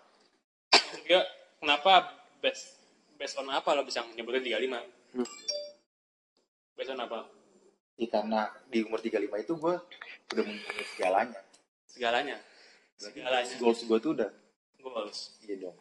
dia 1.03 1.23
kenapa 1.57 2.11
best 2.39 2.79
based 3.17 3.35
on 3.35 3.49
apa 3.49 3.73
lo 3.73 3.83
bisa 3.83 4.05
nyebutin 4.09 4.45
35 4.45 4.83
Hmm. 5.15 5.25
Based 6.77 6.93
apa? 6.93 7.25
Ya, 7.97 8.07
karena 8.12 8.53
di 8.69 8.85
umur 8.85 9.01
35 9.01 9.25
itu 9.41 9.53
gue 9.57 9.75
udah 10.37 10.45
mempunyai 10.45 10.87
segalanya. 10.93 11.41
segalanya? 11.89 12.37
Segalanya. 13.01 13.55
goals 13.57 13.81
gue 13.89 13.99
tuh 14.05 14.12
udah. 14.12 14.31
Goals. 14.85 15.41
Iya 15.41 15.55
dong. 15.65 15.77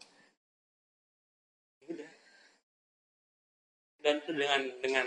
Ya 1.84 1.86
udah. 1.92 2.12
Dan 4.00 4.16
dengan 4.24 4.62
dengan 4.80 5.06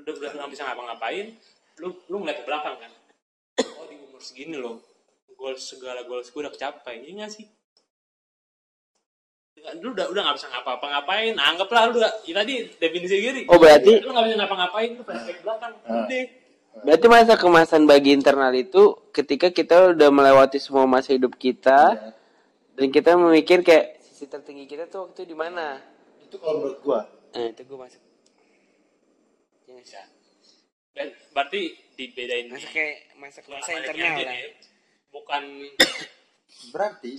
udah 0.00 0.12
udah 0.16 0.30
nggak 0.32 0.50
bisa 0.52 0.64
ngapa-ngapain 0.64 1.36
lu 1.76 1.92
lu 2.08 2.24
ngeliat 2.24 2.40
ke 2.40 2.44
belakang 2.48 2.76
kan? 2.80 2.92
Oh 3.76 3.84
di 3.84 4.00
umur 4.00 4.20
segini 4.24 4.56
loh 4.56 4.80
goals 5.36 5.60
segala 5.60 6.00
goals 6.08 6.32
gue 6.32 6.40
udah 6.40 6.52
kecapai. 6.52 7.04
Ini 7.04 7.20
nggak 7.20 7.32
sih 7.36 7.44
lu 9.76 9.90
udah 9.90 10.06
udah 10.06 10.20
nggak 10.22 10.36
bisa 10.36 10.46
ngapa-ngapain 10.48 11.32
anggaplah 11.34 11.82
lu 11.88 11.98
udah 11.98 12.12
ya 12.22 12.34
tadi 12.34 12.54
definisi 12.76 13.16
gini 13.18 13.42
oh 13.44 13.56
berarti 13.56 13.98
lu 13.98 14.10
nggak 14.10 14.24
bisa 14.24 14.36
ngapa-ngapain 14.38 14.90
lu 14.94 15.02
flashback 15.02 15.36
ke 15.36 15.42
belakang 15.42 15.72
Ah. 15.82 16.04
udah 16.04 16.24
Berarti 16.76 17.06
masa 17.08 17.34
kemasan 17.34 17.82
bagi 17.84 18.12
internal 18.12 18.52
itu 18.52 18.82
ketika 19.08 19.48
kita 19.48 19.96
udah 19.96 20.12
melewati 20.12 20.60
semua 20.60 20.84
masa 20.84 21.16
hidup 21.16 21.32
kita 21.34 21.96
Iya. 21.96 22.12
dan 22.76 22.86
kita 22.92 23.16
memikir 23.16 23.64
kayak 23.64 23.96
sisi 23.98 24.28
tertinggi 24.28 24.68
kita 24.68 24.84
tuh 24.84 25.08
waktu 25.08 25.24
di 25.24 25.32
mana. 25.32 25.80
Itu 26.20 26.36
kalau 26.36 26.60
menurut 26.60 26.78
gue. 26.78 27.00
Nah, 27.32 27.48
itu 27.48 27.62
gue 27.64 27.78
masuk. 27.78 28.02
Ya, 29.66 29.80
sih? 29.80 30.04
dan 30.92 31.06
berarti 31.32 31.60
dibedain 31.92 32.44
Masa 32.46 32.68
kayak 32.68 32.96
masa 33.14 33.40
kemasan 33.40 33.72
internal 33.74 34.12
lah. 34.14 34.32
deh. 34.36 34.52
bukan 35.08 35.42
Berarti 36.70 37.12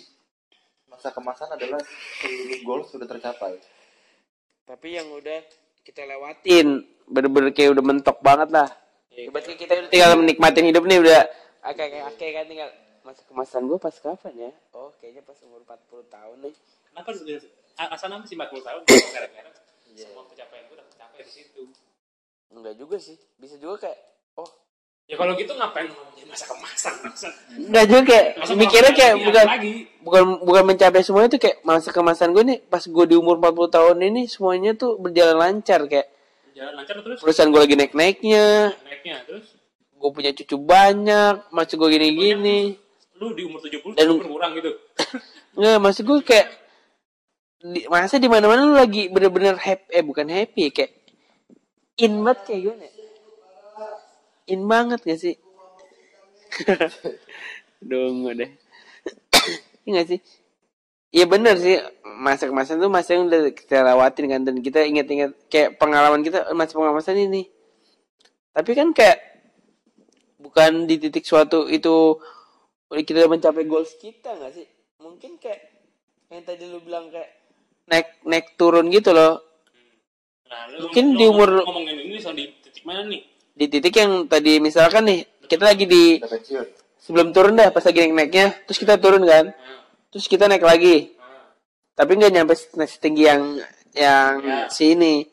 masa 0.87 1.11
kemasan 1.11 1.49
adalah 1.51 1.79
seluruh 2.23 2.59
goals 2.63 2.87
sudah 2.91 3.07
tercapai. 3.07 3.59
Tapi 4.67 4.87
yang 4.99 5.07
udah 5.11 5.39
kita 5.83 6.03
lewatin 6.03 6.83
bener-bener 7.07 7.55
kayak 7.55 7.71
udah 7.75 7.83
mentok 7.83 8.19
banget 8.19 8.49
lah. 8.51 8.69
ya, 9.11 9.31
Berarti 9.31 9.55
kita 9.55 9.71
udah 9.75 9.89
tinggal 9.91 10.11
menikmatin 10.19 10.67
hidup 10.67 10.83
nih 10.83 10.99
udah 10.99 11.23
kayak 11.75 11.89
kayak 11.91 12.05
kayak 12.15 12.33
kan 12.35 12.45
tinggal 12.47 12.69
masa 13.03 13.21
kemasan 13.27 13.63
gue 13.71 13.79
pas 13.79 13.95
kapan 13.95 14.33
ya? 14.35 14.51
Oh, 14.75 14.91
kayaknya 14.99 15.23
pas 15.23 15.39
umur 15.47 15.63
40 15.63 16.11
tahun 16.11 16.37
nih. 16.43 16.55
kenapa 16.91 17.09
asal 17.93 18.07
nama 18.09 18.23
sih 18.25 18.35
40 18.35 18.67
tahun 18.67 18.81
gara-gara 19.15 19.49
semua 19.97 20.23
pencapaian 20.29 20.63
gue 20.67 20.75
udah 20.75 20.87
tercapai 20.91 21.21
di 21.23 21.31
situ 21.31 21.61
Enggak 22.47 22.75
juga 22.79 22.97
sih. 22.99 23.17
Bisa 23.35 23.59
juga 23.59 23.87
kayak 23.87 23.99
oh 24.39 24.49
Ya 25.07 25.15
kalau 25.15 25.33
gitu 25.33 25.55
ngapain 25.55 25.87
ngomongin 25.87 26.27
masa 26.27 26.45
kemasan? 26.45 26.93
Masa, 26.99 27.27
Nggak 27.55 27.85
juga 27.87 28.01
kayak 28.03 28.25
masa 28.37 28.51
mikirnya 28.53 28.91
kayak 28.91 29.15
bukan 29.23 29.45
lagi. 29.47 29.73
bukan 30.03 30.23
bukan 30.43 30.63
mencapai 30.67 30.99
semuanya 30.99 31.29
tuh 31.31 31.39
kayak 31.39 31.57
masa 31.63 31.89
kemasan 31.89 32.29
gue 32.31 32.43
nih 32.43 32.59
pas 32.61 32.83
gue 32.83 33.05
di 33.07 33.15
umur 33.15 33.39
40 33.39 33.71
tahun 33.71 33.97
ini 34.03 34.21
semuanya 34.27 34.75
tuh 34.75 34.99
berjalan 34.99 35.39
lancar 35.39 35.87
kayak 35.87 36.11
Jalan 36.51 36.73
lancar 36.75 36.99
terus 36.99 37.23
perusahaan 37.23 37.47
gue 37.47 37.61
lagi 37.61 37.75
naik-naiknya 37.75 38.75
naiknya 38.83 39.15
terus 39.23 39.55
gue 39.89 40.09
punya 40.11 40.35
cucu 40.35 40.55
banyak 40.57 41.35
maksud 41.49 41.75
gue 41.77 41.89
gini-gini 41.89 42.59
lu 43.15 43.31
di 43.31 43.41
umur 43.41 43.63
70 43.63 43.95
Dan- 43.95 44.19
berkurang 44.19 44.51
gitu. 44.59 44.71
nggak 45.57 45.77
maksud 45.79 46.03
gue 46.03 46.17
kayak 46.21 46.47
di, 47.63 47.87
masa 47.87 48.19
di 48.19 48.27
mana-mana 48.27 48.61
lu 48.61 48.75
lagi 48.75 49.07
bener-bener 49.07 49.55
happy 49.55 49.87
eh 49.89 50.03
bukan 50.03 50.27
happy 50.27 50.67
kayak 50.69 50.91
in 51.97 52.21
banget 52.21 52.39
kayak 52.43 52.59
gimana 52.61 52.83
ya? 52.83 52.91
In 54.47 54.61
banget 54.65 54.99
gak 55.03 55.19
sih? 55.19 55.35
Dungu 57.89 58.31
deh. 58.33 58.51
Iya 59.85 60.01
gak 60.01 60.07
sih? 60.11 60.19
Iya 61.07 61.25
bener 61.29 61.55
sih 61.55 61.79
masa 62.03 62.51
kemasan 62.51 62.83
tuh 62.83 62.91
masa 62.91 63.15
yang 63.15 63.31
udah 63.31 63.47
kita 63.55 63.79
lewatin 63.79 64.25
kan 64.27 64.41
dan 64.43 64.55
kita 64.59 64.83
ingat-ingat 64.83 65.31
kayak 65.47 65.79
pengalaman 65.79 66.19
kita 66.19 66.51
masa 66.51 66.75
pengalaman 66.75 67.15
ini. 67.15 67.47
Tapi 68.51 68.71
kan 68.75 68.91
kayak 68.91 69.19
bukan 70.41 70.83
di 70.89 70.99
titik 70.99 71.23
suatu 71.23 71.65
itu 71.71 72.19
kita 72.91 73.23
udah 73.23 73.31
mencapai 73.39 73.63
goals 73.63 73.95
kita 73.95 74.35
nggak 74.35 74.51
sih? 74.51 74.67
Mungkin 74.99 75.39
kayak 75.39 75.61
yang 76.27 76.43
tadi 76.43 76.63
lu 76.67 76.83
bilang 76.83 77.07
kayak 77.07 77.29
naik 77.87 78.07
naik 78.27 78.45
turun 78.59 78.91
gitu 78.91 79.15
loh. 79.15 79.39
Nah, 80.47 80.63
lu, 80.75 80.87
Mungkin 80.87 81.05
lu 81.15 81.17
di 81.19 81.25
umur- 81.27 81.63
ngomongin 81.63 81.95
ini 82.03 82.19
soal 82.19 82.35
di 82.35 82.51
titik 82.63 82.83
mana 82.83 83.07
nih? 83.07 83.23
Di 83.57 83.65
titik 83.67 83.97
yang 83.97 84.29
tadi 84.29 84.61
misalkan 84.61 85.09
nih 85.09 85.19
kita 85.49 85.65
lagi 85.65 85.89
di 85.89 86.21
sebelum 87.01 87.33
turun 87.33 87.57
dah 87.57 87.73
pas 87.73 87.81
lagi 87.81 88.05
naik 88.05 88.13
naiknya 88.13 88.47
terus 88.69 88.77
kita 88.77 89.01
turun 89.01 89.25
kan? 89.25 89.49
Nah, 89.49 89.81
terus 90.13 90.29
kita 90.29 90.45
naik 90.45 90.61
lagi. 90.61 91.17
Nah. 91.17 91.49
tapi 91.97 92.11
nggak 92.13 92.31
nyampe 92.31 92.53
setinggi 92.85 93.23
yang 93.25 93.41
yang 93.97 94.33
Ya. 94.45 94.69
sini. 94.69 95.25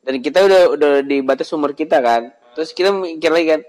Dan 0.00 0.22
kita 0.22 0.38
udah 0.46 0.62
udah 0.72 0.92
di 1.04 1.20
batas 1.20 1.52
umur 1.52 1.76
kita 1.76 2.00
kan? 2.00 2.32
Terus 2.56 2.72
kita 2.72 2.94
mikir 2.94 3.28
lagi 3.28 3.46
kan 3.58 3.62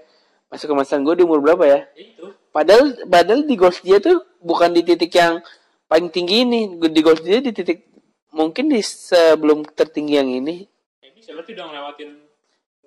masuk 0.48 0.72
kemasan 0.72 1.04
gue 1.04 1.20
di 1.20 1.24
umur 1.28 1.44
berapa 1.44 1.64
ya? 1.68 1.80
Ya 1.92 2.04
itu. 2.08 2.24
padahal 2.48 2.96
padahal 3.04 3.44
di 3.44 3.54
goals 3.60 3.84
dia 3.84 4.00
tuh 4.00 4.24
bukan 4.40 4.72
di 4.72 4.80
titik 4.80 5.12
yang 5.12 5.44
paling 5.84 6.08
tinggi 6.08 6.48
ini. 6.48 6.60
Di 6.80 7.00
goals 7.04 7.20
dia 7.20 7.44
di 7.44 7.52
titik 7.52 7.84
mungkin 8.32 8.72
di 8.72 8.80
sebelum 8.80 9.66
tertinggi 9.68 10.14
yang 10.16 10.30
ini. 10.30 10.64
Ya 11.04 11.10
bisa 11.12 11.36
berarti 11.36 11.52
udah 11.52 11.64
ngelewatin 11.68 12.10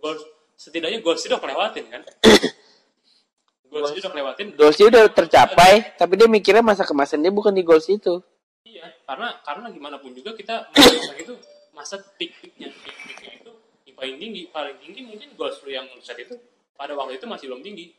goals 0.01 0.23
setidaknya 0.61 1.01
goals 1.01 1.25
udah 1.25 1.41
kelewatin 1.41 1.85
kan? 1.89 2.01
goals 3.71 3.89
itu 3.97 3.99
udah 4.05 4.13
kelewatin. 4.13 4.47
goals 4.53 4.77
udah 4.77 5.03
tercapai 5.09 5.97
tapi 5.97 6.13
dia 6.21 6.29
mikirnya 6.29 6.61
masa 6.61 6.85
kemasan 6.85 7.25
dia 7.25 7.33
bukan 7.33 7.49
di 7.49 7.65
goals 7.65 7.89
itu 7.89 8.21
Iya, 8.61 8.93
karena 9.09 9.41
karena 9.41 9.67
gimana 9.73 9.97
pun 9.97 10.13
juga 10.13 10.37
kita 10.37 10.69
masa 10.77 11.13
itu 11.17 11.33
masa 11.73 11.95
peak-peaknya 12.19 12.69
peak-peaknya 12.69 13.31
itu 13.41 13.51
yang 13.89 13.95
paling 13.97 14.15
tinggi 14.21 14.41
paling 14.53 14.77
tinggi 14.77 15.01
mungkin 15.01 15.29
goals 15.33 15.57
lu 15.65 15.73
yang 15.73 15.89
set 16.05 16.21
itu 16.21 16.37
pada 16.77 16.93
waktu 16.93 17.17
itu 17.17 17.25
masih 17.25 17.49
belum 17.49 17.65
tinggi 17.65 17.97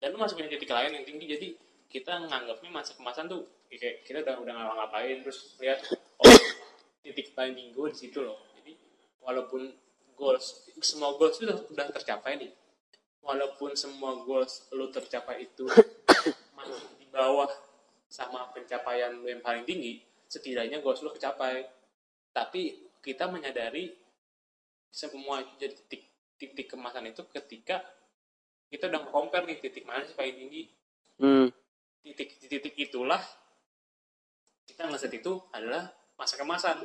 dan 0.00 0.16
lu 0.16 0.18
masih 0.20 0.40
punya 0.40 0.48
titik 0.56 0.72
lain 0.72 0.96
yang 0.96 1.04
tinggi 1.04 1.26
jadi 1.28 1.46
kita 1.92 2.32
nganggapnya 2.32 2.70
masa 2.72 2.96
kemasan 2.96 3.28
tuh 3.28 3.44
ya 3.68 3.76
kayak 3.76 3.96
kita 4.08 4.18
udah 4.24 4.36
udah 4.40 4.52
ngapa-ngapain 4.56 5.20
terus 5.20 5.52
lihat 5.60 5.84
oh 6.24 6.38
titik 7.04 7.36
paling 7.36 7.52
tinggi 7.52 7.76
gue 7.76 7.88
di 7.92 7.98
situ 7.98 8.24
loh 8.24 8.53
walaupun 9.24 9.72
goals 10.14 10.70
semua 10.80 11.16
goals 11.18 11.40
itu 11.40 11.50
udah, 11.50 11.58
udah 11.72 11.86
tercapai 11.90 12.38
nih. 12.38 12.52
Walaupun 13.24 13.72
semua 13.72 14.20
goals 14.22 14.68
lu 14.76 14.92
tercapai 14.92 15.48
itu 15.48 15.64
masih 16.56 16.84
di 17.00 17.08
bawah 17.08 17.48
sama 18.06 18.52
pencapaian 18.52 19.16
lu 19.16 19.26
yang 19.26 19.42
paling 19.42 19.64
tinggi 19.66 20.04
setidaknya 20.28 20.84
goals 20.84 21.02
lu 21.02 21.10
kecapai. 21.10 21.66
Tapi 22.30 22.84
kita 23.00 23.28
menyadari 23.30 23.94
semua 24.94 25.42
jadi 25.58 25.74
titik 25.74 26.02
titik 26.38 26.66
kemasan 26.70 27.10
itu 27.10 27.22
ketika 27.30 27.82
kita 28.70 28.90
udah 28.90 29.06
compare 29.10 29.46
nih 29.46 29.58
titik 29.62 29.86
mana 29.86 30.02
sih 30.06 30.14
paling 30.14 30.36
tinggi. 30.36 30.62
Hmm. 31.14 31.46
titik 32.02 32.36
titik 32.42 32.74
itulah 32.74 33.22
kita 34.66 34.90
ngeliat 34.90 35.14
itu 35.14 35.32
adalah 35.54 35.88
masa 36.18 36.34
kemasan. 36.34 36.84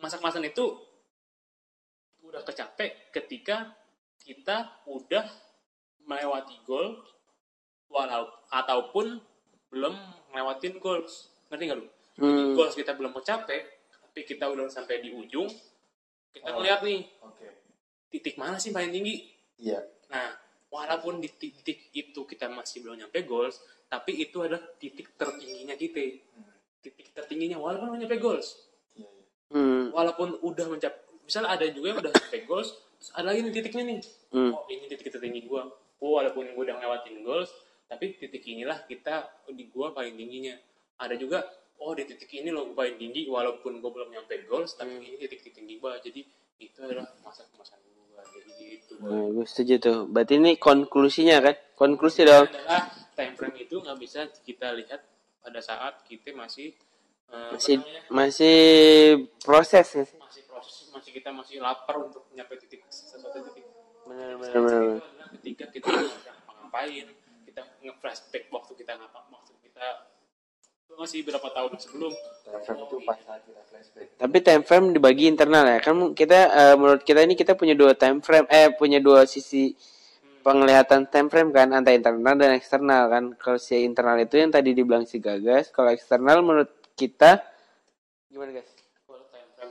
Masa 0.00 0.18
kemasan 0.18 0.48
itu 0.48 0.64
udah 2.34 2.42
kecapek 2.42 3.14
ketika 3.14 3.78
kita 4.18 4.82
udah 4.90 5.22
melewati 6.02 6.58
goal 6.66 6.98
walau 7.86 8.26
ataupun 8.50 9.22
belum 9.70 9.94
ngelewatin 10.34 10.82
goals 10.82 11.30
ngerti 11.46 11.70
nggak 11.70 11.78
lu 11.78 11.86
Hmm. 12.14 12.54
goals 12.54 12.74
kita 12.74 12.94
belum 12.94 13.10
mencapai 13.10 13.58
tapi 13.90 14.22
kita 14.22 14.46
udah 14.46 14.70
sampai 14.70 15.02
di 15.02 15.10
ujung 15.10 15.50
kita 16.30 16.46
Oh. 16.50 16.58
ngeliat 16.58 16.82
nih 16.82 17.02
Oke. 17.22 17.46
titik 18.06 18.34
mana 18.34 18.54
sih 18.54 18.70
paling 18.70 18.90
tinggi 18.90 19.30
Iya. 19.54 19.78
Nah, 20.10 20.34
walaupun 20.66 21.22
di 21.22 21.30
titik 21.30 21.90
itu 21.90 22.20
kita 22.22 22.50
masih 22.50 22.82
belum 22.82 22.98
nyampe 22.98 23.22
goals, 23.22 23.62
tapi 23.86 24.18
itu 24.18 24.42
adalah 24.42 24.58
titik 24.74 25.14
tertingginya 25.14 25.78
kita. 25.78 26.02
Titik 26.82 27.14
tertingginya 27.14 27.62
walaupun 27.62 27.94
belum 27.94 28.02
nyampe 28.02 28.18
goals. 28.18 28.66
Hmm. 29.46 29.94
Walaupun 29.94 30.42
udah 30.42 30.66
mencapai, 30.66 31.03
misalnya 31.24 31.50
ada 31.56 31.66
juga 31.72 31.86
yang 31.92 31.98
udah 32.04 32.12
nyampe 32.12 32.38
goals, 32.46 32.70
terus 33.00 33.10
ada 33.16 33.26
lagi 33.32 33.40
nih 33.42 33.52
titiknya 33.52 33.84
nih. 33.88 33.98
Hmm. 34.30 34.52
Oh, 34.52 34.62
ini 34.70 34.84
titik 34.88 35.08
tertinggi 35.10 35.40
gua. 35.48 35.66
Oh, 35.98 36.20
walaupun 36.20 36.44
gua 36.52 36.62
udah 36.68 36.76
ngelewatin 36.78 37.16
goals, 37.24 37.50
tapi 37.88 38.14
titik 38.16 38.44
inilah 38.44 38.84
kita 38.84 39.28
di 39.50 39.64
gua 39.72 39.90
paling 39.96 40.14
tingginya. 40.14 40.54
Ada 41.00 41.18
juga, 41.18 41.42
oh 41.80 41.96
di 41.96 42.04
titik 42.06 42.30
ini 42.36 42.52
loh 42.52 42.70
gua 42.70 42.86
paling 42.86 42.96
tinggi, 43.00 43.26
walaupun 43.26 43.80
gua 43.82 43.90
belum 43.90 44.08
nyampe 44.12 44.44
goals, 44.46 44.76
tapi 44.76 45.00
ini 45.00 45.16
titik 45.18 45.40
tertinggi 45.50 45.80
gua. 45.80 45.96
Jadi 45.98 46.20
itu 46.60 46.78
adalah 46.84 47.08
masa 47.24 47.48
kemasan 47.50 47.80
gua. 47.82 48.22
Jadi 48.22 48.50
gitu. 48.78 48.92
Nah, 49.02 49.26
gue 49.32 49.46
setuju 49.46 49.74
tuh. 49.80 49.98
Berarti 50.06 50.38
ini 50.38 50.54
konklusinya 50.56 51.40
kan? 51.42 51.56
Konklusi 51.74 52.22
dong. 52.22 52.46
adalah 52.46 52.86
time 53.14 53.34
frame 53.34 53.66
itu 53.66 53.78
nggak 53.82 53.98
bisa 53.98 54.26
kita 54.46 54.74
lihat 54.74 55.02
pada 55.42 55.60
saat 55.62 56.02
kita 56.06 56.34
masih 56.34 56.74
apa 57.30 57.56
Masih 57.58 57.76
namanya, 57.82 58.00
masih 58.14 58.58
proses 59.42 59.86
ya 59.90 60.04
sih. 60.06 60.16
masih 60.18 60.42
proses 60.43 60.43
masih 60.94 61.10
kita 61.10 61.30
masih 61.34 61.58
lapar 61.58 61.98
untuk 61.98 62.24
nyampe 62.32 62.54
titik 62.62 62.86
sesuatu 62.88 63.42
titik 63.50 63.66
Benar 64.04 64.36
benar 64.36 64.54
benar. 64.62 65.00
ketika 65.40 65.64
kita 65.74 65.90
ngapain 66.60 67.06
kita 67.48 67.62
nge-flashback 67.82 68.44
waktu 68.52 68.72
kita 68.78 68.92
ngapa 68.94 69.20
waktu 69.32 69.52
kita 69.64 69.86
masih 70.94 71.26
berapa 71.26 71.48
tahun 71.50 71.74
sebelum 71.80 72.12
Time 72.44 72.86
itu 72.86 72.96
pas 73.02 73.18
saat 73.18 73.42
kita 73.42 73.62
flashback. 73.66 74.06
Tapi 74.14 74.36
time 74.44 74.62
frame 74.62 74.86
dibagi 74.94 75.26
internal 75.26 75.66
ya. 75.66 75.78
Kan 75.82 76.14
kita 76.14 76.38
eh, 76.54 76.74
menurut 76.78 77.02
kita 77.02 77.24
ini 77.26 77.34
kita 77.34 77.58
punya 77.58 77.74
dua 77.74 77.98
time 77.98 78.22
frame 78.22 78.46
eh 78.46 78.70
punya 78.70 79.02
dua 79.02 79.26
sisi 79.26 79.74
penglihatan 80.44 81.08
time 81.10 81.32
frame 81.32 81.50
kan 81.50 81.72
antara 81.72 81.96
internal 81.98 82.36
dan 82.38 82.54
eksternal 82.54 83.10
kan. 83.10 83.24
Kalau 83.34 83.58
si 83.58 83.80
internal 83.82 84.20
itu 84.22 84.38
yang 84.38 84.52
tadi 84.54 84.70
dibilang 84.70 85.02
si 85.08 85.18
Gagas, 85.18 85.72
kalau 85.74 85.90
eksternal 85.90 86.44
menurut 86.46 86.70
kita 86.94 87.42
gimana 88.30 88.60
guys? 88.60 88.70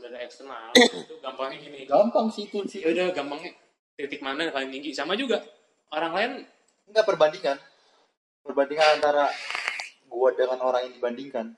Frame 0.03 0.13
dari 0.19 0.25
eksternal 0.27 0.67
itu 1.07 1.15
gampangnya 1.23 1.57
gini 1.63 1.79
Gampang 1.87 2.27
sih 2.27 2.51
itu 2.51 2.59
sih. 2.67 2.83
ya 2.83 2.91
udah 2.91 3.15
gampangnya 3.15 3.55
titik 3.95 4.19
mana 4.19 4.43
yang 4.43 4.53
paling 4.53 4.69
tinggi 4.73 4.91
sama 4.91 5.15
juga 5.15 5.39
orang 5.95 6.11
lain 6.11 6.31
Enggak 6.83 7.05
perbandingan. 7.07 7.57
Perbandingan 8.43 8.99
antara 8.99 9.31
gua 10.11 10.35
dengan 10.35 10.59
orang 10.59 10.91
yang 10.91 10.93
dibandingkan. 10.99 11.55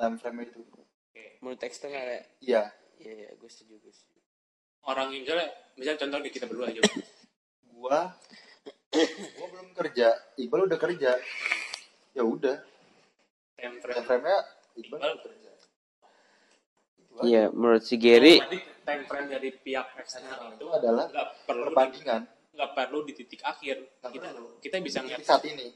Time 0.00 0.16
frame 0.16 0.48
itu. 0.48 0.64
Menurut 1.44 1.60
eksternal 1.60 2.00
ya? 2.00 2.20
Iya. 2.40 2.62
Iya, 3.00 3.12
iya, 3.16 3.30
gue 3.32 3.48
setuju, 3.48 3.80
gue 3.80 3.92
setuju. 3.92 4.20
orang 4.84 5.12
yang 5.12 5.24
misalnya 5.24 5.48
misalnya 5.76 6.00
contoh 6.04 6.18
di 6.24 6.30
kita 6.32 6.44
berdua 6.48 6.68
aja 6.72 6.80
Gua 7.68 8.12
gua 9.36 9.46
belum 9.52 9.72
kerja, 9.76 10.08
Iqbal 10.40 10.68
udah 10.68 10.76
kerja. 10.80 11.16
Ya 12.16 12.22
udah, 12.24 12.56
time 13.56 13.76
time 13.76 13.80
frame 13.80 14.04
frame-nya 14.04 14.38
Iqbal 14.80 15.00
Iqbal. 15.00 15.12
udah 15.16 15.24
kerja. 15.24 15.49
Itu 17.10 17.18
aja. 17.18 17.26
Iya, 17.26 17.44
menurut 17.50 17.82
si 17.82 17.94
Gary 17.96 18.38
time 18.80 19.04
frame 19.06 19.28
dari 19.28 19.50
pihak 19.52 19.86
eksternal 19.98 20.54
itu 20.54 20.66
adalah 20.66 21.04
nggak 21.06 21.26
perlu 21.46 21.62
perbandingan 21.68 22.22
nggak 22.50 22.70
perlu 22.74 22.98
di 23.02 23.12
titik 23.14 23.40
akhir 23.42 23.76
Nggak 24.02 24.10
kita 24.10 24.26
perlu. 24.30 24.48
kita 24.58 24.76
bisa 24.80 24.98
di 24.98 25.04
ngeliat 25.06 25.22
saat 25.22 25.42
ini. 25.46 25.66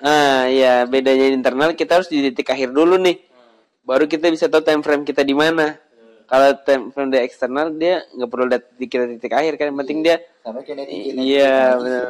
Ah, 0.00 0.44
iya, 0.46 0.84
bedanya 0.84 1.26
internal 1.28 1.72
kita 1.72 2.00
harus 2.00 2.08
di 2.08 2.20
titik 2.22 2.48
akhir 2.48 2.70
dulu 2.70 2.96
nih. 2.96 3.16
Hmm. 3.16 3.58
Baru 3.82 4.04
kita 4.06 4.28
bisa 4.28 4.46
tahu 4.46 4.60
time 4.60 4.80
frame 4.80 5.04
kita 5.04 5.20
di 5.20 5.32
mana. 5.32 5.76
Kalau 6.24 6.54
time 6.62 6.94
frame 6.94 7.10
dari 7.10 7.26
eksternal 7.26 7.74
dia 7.74 8.06
nggak 8.06 8.30
perlu 8.30 8.46
lihat 8.46 8.64
di 8.78 8.86
kita 8.86 9.04
titik 9.10 9.34
akhir 9.34 9.58
kan, 9.58 9.74
yang 9.74 9.78
penting 9.82 9.98
dia 10.00 10.16
Sama 10.40 10.62
kayak 10.62 10.86
I- 10.86 11.10
kinetic. 11.10 11.26
Iya 11.26 11.56
benar. 11.74 12.06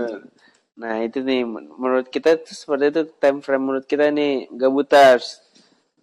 Nah 0.76 0.94
itu 1.00 1.18
nih 1.24 1.40
men- 1.42 1.72
menurut 1.72 2.06
kita 2.06 2.36
tuh 2.36 2.52
seperti 2.52 2.84
itu 2.92 3.02
time 3.16 3.40
frame 3.40 3.64
menurut 3.64 3.86
kita 3.88 4.12
nih 4.12 4.44
gabuters. 4.52 5.39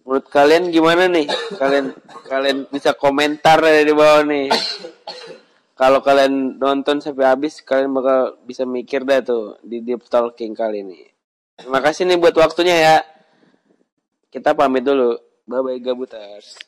Menurut 0.08 0.26
kalian 0.32 0.72
gimana 0.72 1.04
nih? 1.04 1.28
Kalian 1.60 1.92
kalian 2.24 2.64
bisa 2.72 2.96
komentar 2.96 3.60
dari 3.60 3.92
bawah 3.92 4.24
nih. 4.24 4.48
kalau 5.78 6.02
kalian 6.02 6.58
nonton 6.58 6.98
sampai 6.98 7.30
habis 7.30 7.62
kalian 7.62 7.94
bakal 7.94 8.34
bisa 8.42 8.66
mikir 8.66 9.06
dah 9.06 9.22
tuh 9.22 9.62
di 9.62 9.78
deep 9.78 10.02
talking 10.10 10.50
kali 10.50 10.82
ini 10.82 11.06
terima 11.54 11.78
kasih 11.78 12.02
nih 12.10 12.18
buat 12.18 12.34
waktunya 12.34 12.74
ya 12.74 12.96
kita 14.34 14.58
pamit 14.58 14.82
dulu 14.82 15.14
bye 15.46 15.62
bye 15.62 15.78
gabuters 15.78 16.58